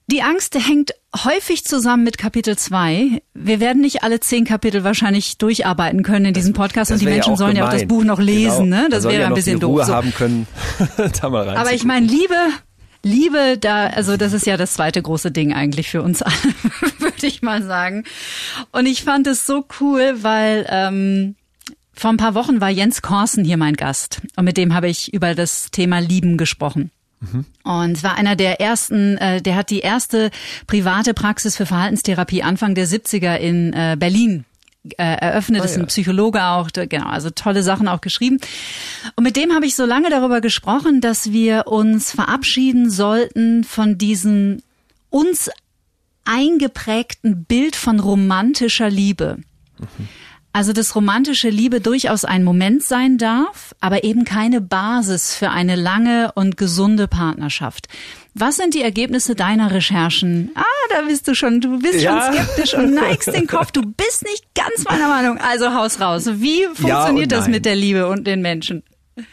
Die 0.06 0.20
Angst 0.20 0.54
hängt 0.54 0.92
häufig 1.24 1.64
zusammen 1.64 2.04
mit 2.04 2.18
Kapitel 2.18 2.58
2. 2.58 3.22
Wir 3.32 3.60
werden 3.60 3.80
nicht 3.80 4.02
alle 4.02 4.20
zehn 4.20 4.44
Kapitel 4.44 4.84
wahrscheinlich 4.84 5.38
durcharbeiten 5.38 6.02
können 6.02 6.26
in 6.26 6.34
diesem 6.34 6.52
Podcast 6.52 6.90
das 6.90 6.96
und 6.96 7.00
die 7.00 7.10
Menschen 7.10 7.32
ja 7.32 7.36
sollen 7.36 7.54
gemein. 7.54 7.70
ja 7.70 7.74
auch 7.74 7.80
das 7.80 7.88
Buch 7.88 8.04
noch 8.04 8.20
lesen, 8.20 8.64
genau. 8.64 8.82
ne? 8.82 8.88
Das 8.90 9.04
wäre 9.04 9.22
ja 9.22 9.26
ein 9.28 9.34
bisschen 9.34 9.60
doof. 9.60 9.80
Ruhe 9.80 9.86
haben 9.86 10.12
können, 10.12 10.46
da 11.20 11.30
mal 11.30 11.48
rein. 11.48 11.56
Aber 11.56 11.72
ich 11.72 11.84
meine, 11.84 12.06
Liebe, 12.06 12.36
Liebe, 13.02 13.56
da, 13.58 13.86
also 13.86 14.18
das 14.18 14.34
ist 14.34 14.44
ja 14.46 14.58
das 14.58 14.74
zweite 14.74 15.00
große 15.00 15.30
Ding 15.30 15.54
eigentlich 15.54 15.88
für 15.88 16.02
uns 16.02 16.20
alle, 16.20 16.34
würde 16.98 17.26
ich 17.26 17.40
mal 17.40 17.62
sagen. 17.62 18.04
Und 18.72 18.84
ich 18.84 19.04
fand 19.04 19.26
es 19.26 19.46
so 19.46 19.64
cool, 19.80 20.18
weil 20.20 20.66
ähm, 20.68 21.34
vor 21.94 22.10
ein 22.10 22.18
paar 22.18 22.34
Wochen 22.34 22.60
war 22.60 22.68
Jens 22.68 23.00
Korsen 23.00 23.42
hier 23.42 23.56
mein 23.56 23.74
Gast 23.74 24.20
und 24.36 24.44
mit 24.44 24.58
dem 24.58 24.74
habe 24.74 24.88
ich 24.88 25.14
über 25.14 25.34
das 25.34 25.70
Thema 25.70 26.00
Lieben 26.00 26.36
gesprochen. 26.36 26.90
Und 27.64 27.92
es 27.92 28.02
war 28.02 28.16
einer 28.16 28.36
der 28.36 28.60
ersten, 28.60 29.16
äh, 29.18 29.40
der 29.42 29.56
hat 29.56 29.70
die 29.70 29.80
erste 29.80 30.30
private 30.66 31.14
Praxis 31.14 31.56
für 31.56 31.66
Verhaltenstherapie 31.66 32.42
Anfang 32.42 32.74
der 32.74 32.86
70er 32.86 33.36
in 33.36 33.72
äh, 33.72 33.96
Berlin 33.98 34.44
äh, 34.98 35.16
eröffnet, 35.16 35.62
oh, 35.62 35.64
ist 35.64 35.78
ein 35.78 35.86
Psychologe 35.86 36.44
auch, 36.44 36.68
genau, 36.72 37.06
also 37.06 37.30
tolle 37.30 37.62
Sachen 37.62 37.88
auch 37.88 38.00
geschrieben. 38.00 38.38
Und 39.16 39.24
mit 39.24 39.36
dem 39.36 39.54
habe 39.54 39.66
ich 39.66 39.76
so 39.76 39.86
lange 39.86 40.10
darüber 40.10 40.40
gesprochen, 40.40 41.00
dass 41.00 41.32
wir 41.32 41.66
uns 41.66 42.10
verabschieden 42.10 42.90
sollten 42.90 43.64
von 43.64 43.96
diesem 43.96 44.62
uns 45.08 45.50
eingeprägten 46.24 47.44
Bild 47.44 47.76
von 47.76 48.00
romantischer 48.00 48.90
Liebe. 48.90 49.38
Mhm. 49.78 50.08
Also 50.54 50.72
dass 50.72 50.94
romantische 50.94 51.48
Liebe 51.48 51.80
durchaus 51.80 52.24
ein 52.24 52.44
Moment 52.44 52.84
sein 52.84 53.18
darf, 53.18 53.74
aber 53.80 54.04
eben 54.04 54.24
keine 54.24 54.60
Basis 54.60 55.34
für 55.34 55.50
eine 55.50 55.74
lange 55.74 56.30
und 56.36 56.56
gesunde 56.56 57.08
Partnerschaft. 57.08 57.88
Was 58.34 58.54
sind 58.54 58.72
die 58.72 58.82
Ergebnisse 58.82 59.34
deiner 59.34 59.72
Recherchen? 59.72 60.52
Ah, 60.54 60.62
da 60.90 61.02
bist 61.08 61.26
du 61.26 61.34
schon, 61.34 61.60
du 61.60 61.80
bist 61.80 62.00
ja. 62.00 62.32
schon 62.32 62.34
skeptisch 62.34 62.74
und 62.74 62.94
neigst 62.94 63.34
den 63.34 63.48
Kopf. 63.48 63.72
Du 63.72 63.82
bist 63.82 64.22
nicht 64.22 64.44
ganz 64.54 64.84
meiner 64.88 65.08
Meinung. 65.08 65.38
Also 65.38 65.74
haus 65.74 66.00
raus. 66.00 66.30
Wie 66.34 66.62
funktioniert 66.72 67.32
ja 67.32 67.38
das 67.38 67.48
mit 67.48 67.64
der 67.64 67.74
Liebe 67.74 68.06
und 68.06 68.24
den 68.24 68.40
Menschen? 68.40 68.84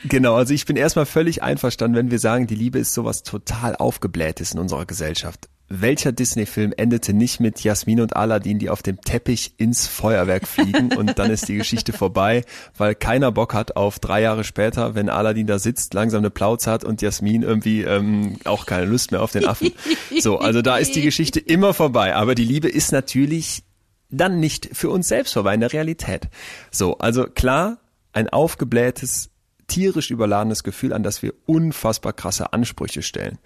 Genau, 0.05 0.33
also 0.33 0.55
ich 0.55 0.65
bin 0.65 0.75
erstmal 0.75 1.05
völlig 1.05 1.43
einverstanden, 1.43 1.97
wenn 1.97 2.09
wir 2.09 2.19
sagen, 2.19 2.47
die 2.47 2.55
Liebe 2.55 2.79
ist 2.79 2.95
sowas 2.95 3.21
total 3.21 3.75
aufgeblähtes 3.75 4.53
in 4.53 4.59
unserer 4.59 4.87
Gesellschaft 4.87 5.50
welcher 5.71 6.11
Disney-Film 6.11 6.73
endete 6.75 7.13
nicht 7.13 7.39
mit 7.39 7.63
Jasmin 7.63 8.01
und 8.01 8.15
Aladdin, 8.15 8.59
die 8.59 8.69
auf 8.69 8.81
dem 8.83 8.99
Teppich 9.01 9.53
ins 9.57 9.87
Feuerwerk 9.87 10.47
fliegen 10.47 10.93
und 10.93 11.17
dann 11.17 11.31
ist 11.31 11.47
die 11.47 11.55
Geschichte 11.55 11.93
vorbei, 11.93 12.43
weil 12.77 12.95
keiner 12.95 13.31
Bock 13.31 13.53
hat 13.53 13.75
auf 13.75 13.99
drei 13.99 14.21
Jahre 14.21 14.43
später, 14.43 14.95
wenn 14.95 15.09
Aladdin 15.09 15.47
da 15.47 15.59
sitzt, 15.59 15.93
langsam 15.93 16.19
eine 16.19 16.29
Plauze 16.29 16.69
hat 16.69 16.83
und 16.83 17.01
Jasmin 17.01 17.43
irgendwie 17.43 17.81
ähm, 17.81 18.37
auch 18.45 18.65
keine 18.65 18.85
Lust 18.85 19.11
mehr 19.11 19.21
auf 19.21 19.31
den 19.31 19.45
Affen. 19.47 19.71
So, 20.19 20.39
also 20.39 20.61
da 20.61 20.77
ist 20.77 20.95
die 20.95 21.01
Geschichte 21.01 21.39
immer 21.39 21.73
vorbei. 21.73 22.15
Aber 22.15 22.35
die 22.35 22.43
Liebe 22.43 22.67
ist 22.67 22.91
natürlich 22.91 23.63
dann 24.09 24.39
nicht 24.39 24.69
für 24.73 24.89
uns 24.89 25.07
selbst 25.07 25.33
vorbei 25.33 25.53
in 25.53 25.61
der 25.61 25.73
Realität. 25.73 26.27
So, 26.69 26.97
also 26.97 27.25
klar, 27.25 27.79
ein 28.13 28.29
aufgeblähtes 28.29 29.30
tierisch 29.71 30.11
überladenes 30.11 30.63
Gefühl, 30.63 30.91
an 30.91 31.01
das 31.01 31.21
wir 31.21 31.33
unfassbar 31.45 32.11
krasse 32.11 32.51
Ansprüche 32.51 33.01
stellen. 33.01 33.37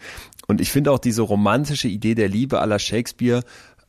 Und 0.47 0.59
ich 0.59 0.71
finde 0.71 0.91
auch 0.91 0.97
diese 0.97 1.21
romantische 1.21 1.87
Idee 1.87 2.15
der 2.15 2.27
Liebe 2.27 2.59
aller 2.59 2.79
Shakespeare 2.79 3.43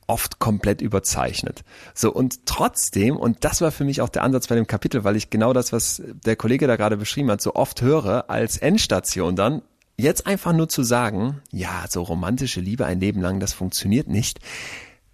oft 0.07 0.39
komplett 0.39 0.83
überzeichnet. 0.83 1.65
So 1.95 2.13
und 2.13 2.45
trotzdem, 2.47 3.17
und 3.17 3.43
das 3.43 3.63
war 3.63 3.73
für 3.73 3.85
mich 3.85 4.03
auch 4.03 4.11
der 4.11 4.23
Ansatz 4.23 4.49
bei 4.49 4.55
dem 4.55 4.67
Kapitel, 4.67 5.03
weil 5.03 5.17
ich 5.17 5.31
genau 5.31 5.55
das, 5.55 5.73
was 5.73 6.03
der 6.25 6.37
Kollege 6.37 6.67
da 6.67 6.77
gerade 6.77 6.99
beschrieben 6.99 7.31
hat, 7.31 7.41
so 7.41 7.55
oft 7.55 7.81
höre 7.81 8.29
als 8.29 8.59
Endstation 8.59 9.35
dann, 9.35 9.63
jetzt 9.97 10.27
einfach 10.27 10.53
nur 10.53 10.69
zu 10.69 10.83
sagen, 10.83 11.41
ja, 11.51 11.87
so 11.89 12.03
romantische 12.03 12.61
Liebe 12.61 12.85
ein 12.85 13.01
Leben 13.01 13.23
lang, 13.23 13.41
das 13.41 13.55
funktioniert 13.55 14.09
nicht. 14.09 14.41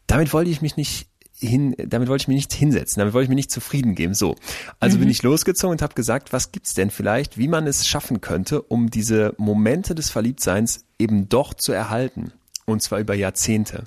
Damit 0.08 0.32
wollte 0.32 0.50
ich 0.50 0.60
mich 0.60 0.76
nicht 0.76 1.06
hin, 1.48 1.74
damit 1.78 2.08
wollte 2.08 2.22
ich 2.22 2.28
mich 2.28 2.36
nicht 2.36 2.52
hinsetzen, 2.52 3.00
damit 3.00 3.14
wollte 3.14 3.24
ich 3.24 3.28
mich 3.28 3.36
nicht 3.36 3.50
zufrieden 3.50 3.94
geben. 3.94 4.14
So, 4.14 4.36
also 4.80 4.96
mhm. 4.96 5.00
bin 5.00 5.10
ich 5.10 5.22
losgezogen 5.22 5.72
und 5.72 5.82
habe 5.82 5.94
gesagt, 5.94 6.32
was 6.32 6.52
gibt's 6.52 6.74
denn 6.74 6.90
vielleicht, 6.90 7.38
wie 7.38 7.48
man 7.48 7.66
es 7.66 7.86
schaffen 7.86 8.20
könnte, 8.20 8.62
um 8.62 8.90
diese 8.90 9.34
Momente 9.38 9.94
des 9.94 10.10
Verliebtseins 10.10 10.84
eben 10.98 11.28
doch 11.28 11.54
zu 11.54 11.72
erhalten 11.72 12.32
und 12.64 12.82
zwar 12.82 13.00
über 13.00 13.14
Jahrzehnte. 13.14 13.84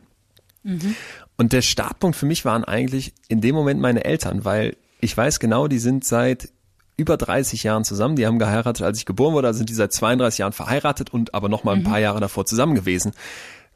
Mhm. 0.64 0.95
Und 1.38 1.53
der 1.53 1.62
Startpunkt 1.62 2.16
für 2.16 2.26
mich 2.26 2.45
waren 2.45 2.64
eigentlich 2.64 3.14
in 3.28 3.41
dem 3.41 3.56
Moment 3.56 3.80
meine 3.82 4.06
Eltern, 4.06 4.45
weil 4.45 4.76
ich 5.01 5.16
weiß 5.16 5.39
genau, 5.39 5.68
die 5.68 5.80
sind 5.80 6.06
seit 6.06 6.49
über 6.97 7.18
30 7.18 7.64
Jahren 7.64 7.84
zusammen. 7.84 8.16
Die 8.16 8.26
haben 8.26 8.39
geheiratet, 8.39 8.86
als 8.86 8.99
ich 8.99 9.06
geboren 9.06 9.34
wurde, 9.34 9.47
also 9.47 9.58
sind 9.58 9.70
die 9.70 9.74
seit 9.74 9.91
32 9.91 10.39
Jahren 10.39 10.53
verheiratet 10.53 11.14
und 11.14 11.34
aber 11.34 11.49
noch 11.49 11.64
mal 11.64 11.74
ein 11.74 11.80
mhm. 11.80 11.86
paar 11.86 11.99
Jahre 11.99 12.20
davor 12.20 12.45
zusammen 12.45 12.76
gewesen. 12.76 13.12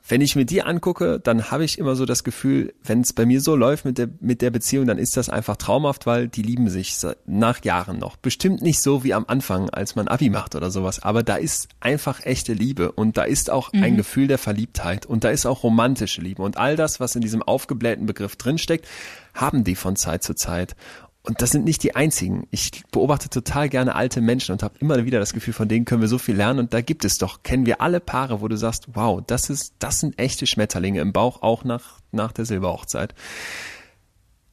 Wenn 0.10 0.22
ich 0.22 0.36
mir 0.36 0.46
die 0.46 0.64
angucke, 0.64 1.20
dann 1.20 1.52
habe 1.52 1.64
ich 1.64 1.78
immer 1.78 1.96
so 1.96 2.04
das 2.04 2.24
Gefühl, 2.24 2.74
wenn 2.84 3.02
es 3.02 3.14
bei 3.14 3.28
mir 3.28 3.42
so 3.42 3.56
läuft 3.56 3.86
mit 3.86 4.00
der, 4.00 4.10
mit 4.20 4.42
der 4.42 4.50
Beziehung, 4.50 4.88
dann 4.88 4.98
ist 4.98 5.16
das 5.18 5.30
einfach 5.30 5.56
traumhaft, 5.56 6.08
weil 6.08 6.28
die 6.28 6.42
lieben 6.42 6.68
sich 6.68 6.96
nach 7.28 7.64
Jahren 7.64 8.00
noch. 8.00 8.18
Bestimmt 8.18 8.64
nicht 8.64 8.82
so 8.82 9.04
wie 9.04 9.14
am 9.14 9.26
Anfang, 9.28 9.70
als 9.70 9.96
man 9.96 10.08
Abi 10.08 10.32
macht 10.32 10.56
oder 10.56 10.72
sowas, 10.72 11.04
aber 11.04 11.22
da 11.22 11.36
ist 11.36 11.70
einfach 11.80 12.26
echte 12.26 12.54
Liebe 12.54 12.92
und 12.92 13.18
da 13.18 13.24
ist 13.24 13.52
auch 13.52 13.72
mhm. 13.72 13.84
ein 13.84 13.98
Gefühl 13.98 14.28
der 14.28 14.40
Verliebtheit 14.40 15.06
und 15.06 15.24
da 15.24 15.30
ist 15.30 15.46
auch 15.46 15.62
romantische 15.62 16.22
Liebe 16.22 16.42
und 16.42 16.58
all 16.58 16.76
das, 16.76 17.00
was 17.00 17.16
in 17.16 17.22
diesem 17.22 17.44
aufgeblähten 17.44 18.08
Begriff 18.08 18.36
drinsteckt, 18.36 18.88
haben 19.36 19.64
die 19.64 19.76
von 19.76 19.96
Zeit 19.96 20.24
zu 20.24 20.34
Zeit. 20.34 20.76
Und 21.24 21.42
das 21.42 21.50
sind 21.50 21.66
nicht 21.66 21.84
die 21.84 21.96
einzigen. 21.96 22.48
Ich 22.50 22.84
beobachte 22.92 23.30
total 23.30 23.68
gerne 23.68 23.94
alte 23.96 24.22
Menschen 24.22 24.54
und 24.54 24.64
habe 24.64 24.80
immer 24.80 25.04
wieder 25.06 25.20
das 25.20 25.34
Gefühl, 25.34 25.54
von 25.54 25.68
denen 25.68 25.86
können 25.86 26.02
wir 26.02 26.08
so 26.08 26.18
viel 26.18 26.36
lernen. 26.36 26.60
Und 26.60 26.74
da 26.74 26.82
gibt 26.82 27.04
es 27.04 27.18
doch, 27.18 27.44
kennen 27.44 27.66
wir 27.66 27.82
alle 27.82 28.00
Paare, 28.00 28.42
wo 28.42 28.48
du 28.48 28.56
sagst, 28.56 28.88
wow, 28.94 29.22
das 29.26 29.50
ist, 29.50 29.76
das 29.80 30.00
sind 30.00 30.18
echte 30.18 30.48
Schmetterlinge 30.48 31.02
im 31.02 31.12
Bauch, 31.12 31.42
auch 31.42 31.66
nach, 31.66 32.00
nach 32.12 32.32
der 32.32 32.46
Silberhochzeit. 32.46 33.14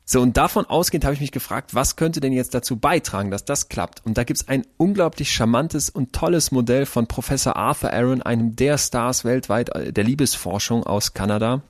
So, 0.08 0.20
und 0.20 0.36
davon 0.36 0.66
ausgehend 0.66 1.04
habe 1.04 1.14
ich 1.14 1.20
mich 1.20 1.32
gefragt, 1.32 1.74
was 1.74 1.96
könnte 1.96 2.20
denn 2.20 2.32
jetzt 2.32 2.54
dazu 2.54 2.76
beitragen, 2.76 3.32
dass 3.32 3.44
das 3.44 3.68
klappt? 3.68 4.06
Und 4.06 4.16
da 4.16 4.22
gibt's 4.22 4.46
ein 4.46 4.64
unglaublich 4.76 5.32
charmantes 5.32 5.90
und 5.90 6.12
tolles 6.12 6.52
Modell 6.52 6.86
von 6.86 7.08
Professor 7.08 7.56
Arthur 7.56 7.92
Aaron, 7.92 8.22
einem 8.22 8.54
der 8.54 8.78
Stars 8.78 9.24
weltweit 9.24 9.70
äh, 9.70 9.92
der 9.92 10.04
Liebesforschung 10.04 10.84
aus 10.84 11.12
Kanada. 11.12 11.62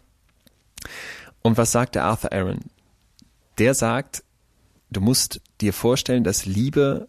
Und 1.41 1.57
was 1.57 1.73
sagt 1.73 1.95
der 1.95 2.05
Arthur 2.05 2.33
Aaron? 2.33 2.61
Der 3.59 3.73
sagt, 3.73 4.23
du 4.91 5.01
musst 5.01 5.41
dir 5.61 5.73
vorstellen, 5.73 6.25
dass 6.25 6.47
Liebe 6.47 7.09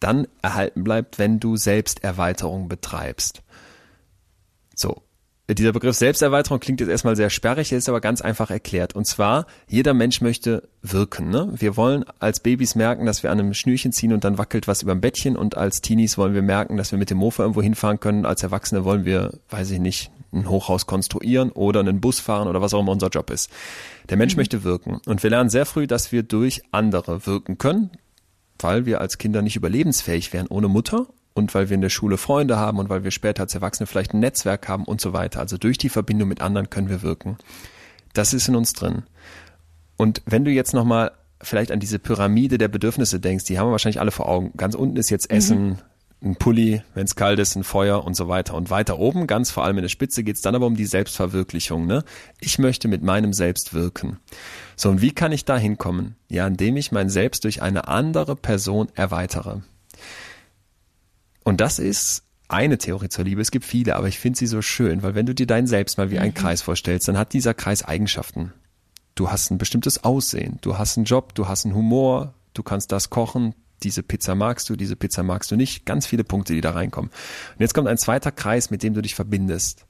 dann 0.00 0.26
erhalten 0.42 0.84
bleibt, 0.84 1.18
wenn 1.18 1.40
du 1.40 1.56
Selbsterweiterung 1.56 2.68
betreibst. 2.68 3.42
So. 4.74 5.02
Dieser 5.46 5.72
Begriff 5.72 5.94
Selbsterweiterung 5.94 6.58
klingt 6.58 6.80
jetzt 6.80 6.88
erstmal 6.88 7.16
sehr 7.16 7.28
sperrig, 7.28 7.70
ist 7.70 7.90
aber 7.90 8.00
ganz 8.00 8.22
einfach 8.22 8.50
erklärt. 8.50 8.94
Und 8.94 9.06
zwar, 9.06 9.46
jeder 9.68 9.92
Mensch 9.92 10.22
möchte 10.22 10.70
wirken. 10.80 11.28
Ne? 11.28 11.52
Wir 11.54 11.76
wollen 11.76 12.06
als 12.18 12.40
Babys 12.40 12.74
merken, 12.76 13.04
dass 13.04 13.22
wir 13.22 13.30
an 13.30 13.38
einem 13.38 13.52
Schnürchen 13.52 13.92
ziehen 13.92 14.14
und 14.14 14.24
dann 14.24 14.38
wackelt 14.38 14.68
was 14.68 14.80
über 14.80 14.94
dem 14.94 15.02
Bettchen 15.02 15.36
und 15.36 15.58
als 15.58 15.82
Teenies 15.82 16.16
wollen 16.16 16.32
wir 16.32 16.40
merken, 16.40 16.78
dass 16.78 16.92
wir 16.92 16.98
mit 16.98 17.10
dem 17.10 17.18
Mofa 17.18 17.42
irgendwo 17.42 17.60
hinfahren 17.60 18.00
können. 18.00 18.24
Als 18.24 18.42
Erwachsene 18.42 18.86
wollen 18.86 19.04
wir, 19.04 19.38
weiß 19.50 19.70
ich 19.70 19.80
nicht, 19.80 20.10
ein 20.34 20.48
Hochhaus 20.48 20.86
konstruieren 20.86 21.50
oder 21.50 21.80
einen 21.80 22.00
Bus 22.00 22.20
fahren 22.20 22.48
oder 22.48 22.60
was 22.60 22.74
auch 22.74 22.80
immer 22.80 22.92
unser 22.92 23.08
Job 23.08 23.30
ist. 23.30 23.50
Der 24.08 24.16
Mensch 24.16 24.34
mhm. 24.34 24.40
möchte 24.40 24.64
wirken. 24.64 25.00
Und 25.06 25.22
wir 25.22 25.30
lernen 25.30 25.50
sehr 25.50 25.66
früh, 25.66 25.86
dass 25.86 26.12
wir 26.12 26.22
durch 26.22 26.62
andere 26.70 27.26
wirken 27.26 27.58
können, 27.58 27.90
weil 28.58 28.86
wir 28.86 29.00
als 29.00 29.18
Kinder 29.18 29.42
nicht 29.42 29.56
überlebensfähig 29.56 30.32
wären 30.32 30.46
ohne 30.48 30.68
Mutter 30.68 31.06
und 31.34 31.54
weil 31.54 31.68
wir 31.68 31.74
in 31.74 31.80
der 31.80 31.88
Schule 31.88 32.16
Freunde 32.16 32.56
haben 32.56 32.78
und 32.78 32.88
weil 32.88 33.04
wir 33.04 33.10
später 33.10 33.42
als 33.42 33.54
Erwachsene 33.54 33.86
vielleicht 33.86 34.14
ein 34.14 34.20
Netzwerk 34.20 34.68
haben 34.68 34.84
und 34.84 35.00
so 35.00 35.12
weiter. 35.12 35.40
Also 35.40 35.58
durch 35.58 35.78
die 35.78 35.88
Verbindung 35.88 36.28
mit 36.28 36.40
anderen 36.40 36.70
können 36.70 36.88
wir 36.88 37.02
wirken. 37.02 37.38
Das 38.12 38.32
ist 38.32 38.48
in 38.48 38.54
uns 38.54 38.72
drin. 38.72 39.02
Und 39.96 40.22
wenn 40.26 40.44
du 40.44 40.50
jetzt 40.50 40.74
nochmal 40.74 41.12
vielleicht 41.40 41.72
an 41.72 41.80
diese 41.80 41.98
Pyramide 41.98 42.58
der 42.58 42.68
Bedürfnisse 42.68 43.20
denkst, 43.20 43.44
die 43.44 43.58
haben 43.58 43.68
wir 43.68 43.72
wahrscheinlich 43.72 44.00
alle 44.00 44.12
vor 44.12 44.28
Augen. 44.28 44.52
Ganz 44.56 44.74
unten 44.74 44.96
ist 44.96 45.10
jetzt 45.10 45.30
Essen, 45.30 45.68
mhm 45.68 45.78
ein 46.24 46.36
Pulli, 46.36 46.82
wenn 46.94 47.04
es 47.04 47.16
kalt 47.16 47.38
ist, 47.38 47.54
ein 47.54 47.64
Feuer 47.64 48.04
und 48.04 48.14
so 48.14 48.28
weiter. 48.28 48.54
Und 48.54 48.70
weiter 48.70 48.98
oben, 48.98 49.26
ganz 49.26 49.50
vor 49.50 49.64
allem 49.64 49.78
in 49.78 49.82
der 49.82 49.88
Spitze, 49.88 50.24
geht 50.24 50.36
es 50.36 50.42
dann 50.42 50.54
aber 50.54 50.66
um 50.66 50.76
die 50.76 50.86
Selbstverwirklichung. 50.86 51.86
Ne? 51.86 52.04
Ich 52.40 52.58
möchte 52.58 52.88
mit 52.88 53.02
meinem 53.02 53.32
Selbst 53.32 53.74
wirken. 53.74 54.18
So, 54.76 54.90
und 54.90 55.02
wie 55.02 55.12
kann 55.12 55.32
ich 55.32 55.44
da 55.44 55.56
hinkommen? 55.56 56.16
Ja, 56.28 56.46
indem 56.46 56.76
ich 56.76 56.92
mein 56.92 57.10
Selbst 57.10 57.44
durch 57.44 57.62
eine 57.62 57.88
andere 57.88 58.36
Person 58.36 58.88
erweitere. 58.94 59.62
Und 61.44 61.60
das 61.60 61.78
ist 61.78 62.24
eine 62.48 62.78
Theorie 62.78 63.08
zur 63.08 63.24
Liebe. 63.24 63.40
Es 63.40 63.50
gibt 63.50 63.64
viele, 63.64 63.96
aber 63.96 64.08
ich 64.08 64.18
finde 64.18 64.38
sie 64.38 64.46
so 64.46 64.62
schön, 64.62 65.02
weil 65.02 65.14
wenn 65.14 65.26
du 65.26 65.34
dir 65.34 65.46
dein 65.46 65.66
Selbst 65.66 65.98
mal 65.98 66.10
wie 66.10 66.18
einen 66.18 66.30
mhm. 66.32 66.38
Kreis 66.38 66.62
vorstellst, 66.62 67.08
dann 67.08 67.18
hat 67.18 67.32
dieser 67.32 67.54
Kreis 67.54 67.84
Eigenschaften. 67.84 68.52
Du 69.14 69.30
hast 69.30 69.50
ein 69.50 69.58
bestimmtes 69.58 70.02
Aussehen, 70.02 70.58
du 70.60 70.76
hast 70.76 70.96
einen 70.96 71.04
Job, 71.04 71.34
du 71.34 71.46
hast 71.46 71.64
einen 71.64 71.74
Humor, 71.74 72.34
du 72.52 72.62
kannst 72.62 72.90
das 72.90 73.10
kochen, 73.10 73.54
diese 73.84 74.02
Pizza 74.02 74.34
magst 74.34 74.68
du, 74.68 74.76
diese 74.76 74.96
Pizza 74.96 75.22
magst 75.22 75.50
du 75.50 75.56
nicht. 75.56 75.86
Ganz 75.86 76.06
viele 76.06 76.24
Punkte, 76.24 76.54
die 76.54 76.60
da 76.60 76.72
reinkommen. 76.72 77.10
Und 77.10 77.60
jetzt 77.60 77.74
kommt 77.74 77.88
ein 77.88 77.98
zweiter 77.98 78.32
Kreis, 78.32 78.70
mit 78.70 78.82
dem 78.82 78.94
du 78.94 79.02
dich 79.02 79.14
verbindest. 79.14 79.86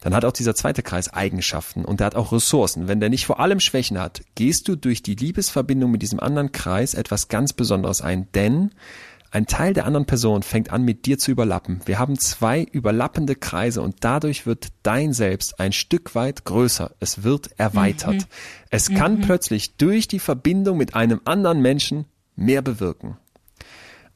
Dann 0.00 0.14
hat 0.14 0.24
auch 0.24 0.32
dieser 0.32 0.54
zweite 0.54 0.82
Kreis 0.82 1.12
Eigenschaften 1.12 1.84
und 1.84 2.00
der 2.00 2.06
hat 2.06 2.14
auch 2.14 2.32
Ressourcen. 2.32 2.88
Wenn 2.88 3.00
der 3.00 3.10
nicht 3.10 3.26
vor 3.26 3.38
allem 3.38 3.60
Schwächen 3.60 3.98
hat, 3.98 4.22
gehst 4.34 4.66
du 4.66 4.76
durch 4.76 5.02
die 5.02 5.14
Liebesverbindung 5.14 5.90
mit 5.90 6.00
diesem 6.00 6.20
anderen 6.20 6.52
Kreis 6.52 6.94
etwas 6.94 7.28
ganz 7.28 7.52
Besonderes 7.52 8.00
ein, 8.00 8.28
denn 8.32 8.70
ein 9.30 9.46
Teil 9.46 9.74
der 9.74 9.86
anderen 9.86 10.06
Person 10.06 10.42
fängt 10.42 10.72
an, 10.72 10.82
mit 10.82 11.06
dir 11.06 11.18
zu 11.18 11.30
überlappen. 11.30 11.80
Wir 11.84 11.98
haben 11.98 12.18
zwei 12.18 12.62
überlappende 12.62 13.36
Kreise 13.36 13.80
und 13.80 13.96
dadurch 14.00 14.44
wird 14.44 14.68
dein 14.82 15.12
Selbst 15.12 15.60
ein 15.60 15.72
Stück 15.72 16.14
weit 16.16 16.44
größer. 16.44 16.92
Es 16.98 17.22
wird 17.22 17.50
erweitert. 17.56 18.14
Mhm. 18.14 18.24
Es 18.70 18.88
kann 18.88 19.18
mhm. 19.18 19.20
plötzlich 19.20 19.76
durch 19.76 20.08
die 20.08 20.18
Verbindung 20.18 20.78
mit 20.78 20.94
einem 20.94 21.20
anderen 21.26 21.62
Menschen 21.62 22.06
mehr 22.40 22.62
bewirken. 22.62 23.16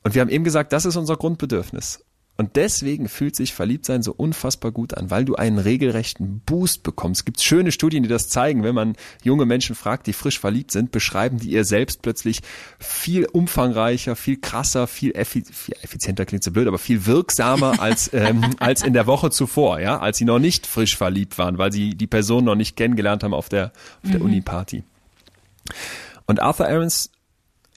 Und 0.02 0.14
wir 0.14 0.22
haben 0.22 0.30
eben 0.30 0.44
gesagt, 0.44 0.72
das 0.72 0.84
ist 0.84 0.96
unser 0.96 1.16
Grundbedürfnis. 1.16 2.04
Und 2.36 2.56
deswegen 2.56 3.08
fühlt 3.08 3.36
sich 3.36 3.54
Verliebtsein 3.54 4.02
so 4.02 4.12
unfassbar 4.12 4.72
gut 4.72 4.94
an, 4.94 5.08
weil 5.08 5.24
du 5.24 5.36
einen 5.36 5.58
regelrechten 5.58 6.40
Boost 6.44 6.82
bekommst. 6.82 7.20
Es 7.20 7.24
gibt 7.24 7.40
schöne 7.40 7.70
Studien, 7.70 8.02
die 8.02 8.08
das 8.08 8.28
zeigen. 8.28 8.64
Wenn 8.64 8.74
man 8.74 8.96
junge 9.22 9.46
Menschen 9.46 9.76
fragt, 9.76 10.08
die 10.08 10.12
frisch 10.12 10.40
verliebt 10.40 10.72
sind, 10.72 10.90
beschreiben 10.90 11.38
die 11.38 11.50
ihr 11.50 11.64
selbst 11.64 12.02
plötzlich 12.02 12.40
viel 12.80 13.26
umfangreicher, 13.26 14.16
viel 14.16 14.40
krasser, 14.40 14.88
viel, 14.88 15.14
effi 15.14 15.44
viel 15.44 15.76
effizienter 15.82 16.26
klingt 16.26 16.42
so 16.42 16.50
blöd, 16.50 16.66
aber 16.66 16.78
viel 16.78 17.06
wirksamer 17.06 17.78
als, 17.80 18.12
ähm, 18.12 18.44
als 18.58 18.82
in 18.82 18.94
der 18.94 19.06
Woche 19.06 19.30
zuvor, 19.30 19.78
ja, 19.78 20.00
als 20.00 20.18
sie 20.18 20.24
noch 20.24 20.40
nicht 20.40 20.66
frisch 20.66 20.96
verliebt 20.96 21.38
waren, 21.38 21.58
weil 21.58 21.70
sie 21.70 21.94
die 21.94 22.08
Person 22.08 22.44
noch 22.44 22.56
nicht 22.56 22.76
kennengelernt 22.76 23.22
haben 23.22 23.34
auf 23.34 23.48
der, 23.48 23.66
auf 24.02 24.10
der 24.10 24.18
mhm. 24.18 24.26
Uni-Party. 24.26 24.82
Und 26.26 26.40
Arthur 26.40 26.66
Aarons 26.66 27.10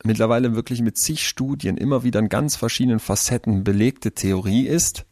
mittlerweile 0.08 0.56
wirklich 0.56 0.82
mit 0.82 0.98
zig 0.98 1.28
Studien 1.28 1.78
immer 1.78 2.04
wieder 2.04 2.20
in 2.20 2.30
ganz 2.30 2.56
verschiedenen 2.56 3.00
Facetten 3.00 3.64
belegte 3.64 4.12
Theorie 4.14 4.66
ist, 4.66 5.06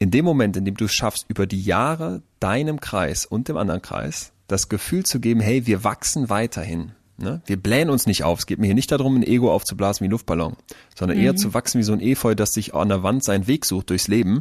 in 0.00 0.10
dem 0.10 0.24
Moment, 0.24 0.56
in 0.56 0.64
dem 0.64 0.76
du 0.76 0.86
es 0.86 0.94
schaffst, 0.94 1.26
über 1.28 1.46
die 1.46 1.62
Jahre 1.62 2.22
deinem 2.40 2.80
Kreis 2.80 3.26
und 3.26 3.48
dem 3.48 3.56
anderen 3.56 3.82
Kreis 3.82 4.32
das 4.48 4.68
Gefühl 4.68 5.04
zu 5.04 5.20
geben, 5.20 5.40
hey, 5.40 5.66
wir 5.66 5.84
wachsen 5.84 6.28
weiterhin. 6.28 6.92
Ne? 7.18 7.42
Wir 7.44 7.56
blähen 7.56 7.90
uns 7.90 8.06
nicht 8.06 8.24
auf. 8.24 8.40
Es 8.40 8.46
geht 8.46 8.58
mir 8.58 8.66
hier 8.66 8.74
nicht 8.74 8.90
darum, 8.90 9.16
ein 9.16 9.22
Ego 9.22 9.52
aufzublasen 9.52 10.04
wie 10.04 10.08
ein 10.08 10.12
Luftballon, 10.12 10.56
sondern 10.96 11.18
mhm. 11.18 11.24
eher 11.24 11.36
zu 11.36 11.54
wachsen 11.54 11.78
wie 11.78 11.84
so 11.84 11.92
ein 11.92 12.00
Efeu, 12.00 12.34
das 12.34 12.54
sich 12.54 12.74
an 12.74 12.88
der 12.88 13.02
Wand 13.02 13.22
seinen 13.22 13.46
Weg 13.46 13.64
sucht 13.64 13.90
durchs 13.90 14.08
Leben. 14.08 14.40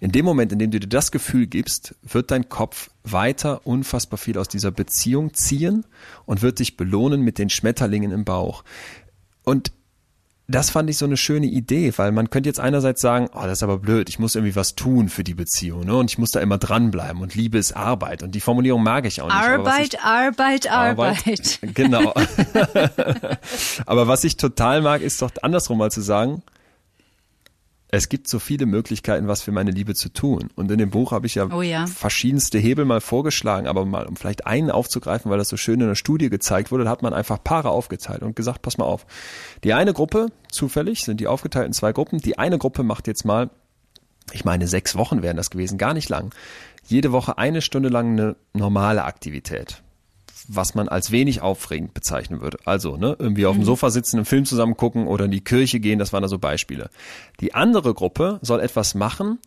In 0.00 0.10
dem 0.10 0.24
Moment, 0.24 0.50
in 0.50 0.58
dem 0.58 0.72
du 0.72 0.80
dir 0.80 0.88
das 0.88 1.12
Gefühl 1.12 1.46
gibst, 1.46 1.94
wird 2.02 2.32
dein 2.32 2.48
Kopf 2.48 2.90
weiter 3.04 3.64
unfassbar 3.64 4.18
viel 4.18 4.36
aus 4.36 4.48
dieser 4.48 4.72
Beziehung 4.72 5.32
ziehen 5.32 5.84
und 6.26 6.42
wird 6.42 6.58
dich 6.58 6.76
belohnen 6.76 7.20
mit 7.20 7.38
den 7.38 7.50
Schmetterlingen 7.50 8.10
im 8.10 8.24
Bauch. 8.24 8.64
Und 9.44 9.72
das 10.48 10.70
fand 10.70 10.90
ich 10.90 10.98
so 10.98 11.04
eine 11.04 11.16
schöne 11.16 11.46
Idee, 11.46 11.92
weil 11.96 12.12
man 12.12 12.28
könnte 12.28 12.48
jetzt 12.48 12.60
einerseits 12.60 13.00
sagen, 13.00 13.28
oh, 13.32 13.42
das 13.42 13.58
ist 13.58 13.62
aber 13.62 13.78
blöd, 13.78 14.08
ich 14.08 14.18
muss 14.18 14.34
irgendwie 14.34 14.56
was 14.56 14.74
tun 14.74 15.08
für 15.08 15.24
die 15.24 15.34
Beziehung, 15.34 15.84
ne? 15.84 15.96
Und 15.96 16.10
ich 16.10 16.18
muss 16.18 16.30
da 16.30 16.40
immer 16.40 16.58
dranbleiben 16.58 17.22
und 17.22 17.34
Liebe 17.34 17.58
ist 17.58 17.72
Arbeit. 17.72 18.22
Und 18.22 18.34
die 18.34 18.40
Formulierung 18.40 18.82
mag 18.82 19.06
ich 19.06 19.22
auch 19.22 19.28
nicht. 19.28 19.36
Arbeit, 19.36 19.94
ich, 19.94 20.00
Arbeit, 20.00 20.70
Arbeit, 20.70 21.26
Arbeit. 21.26 21.58
Genau. 21.74 22.12
aber 23.86 24.08
was 24.08 24.24
ich 24.24 24.36
total 24.36 24.82
mag, 24.82 25.00
ist 25.00 25.22
doch 25.22 25.30
andersrum 25.42 25.78
mal 25.78 25.90
zu 25.90 26.00
sagen, 26.00 26.42
es 27.94 28.08
gibt 28.08 28.26
so 28.26 28.38
viele 28.38 28.64
Möglichkeiten, 28.64 29.28
was 29.28 29.42
für 29.42 29.52
meine 29.52 29.70
Liebe 29.70 29.94
zu 29.94 30.08
tun. 30.08 30.48
Und 30.56 30.70
in 30.70 30.78
dem 30.78 30.88
Buch 30.88 31.12
habe 31.12 31.26
ich 31.26 31.34
ja, 31.34 31.48
oh 31.52 31.60
ja, 31.60 31.86
verschiedenste 31.86 32.58
Hebel 32.58 32.86
mal 32.86 33.02
vorgeschlagen, 33.02 33.66
aber 33.66 33.84
mal, 33.84 34.06
um 34.06 34.16
vielleicht 34.16 34.46
einen 34.46 34.70
aufzugreifen, 34.70 35.30
weil 35.30 35.36
das 35.36 35.50
so 35.50 35.58
schön 35.58 35.78
in 35.78 35.88
der 35.88 35.94
Studie 35.94 36.30
gezeigt 36.30 36.72
wurde, 36.72 36.84
da 36.84 36.90
hat 36.90 37.02
man 37.02 37.12
einfach 37.12 37.44
Paare 37.44 37.68
aufgeteilt 37.68 38.22
und 38.22 38.34
gesagt, 38.34 38.62
pass 38.62 38.78
mal 38.78 38.86
auf. 38.86 39.04
Die 39.62 39.74
eine 39.74 39.92
Gruppe, 39.92 40.28
zufällig, 40.50 41.04
sind 41.04 41.20
die 41.20 41.26
aufgeteilt 41.26 41.66
in 41.66 41.74
zwei 41.74 41.92
Gruppen. 41.92 42.18
Die 42.18 42.38
eine 42.38 42.56
Gruppe 42.56 42.82
macht 42.82 43.06
jetzt 43.06 43.26
mal 43.26 43.50
ich 44.30 44.44
meine, 44.44 44.68
sechs 44.68 44.96
Wochen 44.96 45.22
wären 45.22 45.36
das 45.36 45.50
gewesen, 45.50 45.78
gar 45.78 45.94
nicht 45.94 46.08
lang. 46.08 46.32
Jede 46.86 47.12
Woche 47.12 47.38
eine 47.38 47.60
Stunde 47.60 47.88
lang 47.88 48.12
eine 48.12 48.36
normale 48.54 49.04
Aktivität 49.04 49.81
was 50.48 50.74
man 50.74 50.88
als 50.88 51.10
wenig 51.10 51.40
aufregend 51.40 51.94
bezeichnen 51.94 52.40
würde. 52.40 52.58
Also, 52.64 52.96
ne, 52.96 53.16
irgendwie 53.18 53.46
auf 53.46 53.54
dem 53.54 53.60
mhm. 53.62 53.66
Sofa 53.66 53.90
sitzen, 53.90 54.16
einen 54.16 54.26
Film 54.26 54.44
zusammen 54.44 54.76
gucken 54.76 55.06
oder 55.06 55.26
in 55.26 55.30
die 55.30 55.44
Kirche 55.44 55.80
gehen, 55.80 55.98
das 55.98 56.12
waren 56.12 56.22
da 56.22 56.28
so 56.28 56.38
Beispiele. 56.38 56.90
Die 57.40 57.54
andere 57.54 57.94
Gruppe 57.94 58.38
soll 58.42 58.60
etwas 58.60 58.94
machen, 58.94 59.38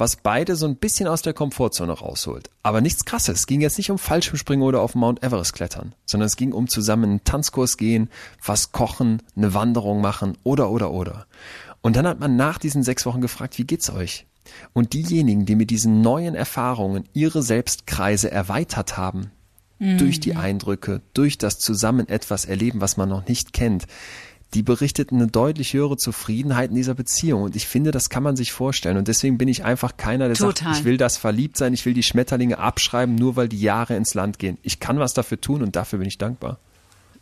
was 0.00 0.16
beide 0.16 0.56
so 0.56 0.66
ein 0.66 0.76
bisschen 0.76 1.06
aus 1.06 1.22
der 1.22 1.34
Komfortzone 1.34 1.92
rausholt. 1.92 2.50
Aber 2.62 2.80
nichts 2.80 3.04
krasses. 3.04 3.40
Es 3.40 3.46
ging 3.46 3.60
jetzt 3.60 3.76
nicht 3.76 3.90
um 3.90 3.98
Fallschirmspringen 3.98 4.64
oder 4.64 4.80
auf 4.80 4.94
Mount 4.94 5.22
Everest 5.22 5.52
klettern, 5.52 5.94
sondern 6.06 6.26
es 6.26 6.36
ging 6.36 6.52
um 6.52 6.68
zusammen 6.68 7.04
einen 7.04 7.24
Tanzkurs 7.24 7.76
gehen, 7.76 8.08
was 8.42 8.72
kochen, 8.72 9.22
eine 9.36 9.52
Wanderung 9.52 10.00
machen 10.00 10.38
oder 10.42 10.70
oder 10.70 10.90
oder. 10.90 11.26
Und 11.82 11.96
dann 11.96 12.06
hat 12.06 12.18
man 12.18 12.36
nach 12.36 12.58
diesen 12.58 12.82
sechs 12.82 13.04
Wochen 13.06 13.20
gefragt, 13.20 13.58
wie 13.58 13.64
geht's 13.64 13.90
euch? 13.90 14.26
Und 14.72 14.94
diejenigen, 14.94 15.44
die 15.44 15.54
mit 15.54 15.70
diesen 15.70 16.00
neuen 16.00 16.34
Erfahrungen 16.34 17.04
ihre 17.12 17.42
Selbstkreise 17.42 18.30
erweitert 18.30 18.96
haben, 18.96 19.30
mhm. 19.80 19.98
durch 19.98 20.20
die 20.20 20.36
Eindrücke, 20.36 21.02
durch 21.12 21.36
das 21.38 21.58
Zusammen 21.58 22.08
etwas 22.08 22.44
erleben, 22.44 22.80
was 22.80 22.96
man 22.96 23.08
noch 23.08 23.26
nicht 23.26 23.52
kennt, 23.52 23.86
die 24.54 24.62
berichteten 24.62 25.16
eine 25.16 25.28
deutlich 25.28 25.74
höhere 25.74 25.96
Zufriedenheit 25.96 26.70
in 26.70 26.76
dieser 26.76 26.94
Beziehung. 26.94 27.42
Und 27.42 27.56
ich 27.56 27.66
finde, 27.66 27.90
das 27.90 28.10
kann 28.10 28.22
man 28.22 28.36
sich 28.36 28.52
vorstellen. 28.52 28.96
Und 28.96 29.08
deswegen 29.08 29.38
bin 29.38 29.48
ich 29.48 29.64
einfach 29.64 29.96
keiner, 29.96 30.26
der 30.26 30.36
Total. 30.36 30.54
sagt, 30.54 30.78
ich 30.78 30.84
will 30.84 30.96
das 30.96 31.16
verliebt 31.16 31.56
sein, 31.56 31.72
ich 31.72 31.86
will 31.86 31.94
die 31.94 32.02
Schmetterlinge 32.02 32.58
abschreiben, 32.58 33.14
nur 33.14 33.36
weil 33.36 33.48
die 33.48 33.60
Jahre 33.60 33.96
ins 33.96 34.14
Land 34.14 34.38
gehen. 34.38 34.58
Ich 34.62 34.80
kann 34.80 34.98
was 34.98 35.14
dafür 35.14 35.40
tun 35.40 35.62
und 35.62 35.76
dafür 35.76 35.98
bin 35.98 36.08
ich 36.08 36.18
dankbar. 36.18 36.58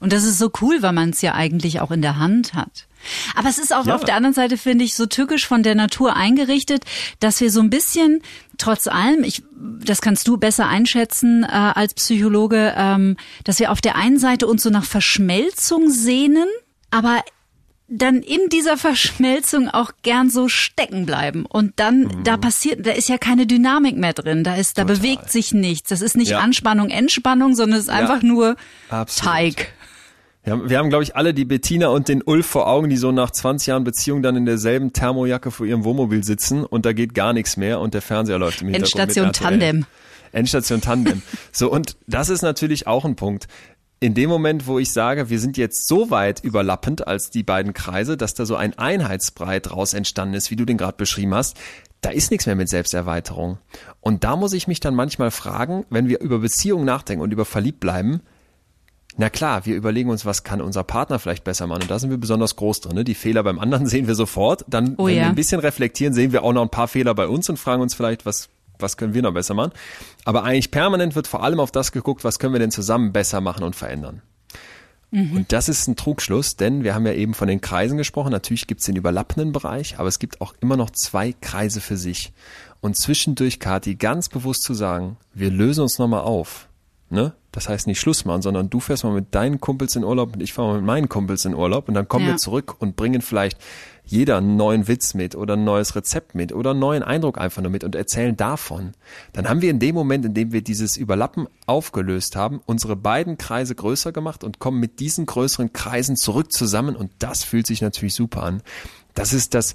Und 0.00 0.12
das 0.12 0.24
ist 0.24 0.38
so 0.38 0.50
cool, 0.60 0.82
weil 0.82 0.92
man 0.92 1.10
es 1.10 1.22
ja 1.22 1.34
eigentlich 1.34 1.80
auch 1.80 1.90
in 1.90 2.02
der 2.02 2.18
Hand 2.18 2.54
hat. 2.54 2.86
Aber 3.34 3.48
es 3.48 3.58
ist 3.58 3.74
auch 3.74 3.86
ja. 3.86 3.94
auf 3.94 4.04
der 4.04 4.16
anderen 4.16 4.34
Seite, 4.34 4.56
finde 4.56 4.84
ich, 4.84 4.94
so 4.94 5.06
tückisch 5.06 5.46
von 5.46 5.62
der 5.62 5.74
Natur 5.74 6.16
eingerichtet, 6.16 6.84
dass 7.20 7.40
wir 7.40 7.50
so 7.50 7.60
ein 7.60 7.70
bisschen, 7.70 8.22
trotz 8.58 8.86
allem, 8.86 9.24
ich, 9.24 9.42
das 9.56 10.00
kannst 10.00 10.26
du 10.28 10.36
besser 10.36 10.68
einschätzen 10.68 11.44
äh, 11.44 11.46
als 11.48 11.94
Psychologe, 11.94 12.74
ähm, 12.76 13.16
dass 13.44 13.58
wir 13.60 13.72
auf 13.72 13.80
der 13.80 13.96
einen 13.96 14.18
Seite 14.18 14.46
uns 14.46 14.62
so 14.62 14.70
nach 14.70 14.84
Verschmelzung 14.84 15.90
sehnen, 15.90 16.48
aber 16.90 17.22
dann 17.90 18.16
in 18.16 18.50
dieser 18.52 18.76
Verschmelzung 18.76 19.68
auch 19.68 19.92
gern 20.02 20.28
so 20.28 20.48
stecken 20.48 21.06
bleiben. 21.06 21.46
Und 21.46 21.72
dann, 21.76 22.00
mhm. 22.00 22.24
da 22.24 22.36
passiert, 22.36 22.86
da 22.86 22.90
ist 22.90 23.08
ja 23.08 23.16
keine 23.16 23.46
Dynamik 23.46 23.96
mehr 23.96 24.12
drin. 24.12 24.44
Da 24.44 24.56
ist, 24.56 24.76
da 24.76 24.82
Total. 24.82 24.96
bewegt 24.96 25.32
sich 25.32 25.54
nichts. 25.54 25.88
Das 25.88 26.02
ist 26.02 26.14
nicht 26.14 26.32
ja. 26.32 26.40
Anspannung, 26.40 26.90
Entspannung, 26.90 27.54
sondern 27.54 27.78
es 27.78 27.86
ist 27.86 27.90
ja. 27.90 27.94
einfach 27.94 28.22
nur 28.22 28.56
Absolut. 28.90 29.32
Teig. 29.32 29.72
Wir 30.48 30.54
haben, 30.54 30.70
wir 30.70 30.78
haben 30.78 30.88
glaube 30.88 31.04
ich, 31.04 31.14
alle 31.14 31.34
die 31.34 31.44
Bettina 31.44 31.88
und 31.88 32.08
den 32.08 32.22
Ulf 32.22 32.46
vor 32.46 32.68
Augen, 32.68 32.88
die 32.88 32.96
so 32.96 33.12
nach 33.12 33.30
20 33.30 33.66
Jahren 33.66 33.84
Beziehung 33.84 34.22
dann 34.22 34.34
in 34.34 34.46
derselben 34.46 34.94
Thermojacke 34.94 35.50
vor 35.50 35.66
ihrem 35.66 35.84
Wohnmobil 35.84 36.24
sitzen 36.24 36.64
und 36.64 36.86
da 36.86 36.94
geht 36.94 37.12
gar 37.12 37.34
nichts 37.34 37.58
mehr 37.58 37.80
und 37.80 37.92
der 37.92 38.00
Fernseher 38.00 38.38
läuft 38.38 38.62
im 38.62 38.68
Hintergrund. 38.68 38.98
Endstation 38.98 39.32
Tandem. 39.34 39.86
Endstation 40.32 40.80
Tandem. 40.80 41.20
So, 41.52 41.70
und 41.70 41.98
das 42.06 42.30
ist 42.30 42.40
natürlich 42.40 42.86
auch 42.86 43.04
ein 43.04 43.14
Punkt. 43.14 43.46
In 44.00 44.14
dem 44.14 44.30
Moment, 44.30 44.66
wo 44.66 44.78
ich 44.78 44.90
sage, 44.90 45.28
wir 45.28 45.38
sind 45.38 45.58
jetzt 45.58 45.86
so 45.86 46.10
weit 46.10 46.42
überlappend 46.42 47.06
als 47.06 47.28
die 47.28 47.42
beiden 47.42 47.74
Kreise, 47.74 48.16
dass 48.16 48.32
da 48.32 48.46
so 48.46 48.56
ein 48.56 48.78
Einheitsbrei 48.78 49.60
draus 49.60 49.92
entstanden 49.92 50.32
ist, 50.32 50.50
wie 50.50 50.56
du 50.56 50.64
den 50.64 50.78
gerade 50.78 50.96
beschrieben 50.96 51.34
hast, 51.34 51.58
da 52.00 52.08
ist 52.08 52.30
nichts 52.30 52.46
mehr 52.46 52.56
mit 52.56 52.70
Selbsterweiterung. 52.70 53.58
Und 54.00 54.24
da 54.24 54.34
muss 54.36 54.54
ich 54.54 54.66
mich 54.66 54.80
dann 54.80 54.94
manchmal 54.94 55.30
fragen, 55.30 55.84
wenn 55.90 56.08
wir 56.08 56.20
über 56.20 56.38
Beziehungen 56.38 56.86
nachdenken 56.86 57.22
und 57.22 57.32
über 57.34 57.44
verliebt 57.44 57.80
bleiben, 57.80 58.22
na 59.18 59.30
klar, 59.30 59.66
wir 59.66 59.74
überlegen 59.74 60.10
uns, 60.10 60.24
was 60.24 60.44
kann 60.44 60.60
unser 60.60 60.84
Partner 60.84 61.18
vielleicht 61.18 61.42
besser 61.42 61.66
machen. 61.66 61.82
Und 61.82 61.90
da 61.90 61.98
sind 61.98 62.10
wir 62.10 62.18
besonders 62.18 62.54
groß 62.54 62.82
drin. 62.82 62.94
Ne? 62.94 63.04
Die 63.04 63.16
Fehler 63.16 63.42
beim 63.42 63.58
anderen 63.58 63.86
sehen 63.88 64.06
wir 64.06 64.14
sofort. 64.14 64.64
Dann, 64.68 64.94
oh, 64.96 65.06
wenn 65.06 65.16
ja. 65.16 65.22
wir 65.22 65.28
ein 65.28 65.34
bisschen 65.34 65.60
reflektieren, 65.60 66.14
sehen 66.14 66.32
wir 66.32 66.44
auch 66.44 66.52
noch 66.52 66.62
ein 66.62 66.70
paar 66.70 66.86
Fehler 66.86 67.14
bei 67.14 67.26
uns 67.26 67.50
und 67.50 67.58
fragen 67.58 67.82
uns 67.82 67.94
vielleicht, 67.94 68.24
was, 68.24 68.48
was 68.78 68.96
können 68.96 69.14
wir 69.14 69.22
noch 69.22 69.34
besser 69.34 69.54
machen. 69.54 69.72
Aber 70.24 70.44
eigentlich 70.44 70.70
permanent 70.70 71.16
wird 71.16 71.26
vor 71.26 71.42
allem 71.42 71.58
auf 71.58 71.72
das 71.72 71.90
geguckt, 71.90 72.22
was 72.22 72.38
können 72.38 72.52
wir 72.52 72.60
denn 72.60 72.70
zusammen 72.70 73.12
besser 73.12 73.40
machen 73.40 73.64
und 73.64 73.74
verändern. 73.74 74.22
Mhm. 75.10 75.36
Und 75.36 75.52
das 75.52 75.68
ist 75.68 75.88
ein 75.88 75.96
Trugschluss, 75.96 76.54
denn 76.54 76.84
wir 76.84 76.94
haben 76.94 77.04
ja 77.04 77.12
eben 77.12 77.34
von 77.34 77.48
den 77.48 77.60
Kreisen 77.60 77.98
gesprochen. 77.98 78.30
Natürlich 78.30 78.68
gibt 78.68 78.80
es 78.80 78.86
den 78.86 78.94
überlappenden 78.94 79.50
Bereich, 79.50 79.98
aber 79.98 80.08
es 80.08 80.20
gibt 80.20 80.40
auch 80.40 80.54
immer 80.60 80.76
noch 80.76 80.90
zwei 80.90 81.34
Kreise 81.40 81.80
für 81.80 81.96
sich. 81.96 82.32
Und 82.80 82.96
zwischendurch, 82.96 83.58
Kati, 83.58 83.96
ganz 83.96 84.28
bewusst 84.28 84.62
zu 84.62 84.74
sagen, 84.74 85.16
wir 85.34 85.50
lösen 85.50 85.82
uns 85.82 85.98
nochmal 85.98 86.20
auf 86.20 86.68
Ne? 87.10 87.32
Das 87.52 87.68
heißt 87.68 87.86
nicht 87.86 87.98
Schluss 87.98 88.24
machen, 88.24 88.42
sondern 88.42 88.68
du 88.68 88.78
fährst 88.78 89.04
mal 89.04 89.12
mit 89.12 89.34
deinen 89.34 89.60
Kumpels 89.60 89.96
in 89.96 90.04
Urlaub 90.04 90.34
und 90.34 90.42
ich 90.42 90.52
fahre 90.52 90.68
mal 90.68 90.76
mit 90.76 90.84
meinen 90.84 91.08
Kumpels 91.08 91.44
in 91.44 91.54
Urlaub 91.54 91.88
und 91.88 91.94
dann 91.94 92.06
kommen 92.06 92.26
ja. 92.26 92.32
wir 92.32 92.36
zurück 92.36 92.76
und 92.78 92.94
bringen 92.96 93.22
vielleicht 93.22 93.58
jeder 94.04 94.38
einen 94.38 94.56
neuen 94.56 94.88
Witz 94.88 95.14
mit 95.14 95.34
oder 95.34 95.54
ein 95.54 95.64
neues 95.64 95.94
Rezept 95.94 96.34
mit 96.34 96.52
oder 96.52 96.70
einen 96.70 96.80
neuen 96.80 97.02
Eindruck 97.02 97.38
einfach 97.38 97.60
nur 97.60 97.70
mit 97.70 97.84
und 97.84 97.94
erzählen 97.94 98.36
davon. 98.36 98.92
Dann 99.32 99.48
haben 99.48 99.60
wir 99.60 99.70
in 99.70 99.78
dem 99.78 99.94
Moment, 99.94 100.24
in 100.24 100.34
dem 100.34 100.52
wir 100.52 100.62
dieses 100.62 100.96
Überlappen 100.96 101.46
aufgelöst 101.66 102.34
haben, 102.34 102.60
unsere 102.64 102.96
beiden 102.96 103.36
Kreise 103.38 103.74
größer 103.74 104.12
gemacht 104.12 104.44
und 104.44 104.58
kommen 104.58 104.80
mit 104.80 105.00
diesen 105.00 105.26
größeren 105.26 105.72
Kreisen 105.72 106.16
zurück 106.16 106.52
zusammen 106.52 106.96
und 106.96 107.10
das 107.18 107.44
fühlt 107.44 107.66
sich 107.66 107.82
natürlich 107.82 108.14
super 108.14 108.42
an. 108.42 108.62
Das 109.14 109.32
ist 109.32 109.52
das 109.52 109.74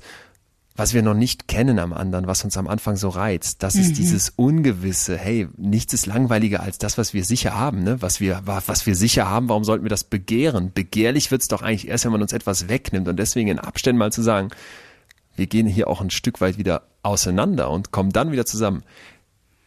was 0.75 0.93
wir 0.93 1.03
noch 1.03 1.13
nicht 1.13 1.47
kennen 1.47 1.77
am 1.77 1.93
anderen, 1.93 2.25
was 2.25 2.43
uns 2.43 2.57
am 2.57 2.67
Anfang 2.67 2.95
so 2.95 3.09
reizt. 3.09 3.61
Das 3.61 3.75
ist 3.75 3.89
mhm. 3.89 3.93
dieses 3.93 4.29
Ungewisse. 4.35 5.17
Hey, 5.17 5.47
nichts 5.55 5.93
ist 5.93 6.07
langweiliger 6.07 6.61
als 6.61 6.79
das, 6.79 6.97
was 6.97 7.13
wir 7.13 7.23
sicher 7.23 7.55
haben. 7.55 7.83
Ne? 7.83 8.01
Was 8.01 8.19
wir, 8.19 8.41
was 8.45 8.87
wir 8.87 8.95
sicher 8.95 9.29
haben, 9.29 9.49
warum 9.49 9.63
sollten 9.63 9.85
wir 9.85 9.89
das 9.89 10.03
begehren? 10.03 10.71
Begehrlich 10.73 11.29
wird's 11.29 11.47
doch 11.47 11.61
eigentlich 11.61 11.87
erst, 11.87 12.05
wenn 12.05 12.11
man 12.11 12.23
uns 12.23 12.33
etwas 12.33 12.69
wegnimmt. 12.69 13.07
Und 13.07 13.17
deswegen 13.17 13.49
in 13.49 13.59
Abständen 13.59 13.99
mal 13.99 14.11
zu 14.11 14.23
sagen, 14.23 14.49
wir 15.35 15.45
gehen 15.45 15.67
hier 15.67 15.87
auch 15.87 16.01
ein 16.01 16.09
Stück 16.09 16.41
weit 16.41 16.57
wieder 16.57 16.83
auseinander 17.03 17.69
und 17.69 17.91
kommen 17.91 18.11
dann 18.11 18.31
wieder 18.31 18.45
zusammen. 18.45 18.83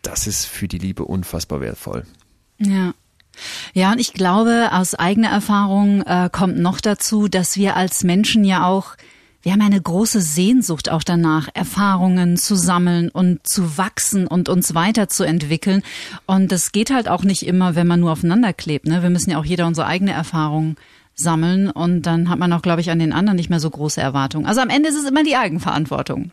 Das 0.02 0.26
ist 0.26 0.44
für 0.44 0.66
die 0.66 0.78
Liebe 0.78 1.04
unfassbar 1.04 1.60
wertvoll. 1.60 2.04
Ja. 2.58 2.94
Ja, 3.74 3.92
und 3.92 3.98
ich 3.98 4.14
glaube, 4.14 4.70
aus 4.72 4.94
eigener 4.94 5.28
Erfahrung 5.28 6.02
äh, 6.02 6.30
kommt 6.32 6.58
noch 6.58 6.80
dazu, 6.80 7.28
dass 7.28 7.56
wir 7.56 7.76
als 7.76 8.02
Menschen 8.02 8.44
ja 8.44 8.64
auch 8.66 8.96
wir 9.46 9.52
haben 9.52 9.62
eine 9.62 9.80
große 9.80 10.22
Sehnsucht 10.22 10.90
auch 10.90 11.04
danach, 11.04 11.46
Erfahrungen 11.54 12.36
zu 12.36 12.56
sammeln 12.56 13.10
und 13.10 13.46
zu 13.46 13.78
wachsen 13.78 14.26
und 14.26 14.48
uns 14.48 14.74
weiterzuentwickeln. 14.74 15.84
Und 16.26 16.50
das 16.50 16.72
geht 16.72 16.90
halt 16.90 17.08
auch 17.08 17.22
nicht 17.22 17.46
immer, 17.46 17.76
wenn 17.76 17.86
man 17.86 18.00
nur 18.00 18.10
aufeinander 18.10 18.52
klebt. 18.52 18.88
Ne? 18.88 19.04
Wir 19.04 19.10
müssen 19.10 19.30
ja 19.30 19.38
auch 19.38 19.44
jeder 19.44 19.68
unsere 19.68 19.86
eigene 19.86 20.10
Erfahrung 20.10 20.74
sammeln 21.14 21.70
und 21.70 22.02
dann 22.02 22.28
hat 22.28 22.40
man 22.40 22.52
auch, 22.52 22.60
glaube 22.60 22.80
ich, 22.80 22.90
an 22.90 22.98
den 22.98 23.12
anderen 23.12 23.36
nicht 23.36 23.48
mehr 23.48 23.60
so 23.60 23.70
große 23.70 24.00
Erwartungen. 24.00 24.46
Also 24.46 24.62
am 24.62 24.68
Ende 24.68 24.88
ist 24.88 24.98
es 24.98 25.08
immer 25.08 25.22
die 25.22 25.36
Eigenverantwortung. 25.36 26.32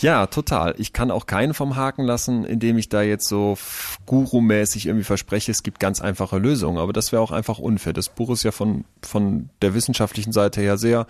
Ja, 0.00 0.26
total. 0.26 0.74
Ich 0.78 0.94
kann 0.94 1.10
auch 1.10 1.26
keinen 1.26 1.52
vom 1.52 1.76
Haken 1.76 2.02
lassen, 2.02 2.46
indem 2.46 2.78
ich 2.78 2.88
da 2.88 3.02
jetzt 3.02 3.28
so 3.28 3.58
Guru-mäßig 4.06 4.86
irgendwie 4.86 5.04
verspreche, 5.04 5.52
es 5.52 5.62
gibt 5.62 5.80
ganz 5.80 6.00
einfache 6.00 6.38
Lösungen. 6.38 6.78
Aber 6.78 6.94
das 6.94 7.12
wäre 7.12 7.20
auch 7.20 7.30
einfach 7.30 7.58
unfair. 7.58 7.92
Das 7.92 8.08
Buch 8.08 8.30
ist 8.30 8.42
ja 8.42 8.52
von, 8.52 8.86
von 9.02 9.50
der 9.60 9.74
wissenschaftlichen 9.74 10.32
Seite 10.32 10.62
her 10.62 10.78
sehr 10.78 11.06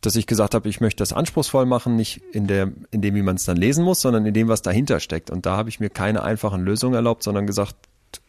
dass 0.00 0.16
ich 0.16 0.26
gesagt 0.26 0.54
habe, 0.54 0.68
ich 0.68 0.80
möchte 0.80 1.02
das 1.02 1.12
anspruchsvoll 1.12 1.66
machen, 1.66 1.96
nicht 1.96 2.22
in 2.32 2.46
der, 2.46 2.72
in 2.90 3.02
dem, 3.02 3.14
wie 3.14 3.22
man 3.22 3.36
es 3.36 3.44
dann 3.44 3.56
lesen 3.56 3.84
muss, 3.84 4.00
sondern 4.00 4.26
in 4.26 4.34
dem, 4.34 4.48
was 4.48 4.62
dahinter 4.62 5.00
steckt. 5.00 5.30
Und 5.30 5.44
da 5.46 5.56
habe 5.56 5.68
ich 5.68 5.80
mir 5.80 5.90
keine 5.90 6.22
einfachen 6.22 6.64
Lösungen 6.64 6.94
erlaubt, 6.94 7.22
sondern 7.22 7.46
gesagt, 7.46 7.74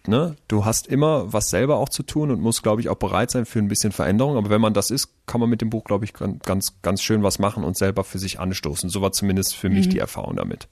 ne, 0.07 0.35
du 0.47 0.65
hast 0.65 0.87
immer 0.87 1.31
was 1.31 1.49
selber 1.49 1.77
auch 1.77 1.89
zu 1.89 2.03
tun 2.03 2.31
und 2.31 2.41
musst, 2.41 2.63
glaube 2.63 2.81
ich, 2.81 2.89
auch 2.89 2.95
bereit 2.95 3.31
sein 3.31 3.45
für 3.45 3.59
ein 3.59 3.67
bisschen 3.67 3.91
Veränderung. 3.91 4.37
Aber 4.37 4.49
wenn 4.49 4.61
man 4.61 4.73
das 4.73 4.89
ist, 4.89 5.09
kann 5.27 5.39
man 5.39 5.49
mit 5.49 5.61
dem 5.61 5.69
Buch, 5.69 5.83
glaube 5.83 6.05
ich, 6.05 6.13
ganz, 6.13 6.81
ganz 6.81 7.01
schön 7.03 7.23
was 7.23 7.39
machen 7.39 7.63
und 7.63 7.77
selber 7.77 8.03
für 8.03 8.19
sich 8.19 8.39
anstoßen. 8.39 8.89
So 8.89 9.01
war 9.01 9.11
zumindest 9.11 9.55
für 9.55 9.69
mich 9.69 9.87
mhm. 9.87 9.91
die 9.91 9.99
Erfahrung 9.99 10.35
damit. 10.35 10.67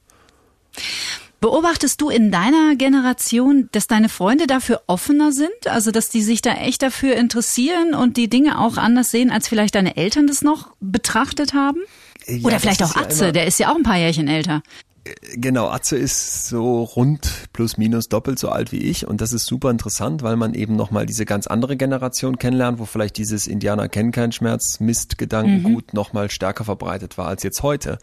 Beobachtest 1.39 2.01
du 2.01 2.09
in 2.09 2.31
deiner 2.31 2.75
Generation, 2.75 3.69
dass 3.71 3.85
deine 3.85 4.09
Freunde 4.09 4.47
dafür 4.47 4.81
offener 4.87 5.31
sind? 5.31 5.67
Also, 5.67 5.91
dass 5.91 6.09
die 6.09 6.23
sich 6.23 6.41
da 6.41 6.53
echt 6.53 6.81
dafür 6.81 7.15
interessieren 7.15 7.93
und 7.93 8.17
die 8.17 8.27
Dinge 8.27 8.59
auch 8.59 8.77
anders 8.77 9.11
sehen, 9.11 9.29
als 9.29 9.47
vielleicht 9.47 9.75
deine 9.75 9.97
Eltern 9.97 10.25
das 10.25 10.41
noch 10.41 10.71
betrachtet 10.79 11.53
haben? 11.53 11.79
Ja, 12.25 12.43
Oder 12.43 12.59
vielleicht 12.59 12.83
auch 12.83 12.95
Atze, 12.95 13.25
ja 13.25 13.31
der 13.31 13.45
ist 13.45 13.59
ja 13.59 13.71
auch 13.71 13.75
ein 13.75 13.83
paar 13.83 13.97
Jährchen 13.97 14.27
älter. 14.27 14.63
Äh, 15.03 15.37
genau, 15.37 15.69
Atze 15.69 15.95
ist 15.95 16.47
so 16.47 16.83
rund 16.83 17.47
plus 17.53 17.77
minus 17.77 18.09
doppelt 18.09 18.39
so 18.39 18.49
alt 18.49 18.71
wie 18.71 18.79
ich 18.79 19.07
und 19.07 19.21
das 19.21 19.31
ist 19.31 19.45
super 19.45 19.69
interessant, 19.69 20.23
weil 20.23 20.35
man 20.35 20.53
eben 20.53 20.75
nochmal 20.75 21.05
diese 21.05 21.25
ganz 21.25 21.47
andere 21.47 21.77
Generation 21.77 22.37
kennenlernt, 22.37 22.79
wo 22.79 22.85
vielleicht 22.85 23.17
dieses 23.17 23.47
Indianer 23.47 23.87
kennen 23.89 24.11
keinen 24.11 24.31
Schmerz, 24.31 24.79
Mistgedankengut 24.79 25.93
mhm. 25.93 25.97
nochmal 25.97 26.29
stärker 26.29 26.63
verbreitet 26.63 27.17
war 27.17 27.27
als 27.27 27.43
jetzt 27.43 27.63
heute. 27.63 27.99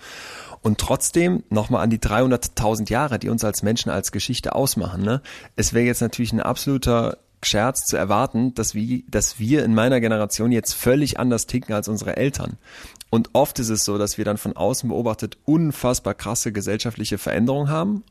Und 0.65 0.79
trotzdem 0.79 1.45
nochmal 1.51 1.85
an 1.85 1.91
die 1.91 1.99
300.000 1.99 2.91
Jahre, 2.91 3.19
die 3.19 3.29
uns 3.29 3.45
als 3.45 3.62
Menschen 3.62 3.91
als 3.91 4.12
Geschichte 4.12 4.55
ausmachen. 4.55 5.03
Ne? 5.03 5.21
Es 5.57 5.75
wäre 5.75 5.85
jetzt 5.85 6.01
natürlich 6.01 6.33
ein 6.33 6.41
absoluter 6.41 7.19
Scherz 7.43 7.85
zu 7.85 7.99
erwarten, 7.99 8.55
dass 8.55 8.75
wir, 8.75 9.03
dass 9.07 9.39
wir 9.39 9.62
in 9.62 9.75
meiner 9.75 10.01
Generation 10.01 10.53
jetzt 10.53 10.73
völlig 10.73 11.21
anders 11.21 11.47
ticken 11.47 11.75
als 11.75 11.89
unsere 11.89 12.17
Eltern. 12.17 12.57
Und 13.11 13.29
oft 13.35 13.59
ist 13.59 13.69
es 13.69 13.85
so, 13.85 13.99
dass 13.99 14.17
wir 14.17 14.25
dann 14.25 14.39
von 14.39 14.57
außen 14.57 14.89
beobachtet 14.89 15.37
unfassbar 15.45 16.15
krasse 16.15 16.51
gesellschaftliche 16.51 17.19
Veränderungen 17.19 17.69
haben 17.69 18.03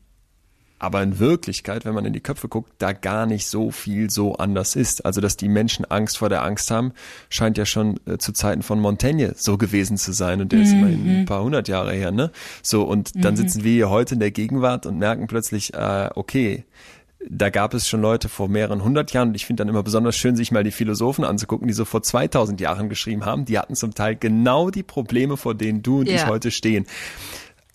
aber 0.78 1.02
in 1.02 1.18
Wirklichkeit, 1.18 1.84
wenn 1.84 1.94
man 1.94 2.04
in 2.04 2.12
die 2.12 2.20
Köpfe 2.20 2.48
guckt, 2.48 2.72
da 2.78 2.92
gar 2.92 3.26
nicht 3.26 3.46
so 3.46 3.70
viel 3.70 4.10
so 4.10 4.34
anders 4.34 4.76
ist. 4.76 5.06
Also, 5.06 5.20
dass 5.20 5.36
die 5.36 5.48
Menschen 5.48 5.84
Angst 5.84 6.18
vor 6.18 6.28
der 6.28 6.42
Angst 6.42 6.70
haben, 6.70 6.92
scheint 7.30 7.56
ja 7.56 7.64
schon 7.64 8.00
äh, 8.06 8.18
zu 8.18 8.32
Zeiten 8.32 8.62
von 8.62 8.80
Montaigne 8.80 9.32
so 9.36 9.56
gewesen 9.56 9.96
zu 9.96 10.12
sein. 10.12 10.40
Und 10.40 10.52
der 10.52 10.58
mhm. 10.58 10.64
ist 10.64 10.72
immerhin 10.72 11.20
ein 11.20 11.24
paar 11.26 11.42
hundert 11.42 11.68
Jahre 11.68 11.92
her, 11.92 12.10
ne? 12.10 12.30
So, 12.62 12.82
und 12.82 13.12
dann 13.24 13.34
mhm. 13.34 13.38
sitzen 13.38 13.64
wir 13.64 13.72
hier 13.72 13.90
heute 13.90 14.14
in 14.14 14.20
der 14.20 14.30
Gegenwart 14.30 14.86
und 14.86 14.98
merken 14.98 15.26
plötzlich, 15.26 15.74
äh, 15.74 16.10
okay, 16.14 16.64
da 17.28 17.50
gab 17.50 17.74
es 17.74 17.88
schon 17.88 18.02
Leute 18.02 18.28
vor 18.28 18.48
mehreren 18.48 18.84
hundert 18.84 19.12
Jahren 19.12 19.28
und 19.28 19.34
ich 19.34 19.46
finde 19.46 19.62
dann 19.62 19.68
immer 19.68 19.82
besonders 19.82 20.16
schön, 20.16 20.36
sich 20.36 20.52
mal 20.52 20.64
die 20.64 20.70
Philosophen 20.70 21.24
anzugucken, 21.24 21.66
die 21.68 21.74
so 21.74 21.84
vor 21.84 22.02
2000 22.02 22.60
Jahren 22.60 22.88
geschrieben 22.88 23.24
haben. 23.24 23.44
Die 23.44 23.58
hatten 23.58 23.74
zum 23.74 23.94
Teil 23.94 24.16
genau 24.16 24.70
die 24.70 24.82
Probleme, 24.82 25.36
vor 25.36 25.54
denen 25.54 25.82
du 25.82 26.00
und 26.00 26.08
yeah. 26.08 26.16
ich 26.16 26.26
heute 26.26 26.50
stehen. 26.50 26.86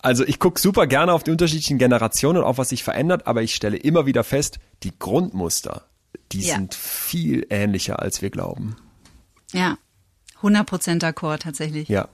Also 0.02 0.24
ich 0.24 0.38
gucke 0.38 0.60
super 0.60 0.86
gerne 0.86 1.12
auf 1.12 1.22
die 1.22 1.30
unterschiedlichen 1.30 1.78
Generationen 1.78 2.38
und 2.38 2.44
auf 2.44 2.58
was 2.58 2.70
sich 2.70 2.82
verändert, 2.82 3.26
aber 3.26 3.42
ich 3.42 3.54
stelle 3.54 3.76
immer 3.76 4.06
wieder 4.06 4.24
fest, 4.24 4.58
die 4.82 4.92
Grundmuster, 4.98 5.84
die 6.32 6.40
ja. 6.40 6.54
sind 6.54 6.74
viel 6.74 7.46
ähnlicher, 7.50 8.00
als 8.00 8.22
wir 8.22 8.30
glauben. 8.30 8.76
Ja, 9.52 9.76
100 10.36 10.66
Prozent 10.66 11.04
d'accord 11.04 11.38
tatsächlich. 11.38 11.88
Ja. 11.88 12.08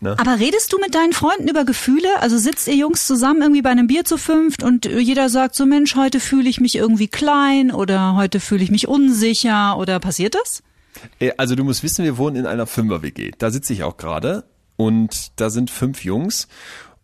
Ne? 0.00 0.16
Aber 0.18 0.38
redest 0.38 0.72
du 0.72 0.78
mit 0.78 0.94
deinen 0.94 1.12
Freunden 1.12 1.46
über 1.46 1.64
Gefühle? 1.64 2.08
Also 2.20 2.38
sitzt 2.38 2.66
ihr 2.66 2.74
Jungs 2.74 3.06
zusammen 3.06 3.42
irgendwie 3.42 3.62
bei 3.62 3.70
einem 3.70 3.86
Bier 3.86 4.04
zu 4.04 4.16
fünft 4.16 4.62
und 4.62 4.86
jeder 4.86 5.28
sagt 5.28 5.54
so, 5.54 5.66
Mensch, 5.66 5.94
heute 5.94 6.18
fühle 6.18 6.48
ich 6.48 6.60
mich 6.60 6.74
irgendwie 6.74 7.08
klein 7.08 7.70
oder 7.70 8.16
heute 8.16 8.40
fühle 8.40 8.64
ich 8.64 8.70
mich 8.70 8.88
unsicher 8.88 9.76
oder 9.76 10.00
passiert 10.00 10.34
das? 10.34 10.62
Äh, 11.20 11.32
also 11.36 11.54
du 11.54 11.64
musst 11.64 11.82
wissen, 11.82 12.04
wir 12.04 12.16
wohnen 12.16 12.36
in 12.36 12.46
einer 12.46 12.66
Fünfer-WG. 12.66 13.32
Da 13.38 13.50
sitze 13.50 13.72
ich 13.72 13.84
auch 13.84 13.98
gerade 13.98 14.44
und 14.76 15.32
da 15.36 15.50
sind 15.50 15.70
fünf 15.70 16.04
Jungs 16.04 16.48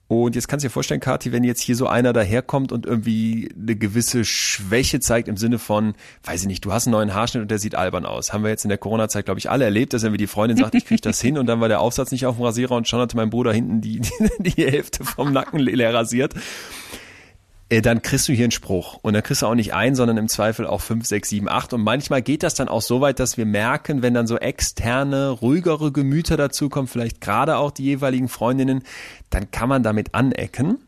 und 0.09 0.37
jetzt 0.37 0.47
kannst 0.47 0.63
du 0.63 0.69
dir 0.69 0.73
vorstellen, 0.73 1.01
Kathi, 1.01 1.33
wenn 1.33 1.43
jetzt 1.43 1.61
hier 1.61 1.75
so 1.75 1.89
einer 1.89 2.13
daherkommt 2.13 2.71
und 2.71 2.87
irgendwie 2.87 3.51
eine 3.61 3.75
gewisse 3.75 4.25
Schwäche 4.25 5.01
zeigt 5.01 5.27
im 5.27 5.37
Sinne 5.37 5.59
von, 5.59 5.95
weiß 6.23 6.43
ich 6.43 6.47
nicht, 6.47 6.65
du 6.65 6.73
hast 6.73 6.87
einen 6.87 6.93
neuen 6.93 7.13
Haarschnitt 7.13 7.43
und 7.43 7.51
der 7.51 7.59
sieht 7.59 7.75
albern 7.75 8.07
aus. 8.07 8.33
Haben 8.33 8.45
wir 8.45 8.51
jetzt 8.51 8.65
in 8.65 8.69
der 8.69 8.79
Corona-Zeit, 8.79 9.25
glaube 9.25 9.41
ich, 9.41 9.51
alle 9.51 9.65
erlebt, 9.65 9.95
dass 9.95 10.05
irgendwie 10.05 10.19
die 10.19 10.29
Freundin 10.29 10.59
sagt, 10.59 10.77
ich 10.77 10.85
kriege 10.85 11.01
das 11.01 11.21
hin 11.21 11.37
und 11.39 11.47
dann 11.47 11.61
war 11.61 11.69
der 11.69 11.81
Aufsatz 11.81 12.13
nicht 12.13 12.25
auf 12.25 12.37
dem 12.37 12.45
Rasierer 12.45 12.77
und 12.77 12.87
schon 12.87 13.01
hatte 13.01 13.17
mein 13.17 13.31
Bruder 13.31 13.53
hinten 13.53 13.81
die, 13.81 14.01
die, 14.39 14.55
die 14.55 14.65
Hälfte 14.65 15.05
vom 15.05 15.33
Nacken 15.33 15.59
leer 15.59 15.93
rasiert. 15.93 16.35
Äh, 17.69 17.83
dann 17.83 18.03
kriegst 18.03 18.29
du 18.29 18.33
hier 18.33 18.45
einen 18.45 18.53
Spruch. 18.53 18.99
Und 19.03 19.14
dann 19.14 19.23
kriegst 19.23 19.43
du 19.43 19.47
auch 19.47 19.55
nicht 19.55 19.75
ein, 19.75 19.95
sondern 19.95 20.17
im 20.17 20.29
Zweifel 20.29 20.67
auch 20.67 20.81
fünf, 20.81 21.07
sechs, 21.07 21.29
sieben, 21.29 21.49
acht. 21.49 21.73
Und 21.73 21.83
manchmal 21.83 22.23
geht 22.23 22.43
das 22.43 22.55
dann 22.55 22.69
auch 22.69 22.83
so 22.83 23.01
weit, 23.01 23.19
dass 23.19 23.37
wir 23.37 23.47
merken, 23.47 24.03
wenn 24.03 24.14
dann 24.14 24.27
so 24.27 24.37
externe, 24.39 25.31
ruhigere 25.31 25.91
Gemüter 25.91 26.37
dazukommen, 26.37 26.87
vielleicht 26.87 27.21
gerade 27.21 27.57
auch 27.57 27.73
die 27.73 27.85
jeweiligen 27.85 28.29
Freundinnen, 28.29 28.83
dann 29.31 29.51
kann 29.51 29.69
man 29.69 29.83
damit 29.83 30.14
anecken. 30.14 30.79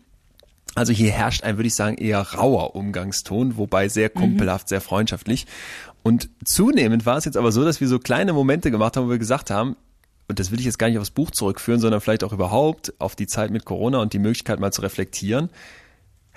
Also 0.74 0.92
hier 0.92 1.10
herrscht 1.10 1.42
ein, 1.42 1.56
würde 1.56 1.66
ich 1.66 1.74
sagen, 1.74 1.96
eher 1.96 2.20
rauer 2.20 2.76
Umgangston, 2.76 3.56
wobei 3.56 3.88
sehr 3.88 4.10
mhm. 4.14 4.20
kumpelhaft, 4.20 4.66
mhm. 4.66 4.68
sehr 4.68 4.80
freundschaftlich. 4.80 5.46
Und 6.04 6.30
zunehmend 6.44 7.04
war 7.04 7.16
es 7.16 7.24
jetzt 7.24 7.36
aber 7.36 7.50
so, 7.50 7.64
dass 7.64 7.80
wir 7.80 7.88
so 7.88 7.98
kleine 7.98 8.32
Momente 8.32 8.70
gemacht 8.70 8.96
haben, 8.96 9.06
wo 9.06 9.10
wir 9.10 9.18
gesagt 9.18 9.50
haben, 9.50 9.76
und 10.28 10.38
das 10.38 10.50
will 10.52 10.60
ich 10.60 10.66
jetzt 10.66 10.78
gar 10.78 10.88
nicht 10.88 10.98
aufs 10.98 11.10
Buch 11.10 11.30
zurückführen, 11.30 11.80
sondern 11.80 12.02
vielleicht 12.02 12.22
auch 12.22 12.34
überhaupt 12.34 12.92
auf 12.98 13.16
die 13.16 13.26
Zeit 13.26 13.50
mit 13.50 13.64
Corona 13.64 13.98
und 13.98 14.12
die 14.12 14.18
Möglichkeit 14.18 14.60
mal 14.60 14.72
zu 14.72 14.82
reflektieren 14.82 15.48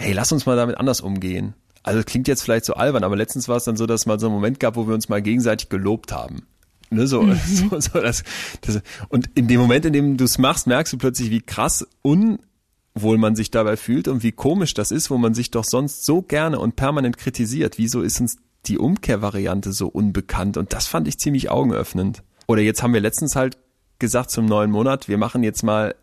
hey, 0.01 0.13
lass 0.13 0.31
uns 0.31 0.45
mal 0.45 0.55
damit 0.55 0.77
anders 0.77 1.01
umgehen. 1.01 1.53
Also 1.83 1.99
das 1.99 2.05
klingt 2.05 2.27
jetzt 2.27 2.43
vielleicht 2.43 2.65
so 2.65 2.73
albern, 2.73 3.03
aber 3.03 3.15
letztens 3.15 3.47
war 3.47 3.57
es 3.57 3.63
dann 3.63 3.77
so, 3.77 3.85
dass 3.85 4.01
es 4.01 4.05
mal 4.05 4.19
so 4.19 4.27
einen 4.27 4.35
Moment 4.35 4.59
gab, 4.59 4.75
wo 4.75 4.87
wir 4.87 4.93
uns 4.93 5.09
mal 5.09 5.21
gegenseitig 5.21 5.69
gelobt 5.69 6.11
haben. 6.11 6.43
Ne, 6.89 7.07
so, 7.07 7.21
mhm. 7.21 7.39
so, 7.45 7.79
so 7.79 8.01
das, 8.01 8.23
das, 8.61 8.81
und 9.09 9.29
in 9.35 9.47
dem 9.47 9.61
Moment, 9.61 9.85
in 9.85 9.93
dem 9.93 10.17
du 10.17 10.25
es 10.25 10.37
machst, 10.37 10.67
merkst 10.67 10.93
du 10.93 10.97
plötzlich, 10.97 11.29
wie 11.29 11.41
krass 11.41 11.87
unwohl 12.01 13.17
man 13.17 13.35
sich 13.35 13.49
dabei 13.49 13.77
fühlt 13.77 14.07
und 14.07 14.23
wie 14.23 14.33
komisch 14.33 14.73
das 14.73 14.91
ist, 14.91 15.09
wo 15.09 15.17
man 15.17 15.33
sich 15.33 15.51
doch 15.51 15.63
sonst 15.63 16.05
so 16.05 16.21
gerne 16.21 16.59
und 16.59 16.75
permanent 16.75 17.17
kritisiert. 17.17 17.77
Wieso 17.77 18.01
ist 18.01 18.19
uns 18.19 18.37
die 18.65 18.77
Umkehrvariante 18.77 19.71
so 19.71 19.87
unbekannt? 19.87 20.57
Und 20.57 20.73
das 20.73 20.87
fand 20.87 21.07
ich 21.07 21.17
ziemlich 21.17 21.49
augenöffnend. 21.49 22.23
Oder 22.47 22.61
jetzt 22.61 22.83
haben 22.83 22.93
wir 22.93 23.01
letztens 23.01 23.35
halt 23.35 23.57
gesagt 23.97 24.31
zum 24.31 24.45
neuen 24.45 24.71
Monat, 24.71 25.07
wir 25.07 25.17
machen 25.17 25.43
jetzt 25.43 25.63
mal 25.63 25.95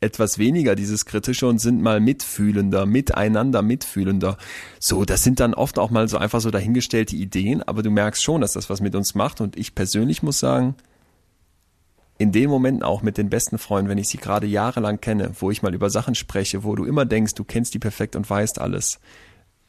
etwas 0.00 0.38
weniger 0.38 0.74
dieses 0.74 1.04
Kritische 1.04 1.46
und 1.46 1.58
sind 1.58 1.82
mal 1.82 2.00
mitfühlender, 2.00 2.86
miteinander 2.86 3.62
mitfühlender. 3.62 4.38
So, 4.78 5.04
das 5.04 5.22
sind 5.22 5.40
dann 5.40 5.52
oft 5.52 5.78
auch 5.78 5.90
mal 5.90 6.08
so 6.08 6.16
einfach 6.16 6.40
so 6.40 6.50
dahingestellte 6.50 7.16
Ideen, 7.16 7.62
aber 7.62 7.82
du 7.82 7.90
merkst 7.90 8.22
schon, 8.22 8.40
dass 8.40 8.54
das 8.54 8.70
was 8.70 8.80
mit 8.80 8.94
uns 8.94 9.14
macht 9.14 9.40
und 9.40 9.56
ich 9.58 9.74
persönlich 9.74 10.22
muss 10.22 10.38
sagen, 10.38 10.74
in 12.16 12.32
den 12.32 12.50
Momenten 12.50 12.82
auch 12.82 13.02
mit 13.02 13.16
den 13.16 13.30
besten 13.30 13.58
Freunden, 13.58 13.90
wenn 13.90 13.98
ich 13.98 14.08
sie 14.08 14.18
gerade 14.18 14.46
jahrelang 14.46 15.00
kenne, 15.00 15.32
wo 15.38 15.50
ich 15.50 15.62
mal 15.62 15.74
über 15.74 15.88
Sachen 15.88 16.14
spreche, 16.14 16.64
wo 16.64 16.74
du 16.76 16.84
immer 16.84 17.06
denkst, 17.06 17.34
du 17.34 17.44
kennst 17.44 17.72
die 17.72 17.78
perfekt 17.78 18.16
und 18.16 18.28
weißt 18.28 18.58
alles, 18.58 19.00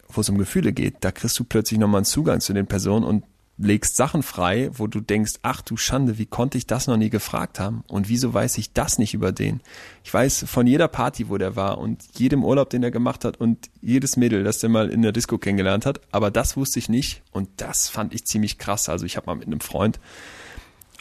wo 0.09 0.21
es 0.21 0.29
um 0.29 0.38
Gefühle 0.38 0.73
geht, 0.73 0.97
da 1.01 1.11
kriegst 1.11 1.39
du 1.39 1.43
plötzlich 1.43 1.79
nochmal 1.79 1.99
einen 1.99 2.05
Zugang 2.05 2.41
zu 2.41 2.53
den 2.53 2.67
Personen 2.67 3.05
und 3.05 3.23
legst 3.62 3.95
Sachen 3.95 4.24
frei, 4.24 4.70
wo 4.74 4.88
du 4.88 4.99
denkst, 4.99 5.34
ach 5.43 5.62
du 5.62 5.78
Schande, 5.78 6.18
wie 6.18 6.26
konnte 6.26 6.57
ich 6.57 6.68
das 6.68 6.88
noch 6.88 6.97
nie 6.97 7.09
gefragt 7.09 7.59
haben? 7.59 7.84
Und 7.88 8.09
wieso 8.09 8.34
weiß 8.34 8.57
ich 8.57 8.74
das 8.74 8.97
nicht 8.97 9.14
über 9.14 9.32
den? 9.32 9.62
Ich 10.03 10.14
weiß 10.14 10.45
von 10.47 10.68
jeder 10.68 10.88
Party, 10.88 11.30
wo 11.30 11.38
der 11.38 11.55
war 11.55 11.78
und 11.78 12.03
jedem 12.14 12.43
Urlaub, 12.43 12.70
den 12.70 12.84
er 12.84 12.91
gemacht 12.91 13.24
hat 13.24 13.38
und 13.38 13.70
jedes 13.82 14.18
Mädel, 14.18 14.43
das 14.43 14.59
der 14.59 14.70
mal 14.70 14.89
in 14.89 15.01
der 15.01 15.12
Disco 15.12 15.38
kennengelernt 15.38 15.86
hat. 15.86 16.01
Aber 16.12 16.32
das 16.32 16.57
wusste 16.57 16.80
ich 16.80 16.89
nicht 16.89 17.22
und 17.32 17.49
das 17.57 17.88
fand 17.88 18.14
ich 18.14 18.26
ziemlich 18.26 18.57
krass. 18.57 18.89
Also 18.89 19.05
ich 19.05 19.16
habe 19.16 19.28
mal 19.28 19.36
mit 19.36 19.47
einem 19.47 19.62
Freund, 19.62 19.99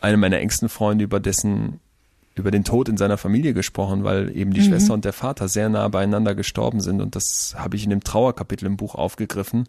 einem 0.00 0.20
meiner 0.20 0.38
engsten 0.38 0.68
Freunde, 0.68 1.04
über 1.04 1.20
dessen 1.20 1.80
über 2.36 2.52
den 2.52 2.64
Tod 2.64 2.88
in 2.88 2.96
seiner 2.96 3.18
Familie 3.18 3.52
gesprochen, 3.52 4.04
weil 4.04 4.34
eben 4.34 4.54
die 4.54 4.60
mhm. 4.60 4.66
Schwester 4.66 4.94
und 4.94 5.04
der 5.04 5.12
Vater 5.12 5.48
sehr 5.48 5.68
nah 5.68 5.88
beieinander 5.88 6.34
gestorben 6.34 6.80
sind 6.80 7.02
und 7.02 7.16
das 7.16 7.54
habe 7.58 7.76
ich 7.76 7.84
in 7.84 7.90
dem 7.90 8.04
Trauerkapitel 8.04 8.66
im 8.66 8.76
Buch 8.76 8.94
aufgegriffen 8.94 9.66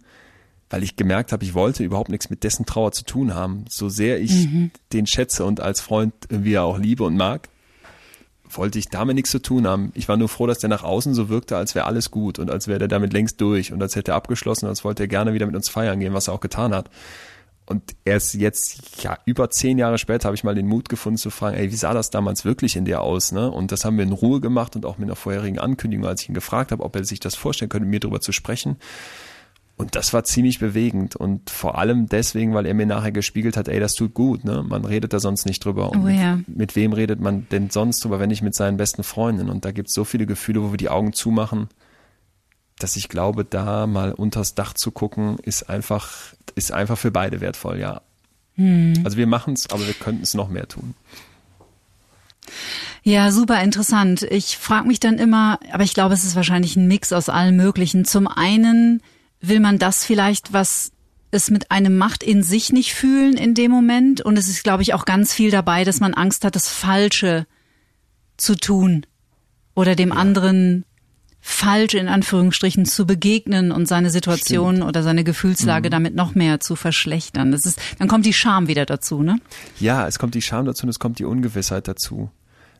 weil 0.71 0.83
ich 0.83 0.95
gemerkt 0.95 1.33
habe, 1.33 1.43
ich 1.43 1.53
wollte 1.53 1.83
überhaupt 1.83 2.09
nichts 2.09 2.29
mit 2.29 2.43
dessen 2.43 2.65
Trauer 2.65 2.93
zu 2.93 3.03
tun 3.03 3.35
haben. 3.35 3.65
So 3.69 3.89
sehr 3.89 4.19
ich 4.19 4.47
mhm. 4.47 4.71
den 4.93 5.05
schätze 5.05 5.45
und 5.45 5.59
als 5.59 5.81
Freund 5.81 6.13
irgendwie 6.29 6.57
auch 6.57 6.79
liebe 6.79 7.03
und 7.03 7.17
mag, 7.17 7.49
wollte 8.49 8.79
ich 8.79 8.87
damit 8.87 9.15
nichts 9.15 9.31
zu 9.31 9.41
tun 9.41 9.67
haben. 9.67 9.91
Ich 9.95 10.07
war 10.07 10.17
nur 10.17 10.29
froh, 10.29 10.47
dass 10.47 10.59
der 10.59 10.69
nach 10.69 10.83
außen 10.83 11.13
so 11.13 11.29
wirkte, 11.29 11.57
als 11.57 11.75
wäre 11.75 11.85
alles 11.85 12.09
gut 12.09 12.39
und 12.39 12.49
als 12.49 12.67
wäre 12.67 12.79
der 12.79 12.87
damit 12.87 13.11
längst 13.11 13.39
durch 13.41 13.73
und 13.73 13.81
als 13.81 13.95
hätte 13.95 14.11
er 14.11 14.15
abgeschlossen, 14.15 14.65
als 14.65 14.83
wollte 14.83 15.03
er 15.03 15.07
gerne 15.07 15.33
wieder 15.33 15.45
mit 15.45 15.55
uns 15.55 15.69
feiern 15.69 15.99
gehen, 15.99 16.13
was 16.13 16.29
er 16.29 16.33
auch 16.33 16.39
getan 16.39 16.73
hat. 16.73 16.89
Und 17.65 17.83
erst 18.03 18.33
jetzt, 18.33 19.03
ja, 19.03 19.17
über 19.25 19.49
zehn 19.49 19.77
Jahre 19.77 19.97
später 19.97 20.25
habe 20.25 20.35
ich 20.35 20.43
mal 20.43 20.55
den 20.55 20.67
Mut 20.67 20.89
gefunden 20.89 21.17
zu 21.17 21.29
fragen, 21.29 21.55
ey, 21.55 21.71
wie 21.71 21.75
sah 21.75 21.93
das 21.93 22.09
damals 22.09 22.43
wirklich 22.43 22.75
in 22.75 22.85
dir 22.85 23.01
aus, 23.01 23.31
ne? 23.31 23.49
Und 23.49 23.71
das 23.71 23.85
haben 23.85 23.97
wir 23.97 24.03
in 24.03 24.11
Ruhe 24.11 24.41
gemacht 24.41 24.75
und 24.75 24.85
auch 24.85 24.97
mit 24.97 25.07
einer 25.07 25.15
vorherigen 25.15 25.59
Ankündigung, 25.59 26.05
als 26.05 26.23
ich 26.23 26.29
ihn 26.29 26.35
gefragt 26.35 26.71
habe, 26.71 26.83
ob 26.83 26.95
er 26.95 27.05
sich 27.05 27.21
das 27.21 27.35
vorstellen 27.35 27.69
könnte, 27.69 27.85
mit 27.85 27.91
mir 27.91 27.99
darüber 28.01 28.19
zu 28.19 28.33
sprechen. 28.33 28.77
Und 29.81 29.95
das 29.95 30.13
war 30.13 30.23
ziemlich 30.23 30.59
bewegend 30.59 31.15
und 31.15 31.49
vor 31.49 31.79
allem 31.79 32.07
deswegen, 32.07 32.53
weil 32.53 32.67
er 32.67 32.75
mir 32.75 32.85
nachher 32.85 33.11
gespiegelt 33.11 33.57
hat, 33.57 33.67
ey, 33.67 33.79
das 33.79 33.95
tut 33.95 34.13
gut, 34.13 34.43
ne? 34.43 34.61
Man 34.61 34.85
redet 34.85 35.11
da 35.11 35.19
sonst 35.19 35.47
nicht 35.47 35.65
drüber. 35.65 35.89
Und 35.89 36.05
oh, 36.05 36.07
ja. 36.07 36.35
mit, 36.35 36.55
mit, 36.55 36.75
wem 36.75 36.93
redet 36.93 37.19
man 37.19 37.47
denn 37.49 37.71
sonst 37.71 38.03
drüber, 38.03 38.19
wenn 38.19 38.29
nicht 38.29 38.43
mit 38.43 38.53
seinen 38.53 38.77
besten 38.77 39.01
Freunden? 39.01 39.49
Und 39.49 39.65
da 39.65 39.71
gibt 39.71 39.89
es 39.89 39.95
so 39.95 40.03
viele 40.03 40.27
Gefühle, 40.27 40.61
wo 40.61 40.69
wir 40.69 40.77
die 40.77 40.89
Augen 40.89 41.13
zumachen, 41.13 41.67
dass 42.77 42.95
ich 42.95 43.09
glaube, 43.09 43.43
da 43.43 43.87
mal 43.87 44.13
unters 44.13 44.53
Dach 44.53 44.73
zu 44.73 44.91
gucken, 44.91 45.39
ist 45.39 45.67
einfach, 45.67 46.35
ist 46.53 46.71
einfach 46.71 46.99
für 46.99 47.09
beide 47.09 47.41
wertvoll, 47.41 47.79
ja. 47.79 48.01
Hm. 48.57 49.01
Also 49.03 49.17
wir 49.17 49.25
machen 49.25 49.55
es, 49.55 49.67
aber 49.71 49.87
wir 49.87 49.95
könnten 49.95 50.21
es 50.21 50.35
noch 50.35 50.49
mehr 50.49 50.67
tun. 50.67 50.93
Ja, 53.01 53.31
super 53.31 53.63
interessant. 53.63 54.21
Ich 54.29 54.57
frage 54.57 54.87
mich 54.87 54.99
dann 54.99 55.17
immer, 55.17 55.59
aber 55.71 55.81
ich 55.81 55.95
glaube, 55.95 56.13
es 56.13 56.23
ist 56.23 56.35
wahrscheinlich 56.35 56.75
ein 56.75 56.87
Mix 56.87 57.11
aus 57.11 57.29
allem 57.29 57.55
Möglichen. 57.55 58.05
Zum 58.05 58.27
einen 58.27 59.01
will 59.41 59.59
man 59.59 59.79
das 59.79 60.05
vielleicht, 60.05 60.53
was 60.53 60.91
es 61.31 61.49
mit 61.49 61.71
einem 61.71 61.97
macht, 61.97 62.23
in 62.23 62.43
sich 62.43 62.71
nicht 62.71 62.93
fühlen 62.93 63.37
in 63.37 63.53
dem 63.53 63.71
Moment. 63.71 64.21
Und 64.21 64.37
es 64.37 64.47
ist, 64.47 64.63
glaube 64.63 64.83
ich, 64.83 64.93
auch 64.93 65.05
ganz 65.05 65.33
viel 65.33 65.49
dabei, 65.49 65.83
dass 65.83 65.99
man 65.99 66.13
Angst 66.13 66.45
hat, 66.45 66.55
das 66.55 66.67
Falsche 66.67 67.47
zu 68.37 68.55
tun 68.55 69.05
oder 69.73 69.95
dem 69.95 70.09
ja. 70.09 70.15
anderen 70.15 70.85
falsch 71.39 71.95
in 71.95 72.07
Anführungsstrichen 72.07 72.85
zu 72.85 73.07
begegnen 73.07 73.71
und 73.71 73.87
seine 73.87 74.11
Situation 74.11 74.75
Stimmt. 74.75 74.89
oder 74.89 75.01
seine 75.01 75.23
Gefühlslage 75.23 75.89
mhm. 75.89 75.91
damit 75.91 76.15
noch 76.15 76.35
mehr 76.35 76.59
zu 76.59 76.75
verschlechtern. 76.75 77.51
Das 77.51 77.65
ist, 77.65 77.79
dann 77.97 78.07
kommt 78.07 78.27
die 78.27 78.33
Scham 78.33 78.67
wieder 78.67 78.85
dazu, 78.85 79.23
ne? 79.23 79.37
Ja, 79.79 80.07
es 80.07 80.19
kommt 80.19 80.35
die 80.35 80.41
Scham 80.43 80.65
dazu 80.65 80.83
und 80.85 80.89
es 80.89 80.99
kommt 80.99 81.17
die 81.17 81.25
Ungewissheit 81.25 81.87
dazu. 81.87 82.29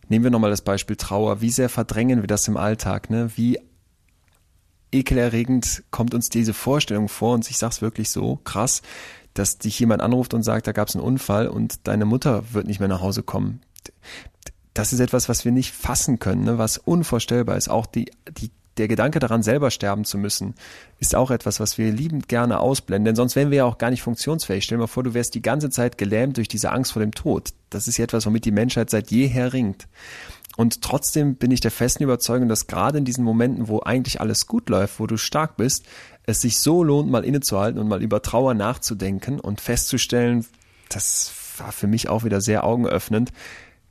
Nehmen 0.09 0.25
wir 0.25 0.31
nochmal 0.31 0.51
das 0.51 0.61
Beispiel 0.61 0.95
Trauer. 0.95 1.41
Wie 1.41 1.49
sehr 1.49 1.69
verdrängen 1.69 2.21
wir 2.21 2.27
das 2.27 2.47
im 2.47 2.57
Alltag, 2.57 3.09
ne? 3.09 3.31
Wie 3.35 3.57
ekelerregend 4.91 5.83
kommt 5.91 6.13
uns 6.13 6.29
diese 6.29 6.53
Vorstellung 6.53 7.09
vor 7.09 7.33
und 7.33 7.49
ich 7.49 7.57
sag's 7.57 7.81
wirklich 7.81 8.09
so 8.09 8.39
krass, 8.43 8.81
dass 9.33 9.57
dich 9.57 9.79
jemand 9.79 10.01
anruft 10.01 10.33
und 10.33 10.43
sagt, 10.43 10.67
da 10.67 10.71
gab's 10.71 10.95
einen 10.95 11.05
Unfall 11.05 11.47
und 11.47 11.87
deine 11.87 12.05
Mutter 12.05 12.43
wird 12.53 12.67
nicht 12.67 12.79
mehr 12.79 12.89
nach 12.89 13.01
Hause 13.01 13.23
kommen. 13.23 13.61
Das 14.73 14.93
ist 14.93 14.99
etwas, 14.99 15.29
was 15.29 15.45
wir 15.45 15.51
nicht 15.51 15.73
fassen 15.73 16.19
können, 16.19 16.43
ne? 16.43 16.57
was 16.57 16.77
unvorstellbar 16.77 17.57
ist. 17.57 17.69
Auch 17.69 17.85
die, 17.85 18.11
die, 18.37 18.51
der 18.77 18.87
Gedanke 18.87 19.19
daran, 19.19 19.43
selber 19.43 19.69
sterben 19.69 20.05
zu 20.05 20.17
müssen, 20.17 20.55
ist 20.99 21.15
auch 21.15 21.31
etwas, 21.31 21.59
was 21.59 21.77
wir 21.77 21.91
liebend 21.91 22.29
gerne 22.29 22.59
ausblenden, 22.59 23.05
denn 23.05 23.15
sonst 23.15 23.35
wären 23.35 23.51
wir 23.51 23.59
ja 23.59 23.65
auch 23.65 23.77
gar 23.77 23.89
nicht 23.89 24.01
funktionsfähig. 24.01 24.63
Stell 24.63 24.77
dir 24.77 24.83
mal 24.83 24.87
vor, 24.87 25.03
du 25.03 25.13
wärst 25.13 25.35
die 25.35 25.41
ganze 25.41 25.69
Zeit 25.69 25.97
gelähmt 25.97 26.37
durch 26.37 26.47
diese 26.47 26.71
Angst 26.71 26.93
vor 26.93 27.01
dem 27.01 27.13
Tod. 27.13 27.49
Das 27.69 27.87
ist 27.87 27.97
ja 27.97 28.03
etwas, 28.03 28.25
womit 28.25 28.45
die 28.45 28.51
Menschheit 28.51 28.89
seit 28.89 29.11
jeher 29.11 29.51
ringt. 29.53 29.87
Und 30.57 30.81
trotzdem 30.81 31.35
bin 31.35 31.51
ich 31.51 31.61
der 31.61 31.71
festen 31.71 32.03
Überzeugung, 32.03 32.49
dass 32.49 32.67
gerade 32.67 32.97
in 32.97 33.05
diesen 33.05 33.23
Momenten, 33.23 33.67
wo 33.67 33.79
eigentlich 33.79 34.19
alles 34.19 34.47
gut 34.47 34.69
läuft, 34.69 34.99
wo 34.99 35.07
du 35.07 35.17
stark 35.17 35.55
bist, 35.57 35.85
es 36.23 36.41
sich 36.41 36.57
so 36.57 36.83
lohnt, 36.83 37.09
mal 37.09 37.23
innezuhalten 37.23 37.79
und 37.79 37.87
mal 37.87 38.03
über 38.03 38.21
Trauer 38.21 38.53
nachzudenken 38.53 39.39
und 39.39 39.61
festzustellen, 39.61 40.45
das 40.89 41.31
war 41.57 41.71
für 41.71 41.87
mich 41.87 42.09
auch 42.09 42.23
wieder 42.23 42.41
sehr 42.41 42.63
augenöffnend, 42.63 43.31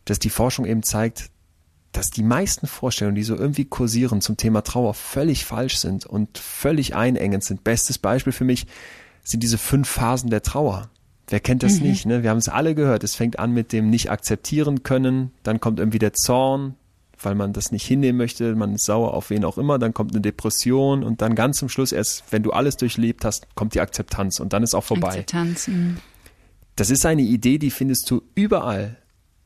dass 0.04 0.18
die 0.18 0.30
Forschung 0.30 0.66
eben 0.66 0.82
zeigt, 0.82 1.30
dass 1.92 2.10
die 2.10 2.22
meisten 2.22 2.66
Vorstellungen, 2.66 3.16
die 3.16 3.24
so 3.24 3.36
irgendwie 3.36 3.64
kursieren 3.64 4.20
zum 4.20 4.36
Thema 4.36 4.62
Trauer, 4.62 4.94
völlig 4.94 5.44
falsch 5.44 5.78
sind 5.78 6.06
und 6.06 6.38
völlig 6.38 6.94
einengend 6.94 7.42
sind. 7.42 7.64
Bestes 7.64 7.98
Beispiel 7.98 8.32
für 8.32 8.44
mich 8.44 8.66
sind 9.24 9.42
diese 9.42 9.58
fünf 9.58 9.88
Phasen 9.88 10.30
der 10.30 10.42
Trauer. 10.42 10.90
Wer 11.30 11.40
kennt 11.40 11.62
das 11.62 11.80
mhm. 11.80 11.86
nicht? 11.86 12.06
Ne? 12.06 12.22
Wir 12.22 12.30
haben 12.30 12.38
es 12.38 12.48
alle 12.48 12.74
gehört. 12.74 13.04
Es 13.04 13.14
fängt 13.14 13.38
an 13.38 13.52
mit 13.52 13.72
dem 13.72 13.88
nicht 13.88 14.10
akzeptieren 14.10 14.82
können, 14.82 15.30
dann 15.42 15.60
kommt 15.60 15.78
irgendwie 15.78 16.00
der 16.00 16.12
Zorn, 16.12 16.74
weil 17.22 17.34
man 17.34 17.52
das 17.52 17.70
nicht 17.70 17.86
hinnehmen 17.86 18.18
möchte, 18.18 18.54
man 18.56 18.74
ist 18.74 18.84
sauer 18.84 19.14
auf 19.14 19.30
wen 19.30 19.44
auch 19.44 19.56
immer, 19.56 19.78
dann 19.78 19.94
kommt 19.94 20.12
eine 20.12 20.20
Depression 20.20 21.04
und 21.04 21.22
dann 21.22 21.34
ganz 21.34 21.58
zum 21.58 21.68
Schluss 21.68 21.92
erst, 21.92 22.24
wenn 22.30 22.42
du 22.42 22.50
alles 22.50 22.76
durchlebt 22.76 23.24
hast, 23.24 23.46
kommt 23.54 23.74
die 23.74 23.80
Akzeptanz 23.80 24.40
und 24.40 24.52
dann 24.52 24.62
ist 24.62 24.74
auch 24.74 24.84
vorbei. 24.84 25.08
Akzeptanz. 25.08 25.68
Mh. 25.68 25.96
Das 26.76 26.90
ist 26.90 27.04
eine 27.06 27.22
Idee, 27.22 27.58
die 27.58 27.70
findest 27.70 28.10
du 28.10 28.22
überall. 28.34 28.96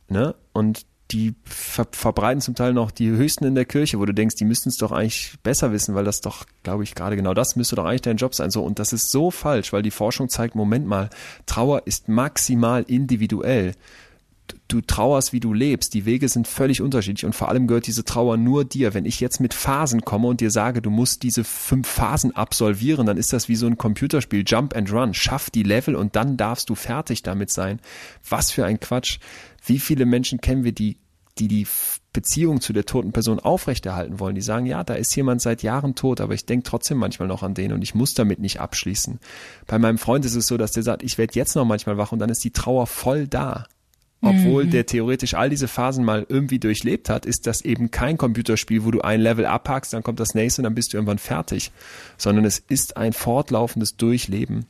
Ne? 0.09 0.35
Und 0.53 0.87
die 1.11 1.35
ver 1.45 1.87
verbreiten 1.91 2.41
zum 2.41 2.55
Teil 2.55 2.73
noch 2.73 2.91
die 2.91 3.09
Höchsten 3.09 3.45
in 3.45 3.55
der 3.55 3.65
Kirche, 3.67 3.99
wo 3.99 4.05
du 4.05 4.15
denkst, 4.15 4.37
die 4.37 4.45
müssten 4.45 4.71
es 4.71 4.79
doch 4.79 4.91
eigentlich 4.91 5.35
besser 5.43 5.73
wissen, 5.73 5.95
weil 5.95 6.05
das 6.05 6.21
doch, 6.21 6.45
glaube 6.63 6.83
ich, 6.83 6.95
gerade 6.95 7.17
genau 7.17 7.35
das 7.35 7.57
müsste 7.57 7.77
doch 7.77 7.85
eigentlich 7.85 8.03
dein 8.03 8.17
Job 8.17 8.35
sein. 8.35 8.51
So, 8.51 8.63
und 8.63 8.79
das 8.79 8.93
ist 8.93 9.11
so 9.11 9.31
falsch, 9.31 9.73
weil 9.73 9.83
die 9.83 9.91
Forschung 9.91 10.29
zeigt, 10.29 10.55
Moment 10.55 10.87
mal, 10.87 11.11
Trauer 11.47 11.83
ist 11.87 12.09
maximal 12.09 12.85
individuell. 12.89 13.75
Du 14.67 14.81
trauerst, 14.81 15.33
wie 15.33 15.41
du 15.41 15.53
lebst. 15.53 15.93
Die 15.93 16.07
Wege 16.07 16.29
sind 16.29 16.49
völlig 16.49 16.81
unterschiedlich 16.81 17.27
und 17.27 17.35
vor 17.35 17.49
allem 17.49 17.67
gehört 17.67 17.87
diese 17.87 18.05
Trauer 18.05 18.37
nur 18.39 18.65
dir. 18.65 18.95
Wenn 18.95 19.05
ich 19.05 19.21
jetzt 19.21 19.41
mit 19.41 19.53
Phasen 19.53 20.03
komme 20.03 20.29
und 20.29 20.41
dir 20.41 20.51
sage, 20.51 20.81
du 20.81 20.91
musst 20.91 21.23
diese 21.23 21.45
fünf 21.45 21.87
Phasen 21.87 22.35
absolvieren, 22.35 23.07
dann 23.07 23.19
ist 23.19 23.33
das 23.33 23.49
wie 23.49 23.57
so 23.57 23.67
ein 23.67 23.77
Computerspiel, 23.77 24.43
Jump 24.47 24.75
and 24.75 24.91
Run. 24.91 25.13
Schaff 25.13 25.51
die 25.51 25.63
Level 25.63 25.95
und 25.95 26.17
dann 26.17 26.37
darfst 26.37 26.71
du 26.71 26.75
fertig 26.75 27.23
damit 27.23 27.51
sein. 27.51 27.79
Was 28.29 28.51
für 28.51 28.65
ein 28.65 28.81
Quatsch. 28.81 29.19
Wie 29.67 29.79
viele 29.79 30.07
Menschen 30.07 30.41
kennen 30.41 30.65
wir, 30.65 30.73
die 30.73 30.97
die 31.39 31.49
die 31.49 31.67
Beziehung 32.13 32.61
zu 32.61 32.73
der 32.73 32.87
toten 32.87 33.13
Person 33.13 33.41
aufrechterhalten 33.41 34.21
wollen. 34.21 34.37
Die 34.37 34.41
sagen, 34.41 34.67
ja, 34.67 34.85
da 34.85 34.95
ist 34.95 35.15
jemand 35.17 35.43
seit 35.43 35.63
Jahren 35.63 35.97
tot, 35.97 36.21
aber 36.21 36.35
ich 36.35 36.47
denke 36.47 36.69
trotzdem 36.69 36.99
manchmal 36.99 37.27
noch 37.27 37.43
an 37.43 37.55
den 37.55 37.73
und 37.73 37.83
ich 37.83 37.95
muss 37.95 38.15
damit 38.15 38.39
nicht 38.39 38.61
abschließen. 38.61 39.19
Bei 39.67 39.79
meinem 39.79 39.99
Freund 39.99 40.25
ist 40.25 40.37
es 40.37 40.47
so, 40.47 40.57
dass 40.57 40.73
der 40.73 40.85
sagt, 40.85 41.03
ich 41.03 41.19
werde 41.19 41.35
jetzt 41.35 41.57
noch 41.57 41.65
manchmal 41.65 41.99
wach 41.99 42.13
und 42.13 42.21
dann 42.21 42.31
ist 42.31 42.45
die 42.45 42.53
Trauer 42.53 42.87
voll 42.87 43.27
da. 43.27 43.67
Obwohl 44.25 44.65
mhm. 44.65 44.71
der 44.71 44.87
theoretisch 44.87 45.35
all 45.35 45.51
diese 45.51 45.69
Phasen 45.69 46.05
mal 46.05 46.27
irgendwie 46.29 46.59
durchlebt 46.59 47.09
hat, 47.09 47.27
ist 47.27 47.47
das 47.47 47.63
eben 47.63 47.91
kein 47.91 48.17
Computerspiel, 48.19 48.85
wo 48.85 48.91
du 48.91 49.01
ein 49.01 49.21
Level 49.21 49.47
abhackst, 49.47 49.93
dann 49.93 50.03
kommt 50.03 50.21
das 50.21 50.35
nächste 50.35 50.63
und 50.63 50.65
dann 50.65 50.75
bist 50.75 50.93
du 50.93 50.97
irgendwann 50.97 51.19
fertig. 51.19 51.71
Sondern 52.17 52.45
es 52.45 52.59
ist 52.59 52.97
ein 52.97 53.13
fortlaufendes 53.13 53.97
Durchleben. 53.97 54.67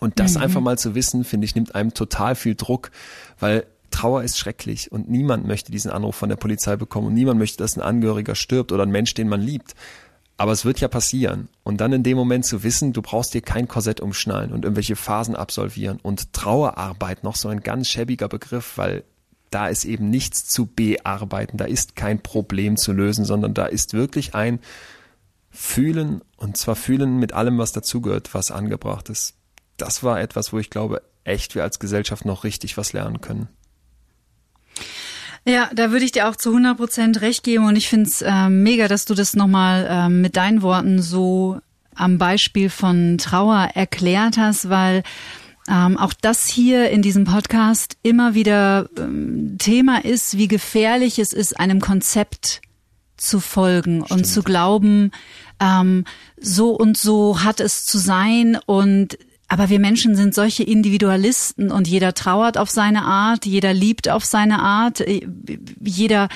Und 0.00 0.20
das 0.20 0.34
mhm. 0.34 0.42
einfach 0.42 0.60
mal 0.60 0.78
zu 0.78 0.94
wissen, 0.94 1.24
finde 1.24 1.44
ich, 1.44 1.54
nimmt 1.54 1.74
einem 1.74 1.92
total 1.94 2.34
viel 2.34 2.54
Druck, 2.54 2.90
weil 3.38 3.66
Trauer 3.90 4.22
ist 4.22 4.38
schrecklich 4.38 4.92
und 4.92 5.08
niemand 5.08 5.46
möchte 5.46 5.72
diesen 5.72 5.90
Anruf 5.90 6.14
von 6.14 6.28
der 6.28 6.36
Polizei 6.36 6.76
bekommen 6.76 7.08
und 7.08 7.14
niemand 7.14 7.38
möchte, 7.38 7.58
dass 7.58 7.76
ein 7.76 7.82
Angehöriger 7.82 8.34
stirbt 8.34 8.70
oder 8.70 8.84
ein 8.84 8.90
Mensch, 8.90 9.14
den 9.14 9.28
man 9.28 9.40
liebt. 9.40 9.74
Aber 10.38 10.52
es 10.52 10.64
wird 10.64 10.80
ja 10.80 10.88
passieren. 10.88 11.48
Und 11.64 11.80
dann 11.80 11.92
in 11.92 12.04
dem 12.04 12.16
Moment 12.16 12.46
zu 12.46 12.62
wissen, 12.62 12.92
du 12.92 13.02
brauchst 13.02 13.34
dir 13.34 13.42
kein 13.42 13.68
Korsett 13.68 14.00
umschnallen 14.00 14.52
und 14.52 14.64
irgendwelche 14.64 14.96
Phasen 14.96 15.34
absolvieren. 15.34 15.98
Und 16.00 16.32
Trauerarbeit, 16.32 17.24
noch 17.24 17.34
so 17.36 17.48
ein 17.48 17.60
ganz 17.60 17.88
schäbiger 17.88 18.28
Begriff, 18.28 18.78
weil 18.78 19.04
da 19.50 19.68
ist 19.68 19.84
eben 19.84 20.10
nichts 20.10 20.46
zu 20.46 20.66
bearbeiten, 20.66 21.56
da 21.56 21.64
ist 21.64 21.96
kein 21.96 22.22
Problem 22.22 22.76
zu 22.76 22.92
lösen, 22.92 23.24
sondern 23.24 23.52
da 23.52 23.66
ist 23.66 23.94
wirklich 23.94 24.34
ein 24.34 24.60
Fühlen 25.50 26.22
und 26.36 26.56
zwar 26.56 26.76
Fühlen 26.76 27.18
mit 27.18 27.32
allem, 27.32 27.58
was 27.58 27.72
dazugehört, 27.72 28.32
was 28.32 28.50
angebracht 28.50 29.08
ist. 29.08 29.34
Das 29.76 30.02
war 30.04 30.20
etwas, 30.20 30.52
wo 30.52 30.58
ich 30.58 30.70
glaube, 30.70 31.02
echt 31.24 31.54
wir 31.54 31.64
als 31.64 31.78
Gesellschaft 31.78 32.24
noch 32.24 32.44
richtig 32.44 32.76
was 32.76 32.92
lernen 32.92 33.20
können. 33.20 33.48
Ja, 35.46 35.70
da 35.74 35.90
würde 35.90 36.04
ich 36.04 36.12
dir 36.12 36.28
auch 36.28 36.36
zu 36.36 36.50
100 36.50 36.76
Prozent 36.76 37.20
recht 37.20 37.42
geben 37.42 37.66
und 37.66 37.76
ich 37.76 37.88
finde 37.88 38.08
es 38.08 38.22
äh, 38.22 38.48
mega, 38.48 38.88
dass 38.88 39.04
du 39.04 39.14
das 39.14 39.34
nochmal 39.34 39.86
äh, 39.88 40.08
mit 40.08 40.36
deinen 40.36 40.62
Worten 40.62 41.00
so 41.00 41.60
am 41.94 42.18
Beispiel 42.18 42.70
von 42.70 43.18
Trauer 43.18 43.70
erklärt 43.74 44.36
hast, 44.36 44.68
weil 44.68 45.02
ähm, 45.68 45.98
auch 45.98 46.12
das 46.12 46.46
hier 46.46 46.90
in 46.90 47.02
diesem 47.02 47.24
Podcast 47.24 47.96
immer 48.02 48.34
wieder 48.34 48.88
ähm, 48.96 49.56
Thema 49.58 50.04
ist, 50.04 50.38
wie 50.38 50.48
gefährlich 50.48 51.18
es 51.18 51.32
ist, 51.32 51.58
einem 51.58 51.80
Konzept 51.80 52.62
zu 53.16 53.40
folgen 53.40 54.04
Stimmt. 54.04 54.10
und 54.10 54.24
zu 54.24 54.42
glauben, 54.42 55.10
ähm, 55.60 56.04
so 56.38 56.70
und 56.70 56.96
so 56.96 57.42
hat 57.42 57.60
es 57.60 57.84
zu 57.84 57.98
sein 57.98 58.58
und 58.64 59.18
aber 59.48 59.70
wir 59.70 59.80
Menschen 59.80 60.14
sind 60.14 60.34
solche 60.34 60.62
Individualisten 60.62 61.70
und 61.70 61.88
jeder 61.88 62.14
trauert 62.14 62.58
auf 62.58 62.70
seine 62.70 63.02
Art, 63.02 63.46
jeder 63.46 63.72
liebt 63.72 64.08
auf 64.08 64.24
seine 64.24 64.60
Art, 64.60 65.00
äh, 65.00 65.26
jeder 65.80 66.28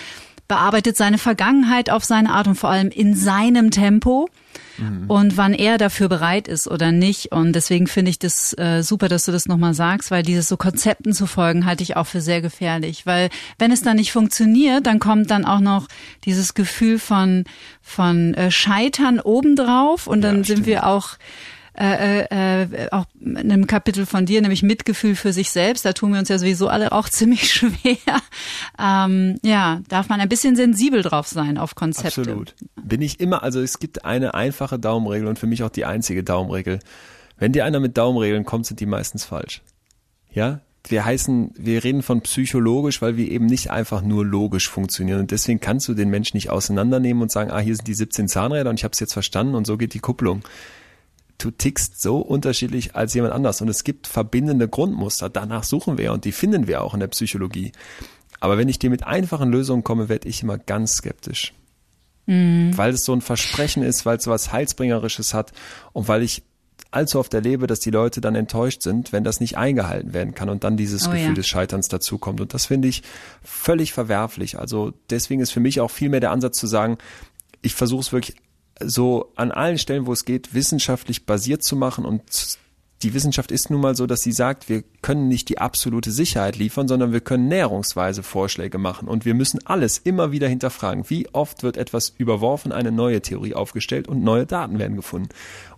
bearbeitet 0.49 0.97
seine 0.97 1.19
Vergangenheit 1.19 1.89
auf 1.89 2.05
seine 2.05 2.31
Art 2.31 2.47
und 2.47 2.57
vor 2.57 2.71
allem 2.71 2.89
in 2.89 3.15
seinem 3.15 3.71
Tempo 3.71 4.29
mhm. 4.77 5.05
und 5.09 5.37
wann 5.37 5.55
er 5.55 5.79
dafür 5.79 6.09
bereit 6.09 6.49
ist 6.49 6.69
oder 6.69 6.93
nicht. 6.93 7.33
Und 7.33 7.55
deswegen 7.55 7.87
finde 7.87 8.11
ich 8.11 8.19
das 8.19 8.57
äh, 8.59 8.83
super, 8.83 9.09
dass 9.09 9.25
du 9.25 9.33
das 9.33 9.47
nochmal 9.47 9.73
sagst, 9.73 10.11
weil 10.11 10.23
dieses 10.23 10.49
so 10.49 10.57
Konzepten 10.57 11.15
zu 11.15 11.27
folgen 11.27 11.65
halte 11.65 11.83
ich 11.83 11.97
auch 11.97 12.07
für 12.07 12.21
sehr 12.21 12.43
gefährlich. 12.43 13.07
Weil 13.07 13.31
wenn 13.59 13.73
es 13.73 13.83
dann 13.83 13.97
nicht 13.97 14.13
funktioniert, 14.13 14.87
dann 14.87 14.99
kommt 14.99 15.31
dann 15.31 15.47
auch 15.47 15.61
noch 15.61 15.89
dieses 16.25 16.53
Gefühl 16.55 16.99
von, 16.99 17.45
von 17.81 18.35
äh, 18.35 18.51
Scheitern 18.51 19.21
obendrauf 19.21 20.07
und 20.07 20.21
dann 20.21 20.39
ja, 20.39 20.45
sind 20.45 20.67
wir 20.67 20.87
auch 20.87 21.17
äh, 21.79 22.25
äh, 22.25 22.63
äh, 22.63 22.91
auch 22.91 23.07
in 23.19 23.39
einem 23.39 23.67
Kapitel 23.67 24.05
von 24.05 24.27
dir, 24.27 24.43
nämlich 24.43 24.63
Mitgefühl 24.63 25.17
für 25.17 25.33
sich 25.33 25.51
selbst. 25.51 25.87
Da 25.87 25.95
tun 25.95 26.13
wir 26.13 26.19
uns 26.19 26.29
ja 26.29 26.39
sowieso 26.39 26.69
alle 26.69 26.93
auch 26.93 27.09
ziemlich 27.09 27.51
schwer. 27.51 28.21
Ähm, 28.79 29.39
ja, 29.43 29.81
darf 29.89 30.09
man 30.11 30.21
ein 30.21 30.29
bisschen 30.29 30.55
sensibel 30.55 31.03
drauf 31.03 31.29
sein 31.29 31.57
auf 31.57 31.75
Konzepte. 31.75 32.21
Absolut. 32.21 32.55
Bin 32.83 33.01
ich 33.01 33.21
immer, 33.21 33.43
also 33.43 33.61
es 33.61 33.79
gibt 33.79 34.05
eine 34.05 34.35
einfache 34.35 34.79
Daumenregel 34.79 35.29
und 35.29 35.39
für 35.39 35.47
mich 35.47 35.63
auch 35.63 35.71
die 35.71 35.87
einzige 35.87 36.23
Daumenregel. 36.23 36.81
Wenn 37.39 37.53
dir 37.53 37.65
einer 37.65 37.81
mit 37.81 37.97
Daumenregeln 37.97 38.45
kommt, 38.45 38.67
sind 38.67 38.81
die 38.81 38.87
meistens 38.87 39.25
falsch. 39.25 39.63
Ja, 40.31 40.61
wir 40.89 41.05
heißen, 41.07 41.53
wir 41.57 41.85
reden 41.85 42.03
von 42.03 42.21
psychologisch, 42.21 43.01
weil 43.01 43.17
wir 43.17 43.31
eben 43.31 43.47
nicht 43.47 43.71
einfach 43.71 44.03
nur 44.03 44.27
logisch 44.27 44.69
funktionieren. 44.69 45.21
Und 45.21 45.31
deswegen 45.31 45.61
kannst 45.61 45.89
du 45.89 45.95
den 45.95 46.11
Menschen 46.11 46.37
nicht 46.37 46.51
auseinandernehmen 46.51 47.23
und 47.23 47.31
sagen, 47.31 47.51
ah, 47.51 47.61
hier 47.61 47.77
sind 47.77 47.89
die 47.89 47.95
17 47.95 48.29
Zahnräder 48.29 48.69
und 48.69 48.79
ich 48.79 48.85
habe 48.85 48.93
es 48.93 49.01
jetzt 49.01 49.13
verstanden 49.13 49.55
und 49.55 49.67
so 49.67 49.79
geht 49.79 49.95
die 49.95 50.01
Kupplung 50.01 50.43
du 51.39 51.51
tickst 51.51 52.01
so 52.01 52.19
unterschiedlich 52.19 52.95
als 52.95 53.15
jemand 53.15 53.35
anders 53.35 53.61
und 53.61 53.69
es 53.69 53.85
gibt 53.85 54.07
verbindende 54.07 54.69
Grundmuster. 54.69 55.29
Danach 55.29 55.65
suchen 55.65 55.99
wir 55.99 56.13
und 56.13 56.25
die 56.25 56.33
finden 56.33 56.67
wir 56.67 56.83
auch 56.83 56.95
in 56.95 57.01
der 57.01 57.09
Psychologie. 57.09 57.73
Aber 58.41 58.59
wenn 58.59 58.69
ich 58.69 58.79
dir 58.79 58.91
mit 58.91 59.05
einfachen 59.05 59.51
Lösungen 59.51 59.85
komme, 59.85 60.09
werde 60.09 60.29
ich 60.29 60.43
immer 60.43 60.59
ganz 60.59 60.95
skeptisch. 60.95 61.55
Mhm. 62.27 62.77
Weil 62.77 62.93
es 62.93 63.05
so 63.05 63.13
ein 63.13 63.21
Versprechen 63.21 63.83
ist, 63.83 64.07
weil 64.07 64.17
es 64.17 64.27
was 64.27 64.53
Heilsbringerisches 64.53 65.35
hat 65.35 65.53
und 65.93 66.09
weil 66.09 66.23
ich 66.23 66.43
allzu 66.93 67.19
oft 67.19 67.33
erlebe, 67.35 67.67
dass 67.67 67.81
die 67.81 67.91
Leute 67.91 68.21
dann 68.21 68.35
enttäuscht 68.35 68.83
sind, 68.83 69.13
wenn 69.13 69.25
das 69.25 69.41
nicht 69.41 69.57
eingehalten 69.57 70.13
werden 70.13 70.35
kann 70.35 70.49
und 70.49 70.63
dann 70.63 70.77
dieses 70.77 71.09
oh, 71.09 71.11
Gefühl 71.11 71.29
ja. 71.29 71.35
des 71.35 71.47
Scheiterns 71.47 71.89
dazukommt. 71.89 72.41
Und 72.41 72.55
das 72.55 72.67
finde 72.67 72.89
ich 72.89 73.03
völlig 73.43 73.93
verwerflich. 73.93 74.59
Also 74.59 74.93
deswegen 75.09 75.41
ist 75.41 75.53
für 75.53 75.61
mich 75.61 75.81
auch 75.81 75.91
viel 75.91 76.11
mehr 76.11 76.21
der 76.21 76.33
Ansatz 76.33 76.59
zu 76.59 76.67
sagen, 76.67 76.99
ich 77.63 77.75
versuche 77.75 78.01
es 78.01 78.13
wirklich 78.13 78.37
so 78.81 79.33
an 79.37 79.53
allen 79.53 79.79
Stellen, 79.79 80.07
wo 80.07 80.13
es 80.13 80.25
geht, 80.25 80.55
wissenschaftlich 80.55 81.27
basiert 81.27 81.63
zu 81.63 81.77
machen 81.77 82.05
und 82.05 82.23
die 83.03 83.15
Wissenschaft 83.15 83.51
ist 83.51 83.71
nun 83.71 83.81
mal 83.81 83.97
so, 83.97 84.07
dass 84.07 84.21
sie 84.21 84.33
sagt, 84.33 84.69
wir 84.69 84.85
können 85.03 85.29
nicht 85.29 85.49
die 85.49 85.59
absolute 85.59 86.11
Sicherheit 86.11 86.57
liefern, 86.57 86.87
sondern 86.87 87.13
wir 87.13 87.21
können 87.21 87.49
näherungsweise 87.49 88.23
Vorschläge 88.23 88.79
machen 88.79 89.09
und 89.09 89.25
wir 89.25 89.35
müssen 89.35 89.61
alles 89.67 89.99
immer 89.99 90.31
wieder 90.33 90.49
hinterfragen. 90.49 91.05
Wie 91.09 91.29
oft 91.33 91.63
wird 91.63 91.77
etwas 91.77 92.15
überworfen, 92.17 92.71
eine 92.73 92.93
neue 92.93 93.21
Theorie 93.21 93.55
aufgestellt 93.55 94.09
und 94.09 94.23
neue 94.23 94.47
Daten 94.47 94.79
werden 94.79 94.97
gefunden? 94.97 95.29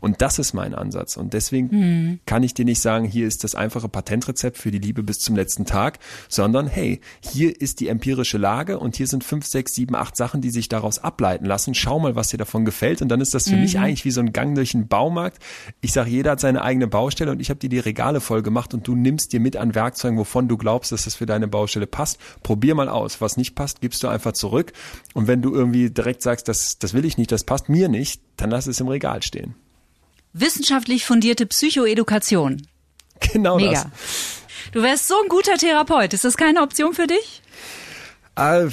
Und 0.00 0.20
das 0.20 0.38
ist 0.38 0.52
mein 0.52 0.74
Ansatz. 0.74 1.16
Und 1.16 1.32
deswegen 1.32 1.70
hm. 1.70 2.20
kann 2.26 2.42
ich 2.42 2.52
dir 2.52 2.66
nicht 2.66 2.80
sagen, 2.80 3.06
hier 3.06 3.26
ist 3.26 3.42
das 3.42 3.54
einfache 3.54 3.88
Patentrezept 3.88 4.58
für 4.58 4.70
die 4.70 4.78
Liebe 4.78 5.02
bis 5.02 5.20
zum 5.20 5.34
letzten 5.34 5.64
Tag, 5.64 5.98
sondern 6.28 6.66
hey, 6.66 7.00
hier 7.20 7.58
ist 7.58 7.80
die 7.80 7.88
empirische 7.88 8.36
Lage 8.36 8.78
und 8.78 8.96
hier 8.96 9.06
sind 9.06 9.24
fünf, 9.24 9.46
sechs, 9.46 9.74
sieben, 9.74 9.94
acht 9.94 10.16
Sachen, 10.16 10.42
die 10.42 10.50
sich 10.50 10.68
daraus 10.68 10.98
ableiten 10.98 11.46
lassen. 11.46 11.74
Schau 11.74 11.98
mal, 11.98 12.16
was 12.16 12.28
dir 12.28 12.36
davon 12.36 12.66
gefällt. 12.66 13.00
Und 13.00 13.08
dann 13.08 13.22
ist 13.22 13.32
das 13.32 13.48
für 13.48 13.56
mhm. 13.56 13.62
mich 13.62 13.78
eigentlich 13.78 14.04
wie 14.04 14.10
so 14.10 14.20
ein 14.20 14.34
Gang 14.34 14.54
durch 14.54 14.72
den 14.72 14.88
Baumarkt. 14.88 15.38
Ich 15.80 15.92
sage, 15.92 16.10
jeder 16.10 16.32
hat 16.32 16.40
seine 16.40 16.60
eigene 16.60 16.86
Baustelle 16.86 17.13
und 17.20 17.40
ich 17.40 17.50
habe 17.50 17.60
dir 17.60 17.68
die 17.68 17.78
Regale 17.78 18.20
voll 18.20 18.42
gemacht 18.42 18.74
und 18.74 18.86
du 18.86 18.94
nimmst 18.94 19.32
dir 19.32 19.40
mit 19.40 19.56
an 19.56 19.74
Werkzeugen, 19.74 20.18
wovon 20.18 20.48
du 20.48 20.56
glaubst, 20.56 20.92
dass 20.92 21.04
das 21.04 21.14
für 21.14 21.26
deine 21.26 21.48
Baustelle 21.48 21.86
passt. 21.86 22.18
Probier 22.42 22.74
mal 22.74 22.88
aus. 22.88 23.20
Was 23.20 23.36
nicht 23.36 23.54
passt, 23.54 23.80
gibst 23.80 24.02
du 24.02 24.08
einfach 24.08 24.32
zurück. 24.32 24.72
Und 25.14 25.26
wenn 25.26 25.42
du 25.42 25.54
irgendwie 25.54 25.90
direkt 25.90 26.22
sagst, 26.22 26.48
das, 26.48 26.78
das 26.78 26.92
will 26.94 27.04
ich 27.04 27.18
nicht, 27.18 27.32
das 27.32 27.44
passt 27.44 27.68
mir 27.68 27.88
nicht, 27.88 28.20
dann 28.36 28.50
lass 28.50 28.66
es 28.66 28.80
im 28.80 28.88
Regal 28.88 29.22
stehen. 29.22 29.54
Wissenschaftlich 30.32 31.04
fundierte 31.04 31.46
Psychoedukation. 31.46 32.66
Genau 33.32 33.56
Mega. 33.56 33.70
das. 33.70 33.86
Du 34.72 34.82
wärst 34.82 35.06
so 35.06 35.14
ein 35.22 35.28
guter 35.28 35.56
Therapeut. 35.56 36.12
Ist 36.12 36.24
das 36.24 36.36
keine 36.36 36.62
Option 36.62 36.94
für 36.94 37.06
dich? 37.06 37.42
Äh, 38.36 38.68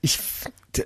ich, 0.00 0.18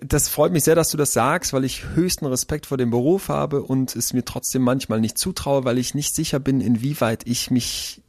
das 0.02 0.28
freut 0.28 0.52
mich 0.52 0.64
sehr, 0.64 0.74
dass 0.74 0.90
du 0.90 0.96
das 0.96 1.12
sagst, 1.12 1.52
weil 1.52 1.64
ich 1.64 1.84
höchsten 1.94 2.26
Respekt 2.26 2.66
vor 2.66 2.78
dem 2.78 2.90
Beruf 2.90 3.28
habe 3.28 3.62
und 3.62 3.96
es 3.96 4.12
mir 4.12 4.24
trotzdem 4.24 4.62
manchmal 4.62 5.00
nicht 5.00 5.18
zutraue, 5.18 5.64
weil 5.64 5.78
ich 5.78 5.94
nicht 5.94 6.14
sicher 6.14 6.38
bin, 6.38 6.60
inwieweit 6.60 7.26
ich 7.26 7.50
mich 7.50 8.02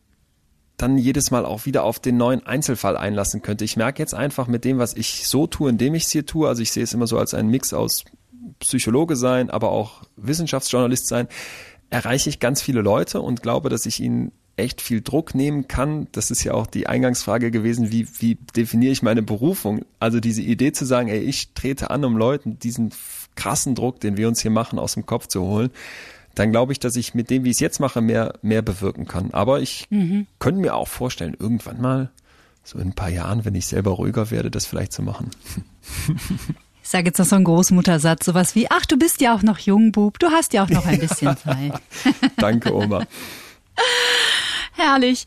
dann 0.78 0.98
jedes 0.98 1.32
Mal 1.32 1.46
auch 1.46 1.66
wieder 1.66 1.84
auf 1.84 2.00
den 2.00 2.18
neuen 2.18 2.46
Einzelfall 2.46 2.98
einlassen 2.98 3.42
könnte. 3.42 3.66
Ich 3.66 3.78
merke 3.78 4.02
jetzt 4.02 4.16
einfach 4.16 4.48
mit 4.48 4.66
dem, 4.66 4.80
was 4.80 4.96
ich 4.96 5.28
so 5.28 5.46
tue, 5.48 5.70
indem 5.70 5.94
ich 5.94 6.06
es 6.06 6.12
hier 6.12 6.26
tue, 6.26 6.48
also 6.48 6.62
ich 6.62 6.72
sehe 6.72 6.84
es 6.84 6.94
immer 6.94 7.08
so 7.08 7.18
als 7.18 7.34
einen 7.34 7.50
Mix 7.50 7.74
aus 7.74 8.04
Psychologe 8.60 9.16
sein, 9.16 9.50
aber 9.50 9.72
auch 9.72 10.04
Wissenschaftsjournalist 10.16 11.08
sein, 11.08 11.28
erreiche 11.90 12.30
ich 12.30 12.40
ganz 12.40 12.62
viele 12.62 12.82
Leute 12.82 13.22
und 13.22 13.44
glaube, 13.44 13.70
dass 13.70 13.86
ich 13.86 14.00
ihnen 14.00 14.32
echt 14.58 14.82
viel 14.82 15.02
Druck 15.02 15.36
nehmen 15.36 15.68
kann. 15.68 16.08
Das 16.12 16.32
ist 16.32 16.44
ja 16.44 16.54
auch 16.54 16.68
die 16.68 16.88
Eingangsfrage 16.88 17.52
gewesen, 17.52 17.92
wie, 17.92 18.08
wie 18.20 18.36
definiere 18.56 18.92
ich 18.92 19.02
meine 19.02 19.22
Berufung? 19.22 19.86
Also 20.00 20.20
diese 20.20 20.42
Idee 20.42 20.72
zu 20.72 20.86
sagen, 20.86 21.10
ey, 21.10 21.20
ich 21.20 21.54
trete 21.54 21.90
an, 21.90 22.06
um 22.06 22.18
Leuten 22.18 22.60
diesen 22.60 22.92
krassen 23.36 23.76
Druck, 23.76 24.00
den 24.00 24.18
wir 24.18 24.28
uns 24.28 24.42
hier 24.42 24.52
machen, 24.52 24.80
aus 24.80 24.94
dem 24.94 25.06
Kopf 25.06 25.28
zu 25.28 25.42
holen, 25.42 25.72
dann 26.36 26.52
glaube 26.52 26.72
ich, 26.72 26.80
dass 26.80 26.96
ich 26.96 27.14
mit 27.14 27.30
dem, 27.30 27.44
wie 27.44 27.50
ich 27.50 27.58
es 27.58 27.60
jetzt 27.60 27.80
mache, 27.80 28.02
mehr, 28.02 28.36
mehr 28.42 28.62
bewirken 28.62 29.08
kann. 29.08 29.32
Aber 29.32 29.62
ich 29.62 29.88
mhm. 29.90 30.28
könnte 30.40 30.62
mir 30.62 30.76
auch 30.76 30.88
vorstellen, 30.88 31.36
irgendwann 31.38 31.82
mal, 31.82 32.10
so 32.64 32.78
in 32.78 32.90
ein 32.90 32.94
paar 32.94 33.10
Jahren, 33.10 33.44
wenn 33.44 33.56
ich 33.56 33.66
selber 33.66 33.92
ruhiger 33.92 34.30
werde, 34.32 34.52
das 34.52 34.66
vielleicht 34.66 34.94
zu 34.94 35.02
machen. 35.02 35.32
Ich 36.84 36.90
sage 36.90 37.06
jetzt 37.06 37.20
noch 37.20 37.26
so 37.26 37.36
einen 37.36 37.46
Großmuttersatz, 37.46 38.26
sowas 38.26 38.56
wie, 38.56 38.70
ach, 38.72 38.86
du 38.88 38.98
bist 38.98 39.22
ja 39.22 39.36
auch 39.36 39.44
noch 39.44 39.60
jung, 39.60 39.92
Bub, 39.92 40.18
du 40.20 40.28
hast 40.32 40.54
ja 40.54 40.64
auch 40.64 40.70
noch 40.70 40.86
ein 40.86 41.00
bisschen 41.00 41.38
Zeit. 41.44 41.74
Danke, 42.38 42.74
Oma. 42.74 43.06
Herrlich. 44.74 45.26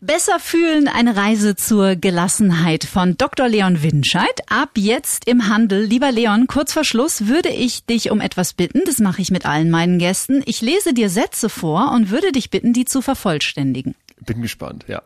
Besser 0.00 0.38
fühlen, 0.38 0.88
eine 0.88 1.16
Reise 1.16 1.56
zur 1.56 1.96
Gelassenheit 1.96 2.84
von 2.84 3.16
Dr. 3.16 3.48
Leon 3.48 3.82
Winscheid. 3.82 4.40
Ab 4.48 4.70
jetzt 4.76 5.26
im 5.26 5.48
Handel. 5.48 5.84
Lieber 5.84 6.12
Leon, 6.12 6.46
kurz 6.46 6.72
vor 6.72 6.84
Schluss 6.84 7.26
würde 7.26 7.48
ich 7.48 7.84
dich 7.84 8.10
um 8.10 8.20
etwas 8.20 8.52
bitten. 8.52 8.82
Das 8.84 8.98
mache 8.98 9.22
ich 9.22 9.30
mit 9.30 9.46
allen 9.46 9.70
meinen 9.70 9.98
Gästen. 9.98 10.42
Ich 10.46 10.60
lese 10.60 10.94
dir 10.94 11.10
Sätze 11.10 11.48
vor 11.48 11.92
und 11.92 12.10
würde 12.10 12.32
dich 12.32 12.50
bitten, 12.50 12.72
die 12.72 12.84
zu 12.84 13.02
vervollständigen. 13.02 13.94
Bin 14.20 14.42
gespannt, 14.42 14.84
ja. 14.88 15.02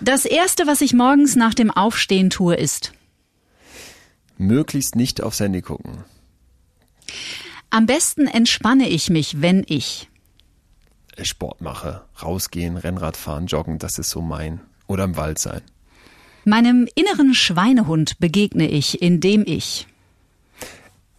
Das 0.00 0.24
erste, 0.24 0.66
was 0.66 0.80
ich 0.80 0.92
morgens 0.92 1.36
nach 1.36 1.54
dem 1.54 1.70
Aufstehen 1.70 2.30
tue, 2.30 2.56
ist? 2.56 2.92
Möglichst 4.36 4.96
nicht 4.96 5.22
aufs 5.22 5.40
Handy 5.40 5.62
gucken. 5.62 6.04
Am 7.70 7.86
besten 7.86 8.26
entspanne 8.26 8.88
ich 8.88 9.10
mich, 9.10 9.40
wenn 9.40 9.64
ich 9.66 10.08
Sport 11.22 11.60
mache, 11.60 12.02
rausgehen, 12.22 12.76
Rennrad 12.76 13.16
fahren, 13.16 13.46
joggen, 13.46 13.78
das 13.78 13.98
ist 13.98 14.10
so 14.10 14.20
mein. 14.20 14.60
Oder 14.86 15.04
im 15.04 15.16
Wald 15.16 15.38
sein. 15.38 15.62
Meinem 16.44 16.88
inneren 16.94 17.34
Schweinehund 17.34 18.18
begegne 18.18 18.68
ich, 18.68 19.00
indem 19.00 19.44
ich. 19.46 19.86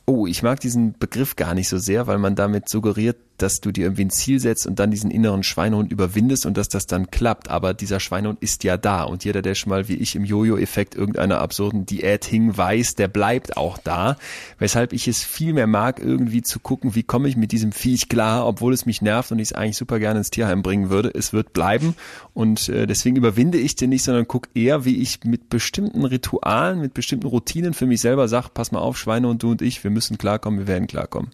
Oh, 0.06 0.28
ich 0.28 0.44
mag 0.44 0.60
diesen 0.60 0.94
Begriff 1.00 1.36
gar 1.36 1.56
nicht 1.56 1.68
so 1.68 1.80
sehr, 1.80 2.06
weil 2.06 2.20
man 2.20 2.36
damit 2.36 2.70
suggeriert, 2.70 3.18
dass 3.38 3.62
du 3.62 3.72
dir 3.72 3.86
irgendwie 3.86 4.06
ein 4.06 4.10
Ziel 4.10 4.40
setzt 4.40 4.66
und 4.68 4.80
dann 4.80 4.92
diesen 4.92 5.12
inneren 5.12 5.44
Schweinehund 5.44 5.92
überwindest 5.92 6.46
und 6.46 6.58
dass 6.58 6.70
das 6.70 6.88
dann 6.88 7.12
klappt. 7.12 7.50
Aber 7.50 7.74
dieser 7.74 8.00
Schweinehund 8.00 8.42
ist 8.42 8.64
ja 8.64 8.78
da 8.78 9.04
und 9.04 9.26
jeder, 9.26 9.42
der 9.42 9.56
schon 9.56 9.70
mal 9.70 9.88
wie 9.88 9.96
ich 9.96 10.16
im 10.16 10.26
Jojo-Effekt 10.26 10.96
irgendeiner 10.96 11.42
absurden 11.42 11.86
Diät 11.86 12.26
hing, 12.26 12.56
weiß, 12.56 12.96
der 12.96 13.08
bleibt 13.08 13.58
auch 13.58 13.78
da. 13.78 14.18
Weshalb 14.60 14.94
ich 14.94 15.08
es 15.08 15.24
viel 15.24 15.54
mehr 15.54 15.68
mag, 15.68 16.00
irgendwie 16.00 16.42
zu 16.42 16.60
gucken, 16.60 16.96
wie 16.96 17.04
komme 17.04 17.28
ich 17.28 17.36
mit 17.36 17.52
diesem 17.52 17.72
Viech 17.72 18.10
klar, 18.10 18.48
obwohl 18.48 18.74
es 18.74 18.86
mich 18.86 19.02
nervt 19.02 19.32
und 19.32 19.40
ich 19.40 19.50
es 19.50 19.54
eigentlich 19.54 19.78
super 19.78 20.00
gerne 20.00 20.20
ins 20.20 20.30
Tierheim 20.30 20.62
bringen 20.62 20.90
würde. 20.90 21.12
Es 21.14 21.34
wird 21.34 21.54
bleiben 21.54 21.96
und 22.34 22.70
äh, 22.70 22.88
deswegen 22.88 23.18
überwinde 23.18 23.58
ich 23.58 23.76
den 23.76 23.90
nicht, 23.90 24.04
sondern 24.04 24.28
guck 24.28 24.48
eher, 24.54 24.86
wie 24.86 25.02
ich 25.02 25.24
mit 25.24 25.50
bestimmten 25.50 26.06
Ritualen, 26.06 26.80
mit 26.80 26.94
bestimmten 26.94 27.28
Routinen 27.28 27.74
für 27.74 27.86
mich 27.86 28.02
selber 28.02 28.28
sage, 28.28 28.50
pass 28.54 28.72
mal 28.72 28.80
auf, 28.80 28.98
Schweinehund, 28.98 29.44
du 29.44 29.52
und 29.52 29.62
ich, 29.62 29.84
wir 29.84 29.92
müssen 29.92 30.18
klarkommen, 30.18 30.60
wir 30.60 30.68
werden 30.68 30.88
klarkommen. 30.88 31.32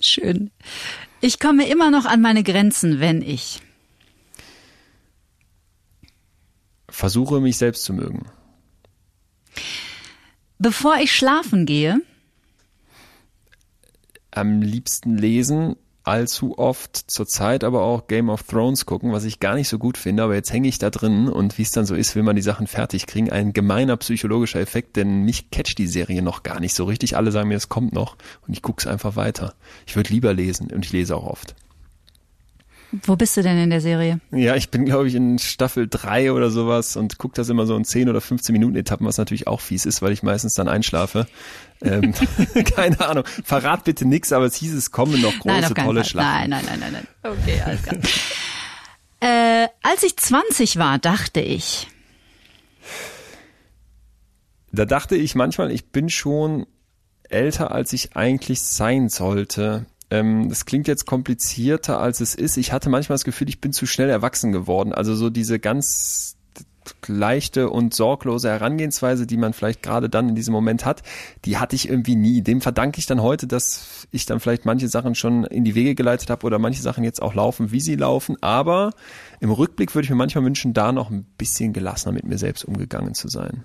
Schön. 0.00 0.50
Ich 1.20 1.38
komme 1.38 1.68
immer 1.68 1.90
noch 1.90 2.04
an 2.04 2.20
meine 2.20 2.42
Grenzen, 2.42 3.00
wenn 3.00 3.22
ich 3.22 3.60
versuche, 6.88 7.40
mich 7.40 7.56
selbst 7.58 7.84
zu 7.84 7.92
mögen. 7.92 8.26
Bevor 10.58 10.96
ich 10.96 11.12
schlafen 11.12 11.66
gehe, 11.66 12.00
am 14.30 14.62
liebsten 14.62 15.16
lesen, 15.16 15.76
allzu 16.06 16.58
oft 16.58 17.10
zurzeit 17.10 17.64
aber 17.64 17.82
auch 17.82 18.06
Game 18.06 18.28
of 18.28 18.44
Thrones 18.44 18.86
gucken, 18.86 19.12
was 19.12 19.24
ich 19.24 19.40
gar 19.40 19.54
nicht 19.54 19.68
so 19.68 19.78
gut 19.78 19.98
finde, 19.98 20.22
aber 20.22 20.34
jetzt 20.34 20.52
hänge 20.52 20.68
ich 20.68 20.78
da 20.78 20.90
drin 20.90 21.28
und 21.28 21.58
wie 21.58 21.62
es 21.62 21.72
dann 21.72 21.86
so 21.86 21.94
ist, 21.94 22.14
will 22.14 22.22
man 22.22 22.36
die 22.36 22.42
Sachen 22.42 22.66
fertig 22.66 23.06
kriegen. 23.06 23.30
Ein 23.30 23.52
gemeiner 23.52 23.96
psychologischer 23.96 24.60
Effekt, 24.60 24.96
denn 24.96 25.22
mich 25.22 25.50
catcht 25.50 25.78
die 25.78 25.88
Serie 25.88 26.22
noch 26.22 26.42
gar 26.42 26.60
nicht 26.60 26.74
so 26.74 26.84
richtig. 26.84 27.16
Alle 27.16 27.32
sagen 27.32 27.48
mir, 27.48 27.56
es 27.56 27.68
kommt 27.68 27.92
noch 27.92 28.16
und 28.46 28.52
ich 28.52 28.62
gucke 28.62 28.80
es 28.80 28.86
einfach 28.86 29.16
weiter. 29.16 29.54
Ich 29.86 29.96
würde 29.96 30.12
lieber 30.12 30.32
lesen 30.32 30.70
und 30.70 30.84
ich 30.84 30.92
lese 30.92 31.16
auch 31.16 31.26
oft. 31.26 31.56
Wo 32.92 33.16
bist 33.16 33.36
du 33.36 33.42
denn 33.42 33.58
in 33.58 33.70
der 33.70 33.80
Serie? 33.80 34.20
Ja, 34.30 34.54
ich 34.54 34.70
bin, 34.70 34.84
glaube 34.84 35.08
ich, 35.08 35.14
in 35.14 35.38
Staffel 35.38 35.88
3 35.88 36.32
oder 36.32 36.50
sowas 36.50 36.96
und 36.96 37.18
gucke 37.18 37.34
das 37.34 37.48
immer 37.48 37.66
so 37.66 37.76
in 37.76 37.84
10 37.84 38.08
oder 38.08 38.20
15 38.20 38.52
Minuten 38.52 38.76
Etappen, 38.76 39.06
was 39.06 39.18
natürlich 39.18 39.48
auch 39.48 39.60
fies 39.60 39.86
ist, 39.86 40.02
weil 40.02 40.12
ich 40.12 40.22
meistens 40.22 40.54
dann 40.54 40.68
einschlafe. 40.68 41.26
Ähm, 41.82 42.14
keine 42.74 43.00
Ahnung. 43.00 43.24
Verrat 43.44 43.84
bitte 43.84 44.06
nix, 44.06 44.32
aber 44.32 44.46
es 44.46 44.54
hieß, 44.56 44.72
es 44.74 44.90
kommen 44.90 45.20
noch 45.20 45.38
große, 45.38 45.60
nein, 45.60 45.74
tolle 45.74 46.00
Fall. 46.00 46.10
Schlachten. 46.10 46.50
Nein, 46.50 46.64
nein, 46.66 46.78
nein, 46.80 46.92
nein, 46.92 47.06
nein. 47.22 47.32
Okay, 47.38 47.60
alles 47.64 47.82
klar. 47.82 47.96
äh, 49.20 49.68
als 49.82 50.02
ich 50.02 50.16
20 50.16 50.78
war, 50.78 50.98
dachte 50.98 51.40
ich. 51.40 51.88
Da 54.72 54.84
dachte 54.84 55.16
ich 55.16 55.34
manchmal, 55.34 55.70
ich 55.70 55.90
bin 55.90 56.10
schon 56.10 56.66
älter, 57.28 57.70
als 57.70 57.92
ich 57.92 58.16
eigentlich 58.16 58.62
sein 58.62 59.08
sollte. 59.08 59.86
Ähm, 60.10 60.48
das 60.48 60.66
klingt 60.66 60.86
jetzt 60.86 61.06
komplizierter, 61.06 61.98
als 61.98 62.20
es 62.20 62.34
ist. 62.34 62.56
Ich 62.56 62.72
hatte 62.72 62.90
manchmal 62.90 63.14
das 63.14 63.24
Gefühl, 63.24 63.48
ich 63.48 63.60
bin 63.60 63.72
zu 63.72 63.86
schnell 63.86 64.10
erwachsen 64.10 64.52
geworden. 64.52 64.92
Also 64.92 65.14
so 65.14 65.30
diese 65.30 65.58
ganz 65.58 66.35
leichte 67.08 67.70
und 67.70 67.94
sorglose 67.94 68.48
Herangehensweise, 68.48 69.26
die 69.26 69.36
man 69.36 69.52
vielleicht 69.52 69.82
gerade 69.82 70.08
dann 70.08 70.28
in 70.28 70.34
diesem 70.34 70.52
Moment 70.52 70.84
hat, 70.84 71.02
die 71.44 71.58
hatte 71.58 71.76
ich 71.76 71.88
irgendwie 71.88 72.16
nie. 72.16 72.42
Dem 72.42 72.60
verdanke 72.60 72.98
ich 72.98 73.06
dann 73.06 73.22
heute, 73.22 73.46
dass 73.46 74.06
ich 74.10 74.26
dann 74.26 74.40
vielleicht 74.40 74.64
manche 74.64 74.88
Sachen 74.88 75.14
schon 75.14 75.44
in 75.44 75.64
die 75.64 75.74
Wege 75.74 75.94
geleitet 75.94 76.30
habe 76.30 76.46
oder 76.46 76.58
manche 76.58 76.82
Sachen 76.82 77.04
jetzt 77.04 77.22
auch 77.22 77.34
laufen, 77.34 77.72
wie 77.72 77.80
sie 77.80 77.96
laufen. 77.96 78.36
Aber 78.42 78.92
im 79.40 79.50
Rückblick 79.50 79.94
würde 79.94 80.04
ich 80.04 80.10
mir 80.10 80.16
manchmal 80.16 80.44
wünschen, 80.44 80.74
da 80.74 80.92
noch 80.92 81.10
ein 81.10 81.24
bisschen 81.38 81.72
gelassener 81.72 82.12
mit 82.12 82.24
mir 82.24 82.38
selbst 82.38 82.64
umgegangen 82.64 83.14
zu 83.14 83.28
sein. 83.28 83.64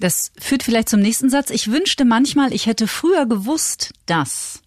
Das 0.00 0.32
führt 0.38 0.62
vielleicht 0.62 0.88
zum 0.88 1.00
nächsten 1.00 1.30
Satz. 1.30 1.50
Ich 1.50 1.70
wünschte 1.70 2.04
manchmal, 2.04 2.52
ich 2.52 2.66
hätte 2.66 2.88
früher 2.88 3.26
gewusst, 3.26 3.92
dass 4.06 4.60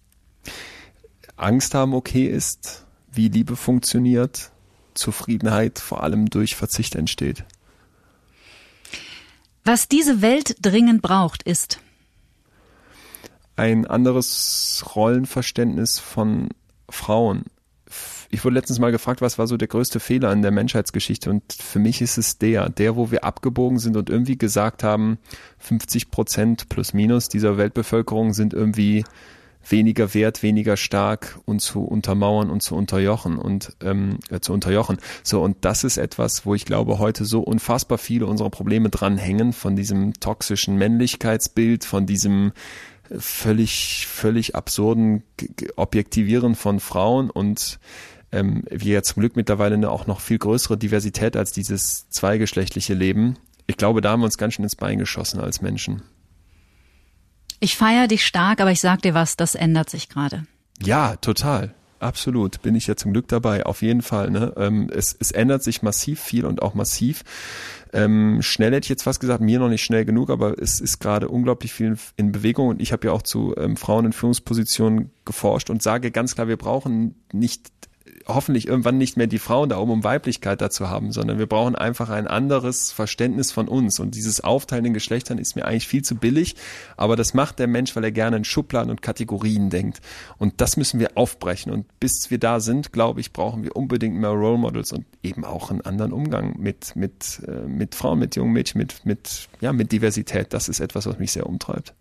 Angst 1.36 1.74
haben 1.74 1.94
okay 1.94 2.26
ist, 2.26 2.86
wie 3.12 3.28
Liebe 3.28 3.56
funktioniert, 3.56 4.50
Zufriedenheit 4.98 5.78
vor 5.78 6.02
allem 6.02 6.28
durch 6.30 6.56
Verzicht 6.56 6.94
entsteht. 6.94 7.44
Was 9.64 9.88
diese 9.88 10.22
Welt 10.22 10.56
dringend 10.60 11.02
braucht, 11.02 11.42
ist? 11.42 11.80
Ein 13.56 13.86
anderes 13.86 14.84
Rollenverständnis 14.94 15.98
von 15.98 16.48
Frauen, 16.88 17.44
ich 18.30 18.44
wurde 18.44 18.54
letztens 18.54 18.78
mal 18.78 18.92
gefragt, 18.92 19.22
was 19.22 19.38
war 19.38 19.46
so 19.46 19.56
der 19.56 19.68
größte 19.68 20.00
Fehler 20.00 20.32
in 20.32 20.42
der 20.42 20.50
Menschheitsgeschichte? 20.50 21.30
Und 21.30 21.52
für 21.52 21.78
mich 21.78 22.02
ist 22.02 22.18
es 22.18 22.38
der, 22.38 22.68
der, 22.68 22.96
wo 22.96 23.10
wir 23.10 23.24
abgebogen 23.24 23.78
sind 23.78 23.96
und 23.96 24.10
irgendwie 24.10 24.36
gesagt 24.36 24.82
haben, 24.82 25.18
50 25.58 26.10
Prozent 26.10 26.68
plus 26.68 26.92
minus 26.92 27.28
dieser 27.28 27.56
Weltbevölkerung 27.56 28.34
sind 28.34 28.52
irgendwie 28.52 29.04
weniger 29.70 30.14
wert, 30.14 30.42
weniger 30.42 30.76
stark 30.76 31.38
und 31.44 31.60
zu 31.60 31.82
untermauern 31.82 32.50
und 32.50 32.62
zu 32.62 32.74
unterjochen 32.76 33.38
und 33.38 33.76
ähm, 33.80 34.18
äh, 34.30 34.40
zu 34.40 34.52
unterjochen. 34.52 34.98
So 35.22 35.42
und 35.42 35.58
das 35.62 35.84
ist 35.84 35.96
etwas, 35.96 36.46
wo 36.46 36.54
ich 36.54 36.64
glaube 36.64 36.98
heute 36.98 37.24
so 37.24 37.40
unfassbar 37.40 37.98
viele 37.98 38.26
unserer 38.26 38.50
Probleme 38.50 38.90
dranhängen 38.90 39.52
von 39.52 39.76
diesem 39.76 40.14
toxischen 40.14 40.76
Männlichkeitsbild, 40.76 41.84
von 41.84 42.06
diesem 42.06 42.52
äh, 43.10 43.18
völlig 43.18 44.06
völlig 44.06 44.54
absurden 44.54 45.22
Objektivieren 45.76 46.54
von 46.54 46.80
Frauen 46.80 47.30
und 47.30 47.78
ähm, 48.32 48.64
wir 48.70 48.94
ja 48.94 49.02
zum 49.02 49.20
Glück 49.20 49.36
mittlerweile 49.36 49.74
eine 49.74 49.90
auch 49.90 50.06
noch 50.06 50.20
viel 50.20 50.38
größere 50.38 50.76
Diversität 50.76 51.36
als 51.36 51.52
dieses 51.52 52.08
zweigeschlechtliche 52.10 52.94
Leben. 52.94 53.36
Ich 53.66 53.76
glaube, 53.76 54.00
da 54.00 54.10
haben 54.10 54.20
wir 54.20 54.26
uns 54.26 54.38
ganz 54.38 54.54
schön 54.54 54.64
ins 54.64 54.76
Bein 54.76 54.98
geschossen 54.98 55.40
als 55.40 55.60
Menschen. 55.60 56.02
Ich 57.60 57.76
feiere 57.76 58.06
dich 58.06 58.24
stark, 58.24 58.60
aber 58.60 58.70
ich 58.70 58.80
sag 58.80 59.02
dir 59.02 59.14
was, 59.14 59.36
das 59.36 59.54
ändert 59.54 59.90
sich 59.90 60.08
gerade. 60.08 60.46
Ja, 60.80 61.16
total. 61.16 61.74
Absolut, 62.00 62.62
bin 62.62 62.76
ich 62.76 62.86
ja 62.86 62.94
zum 62.94 63.12
Glück 63.12 63.26
dabei, 63.26 63.66
auf 63.66 63.82
jeden 63.82 64.02
Fall. 64.02 64.30
Ne? 64.30 64.52
Ähm, 64.56 64.88
es, 64.94 65.16
es 65.18 65.32
ändert 65.32 65.64
sich 65.64 65.82
massiv 65.82 66.20
viel 66.20 66.44
und 66.44 66.62
auch 66.62 66.74
massiv. 66.74 67.24
Ähm, 67.92 68.40
schnell 68.40 68.72
hätte 68.72 68.84
ich 68.84 68.88
jetzt 68.90 69.02
fast 69.02 69.18
gesagt, 69.18 69.40
mir 69.40 69.58
noch 69.58 69.68
nicht 69.68 69.82
schnell 69.82 70.04
genug, 70.04 70.30
aber 70.30 70.60
es 70.60 70.78
ist 70.78 71.00
gerade 71.00 71.28
unglaublich 71.28 71.72
viel 71.72 71.98
in 72.16 72.30
Bewegung 72.30 72.68
und 72.68 72.80
ich 72.80 72.92
habe 72.92 73.08
ja 73.08 73.12
auch 73.12 73.22
zu 73.22 73.54
ähm, 73.56 73.76
Frauen 73.76 74.06
in 74.06 74.12
Führungspositionen 74.12 75.10
geforscht 75.24 75.70
und 75.70 75.82
sage 75.82 76.12
ganz 76.12 76.36
klar, 76.36 76.46
wir 76.46 76.56
brauchen 76.56 77.16
nicht 77.32 77.68
hoffentlich 78.26 78.68
irgendwann 78.68 78.98
nicht 78.98 79.16
mehr 79.16 79.26
die 79.26 79.38
Frauen 79.38 79.68
da 79.68 79.78
oben, 79.78 79.92
um 79.92 80.04
Weiblichkeit 80.04 80.60
dazu 80.60 80.88
haben, 80.88 81.12
sondern 81.12 81.38
wir 81.38 81.46
brauchen 81.46 81.74
einfach 81.74 82.10
ein 82.10 82.26
anderes 82.26 82.92
Verständnis 82.92 83.52
von 83.52 83.68
uns. 83.68 84.00
Und 84.00 84.14
dieses 84.14 84.42
Aufteilen 84.42 84.84
in 84.84 84.94
Geschlechtern 84.94 85.38
ist 85.38 85.56
mir 85.56 85.64
eigentlich 85.64 85.88
viel 85.88 86.02
zu 86.02 86.16
billig, 86.16 86.56
aber 86.96 87.16
das 87.16 87.34
macht 87.34 87.58
der 87.58 87.66
Mensch, 87.66 87.94
weil 87.96 88.04
er 88.04 88.12
gerne 88.12 88.36
in 88.36 88.44
Schubladen 88.44 88.90
und 88.90 89.02
Kategorien 89.02 89.70
denkt. 89.70 90.00
Und 90.38 90.60
das 90.60 90.76
müssen 90.76 91.00
wir 91.00 91.16
aufbrechen. 91.16 91.72
Und 91.72 91.86
bis 92.00 92.30
wir 92.30 92.38
da 92.38 92.60
sind, 92.60 92.92
glaube 92.92 93.20
ich, 93.20 93.32
brauchen 93.32 93.64
wir 93.64 93.74
unbedingt 93.74 94.16
mehr 94.16 94.30
Role 94.30 94.58
Models 94.58 94.92
und 94.92 95.06
eben 95.22 95.44
auch 95.44 95.70
einen 95.70 95.80
anderen 95.80 96.12
Umgang 96.12 96.56
mit, 96.58 96.96
mit, 96.96 97.40
äh, 97.46 97.66
mit 97.66 97.94
Frauen, 97.94 98.18
mit 98.18 98.36
jungen 98.36 98.52
Mädchen, 98.52 98.78
mit, 98.78 99.04
mit, 99.04 99.48
ja, 99.60 99.72
mit 99.72 99.92
Diversität. 99.92 100.52
Das 100.52 100.68
ist 100.68 100.80
etwas, 100.80 101.06
was 101.06 101.18
mich 101.18 101.32
sehr 101.32 101.46
umtreibt. 101.46 101.94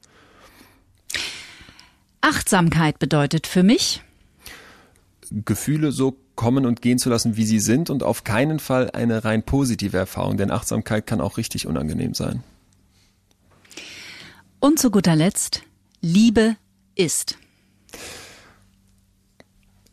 Achtsamkeit 2.22 3.00
bedeutet 3.00 3.48
für 3.48 3.64
mich, 3.64 4.02
Gefühle 5.32 5.92
so 5.92 6.18
kommen 6.36 6.66
und 6.66 6.82
gehen 6.82 7.00
zu 7.00 7.10
lassen, 7.10 7.38
wie 7.38 7.46
sie 7.46 7.60
sind 7.60 7.90
und 7.90 8.04
auf 8.04 8.24
keinen 8.24 8.60
Fall 8.60 8.92
eine 8.92 9.24
rein 9.26 9.44
positive 9.44 9.98
Erfahrung, 9.98 10.38
denn 10.38 10.52
Achtsamkeit 10.52 11.06
kann 11.08 11.22
auch 11.22 11.38
richtig 11.38 11.68
unangenehm 11.68 12.14
sein. 12.14 12.44
Und 14.60 14.80
zu 14.80 14.92
guter 14.92 15.16
Letzt, 15.16 15.64
Liebe 16.02 16.56
ist. 16.96 17.38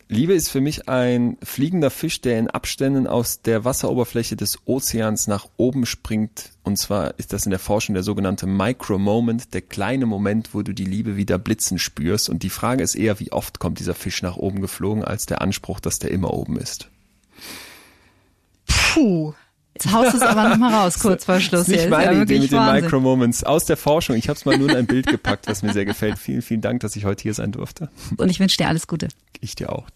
Liebe 0.09 0.35
ist 0.35 0.51
für 0.51 0.61
mich 0.61 0.89
ein 0.89 1.39
fliegender 1.43 1.91
Fisch, 1.91 2.21
der 2.21 2.39
in 2.39 2.49
Abständen 2.49 3.07
aus 3.07 3.41
der 3.41 3.65
Wasseroberfläche 3.65 4.37
des 4.37 4.59
Ozeans 4.67 5.27
nach 5.27 5.49
oben 5.57 5.87
springt. 5.87 6.51
Und 6.63 6.77
zwar 6.77 7.19
ist 7.19 7.33
das 7.33 7.47
in 7.47 7.51
der 7.51 7.59
Forschung 7.59 7.95
der 7.95 8.03
sogenannte 8.03 8.47
Micro-Moment, 8.47 9.55
der 9.55 9.63
kleine 9.63 10.05
Moment, 10.05 10.51
wo 10.53 10.63
du 10.63 10.75
die 10.75 10.85
Liebe 10.85 11.17
wieder 11.17 11.39
blitzen 11.39 11.79
spürst. 11.79 12.29
Und 12.29 12.43
die 12.43 12.51
Frage 12.51 12.83
ist 12.83 12.97
eher, 12.97 13.19
wie 13.19 13.33
oft 13.33 13.59
kommt 13.59 13.79
dieser 13.79 13.95
Fisch 13.95 14.23
nach 14.23 14.37
oben 14.37 14.61
geflogen, 14.61 15.05
als 15.05 15.25
der 15.25 15.41
Anspruch, 15.41 15.81
dass 15.81 15.99
der 15.99 16.11
immer 16.11 16.35
oben 16.35 16.59
ist. 16.59 16.89
Puh. 18.67 19.35
Jetzt 19.75 19.93
haust 19.93 20.13
du 20.13 20.17
es 20.19 20.23
aber 20.23 20.49
nochmal 20.49 20.73
raus, 20.73 20.99
kurz 21.01 21.25
vor 21.25 21.41
Schluss. 21.41 21.67
Das 21.67 21.69
ist 21.69 21.77
nicht 21.77 21.91
meine 21.91 22.15
ja 22.15 22.23
Idee 22.23 22.39
mit 22.39 22.53
Wahnsinn. 22.53 22.75
den 22.75 22.85
Micro-Moments 22.85 23.45
aus 23.45 23.65
der 23.65 23.77
Forschung. 23.77 24.17
Ich 24.17 24.29
habe 24.29 24.39
es 24.39 24.45
mal 24.45 24.57
nur 24.57 24.71
in 24.71 24.77
ein 24.77 24.87
Bild 24.87 25.07
gepackt, 25.09 25.49
was 25.49 25.63
mir 25.63 25.73
sehr 25.73 25.85
gefällt. 25.85 26.19
Vielen, 26.19 26.43
vielen 26.43 26.61
Dank, 26.61 26.81
dass 26.81 26.95
ich 26.95 27.05
heute 27.05 27.23
hier 27.23 27.35
sein 27.35 27.51
durfte. 27.51 27.91
Und 28.17 28.31
ich 28.31 28.39
wünsche 28.39 28.57
dir 28.57 28.69
alles 28.69 28.87
Gute. 28.87 29.09
Ich 29.41 29.57
dir 29.57 29.73
auch. 29.73 29.87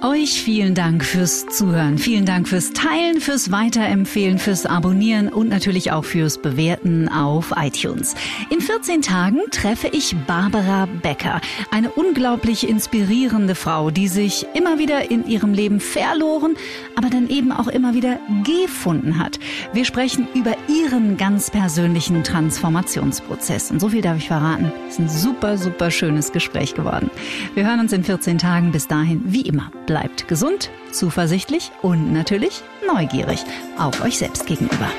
Euch 0.00 0.40
vielen 0.40 0.76
Dank 0.76 1.04
fürs 1.04 1.46
Zuhören, 1.46 1.98
vielen 1.98 2.24
Dank 2.24 2.46
fürs 2.46 2.72
Teilen, 2.72 3.20
fürs 3.20 3.50
Weiterempfehlen, 3.50 4.38
fürs 4.38 4.64
Abonnieren 4.64 5.28
und 5.28 5.48
natürlich 5.48 5.90
auch 5.90 6.04
fürs 6.04 6.38
Bewerten 6.38 7.08
auf 7.08 7.52
iTunes. 7.56 8.14
In 8.48 8.60
14 8.60 9.02
Tagen 9.02 9.40
treffe 9.50 9.88
ich 9.88 10.14
Barbara 10.28 10.86
Becker, 11.02 11.40
eine 11.72 11.90
unglaublich 11.90 12.68
inspirierende 12.68 13.56
Frau, 13.56 13.90
die 13.90 14.06
sich 14.06 14.46
immer 14.54 14.78
wieder 14.78 15.10
in 15.10 15.26
ihrem 15.26 15.52
Leben 15.52 15.80
verloren, 15.80 16.54
aber 16.94 17.10
dann 17.10 17.28
eben 17.28 17.50
auch 17.50 17.66
immer 17.66 17.92
wieder 17.92 18.20
gefunden 18.44 19.18
hat. 19.18 19.40
Wir 19.72 19.84
sprechen 19.84 20.28
über 20.32 20.54
ihren 20.68 21.16
ganz 21.16 21.50
persönlichen 21.50 22.22
Transformationsprozess. 22.22 23.72
Und 23.72 23.80
so 23.80 23.88
viel 23.88 24.02
darf 24.02 24.18
ich 24.18 24.28
verraten. 24.28 24.70
Es 24.86 24.94
ist 24.94 25.00
ein 25.00 25.08
super, 25.08 25.58
super 25.58 25.90
schönes 25.90 26.30
Gespräch 26.30 26.76
geworden. 26.76 27.10
Wir 27.54 27.66
hören 27.66 27.80
uns 27.80 27.92
in 27.92 28.04
14 28.04 28.38
Tagen. 28.38 28.70
Bis 28.70 28.86
dahin, 28.86 29.22
wie 29.24 29.40
immer 29.40 29.72
Bleibt 29.88 30.28
gesund, 30.28 30.70
zuversichtlich 30.92 31.72
und 31.80 32.12
natürlich 32.12 32.62
neugierig 32.86 33.42
auf 33.78 34.04
euch 34.04 34.18
selbst 34.18 34.44
gegenüber. 34.46 34.90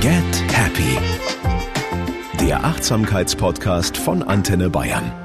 Get 0.00 0.14
Happy. 0.50 0.98
Der 2.40 2.64
Achtsamkeitspodcast 2.64 3.98
von 3.98 4.22
Antenne 4.22 4.70
Bayern. 4.70 5.21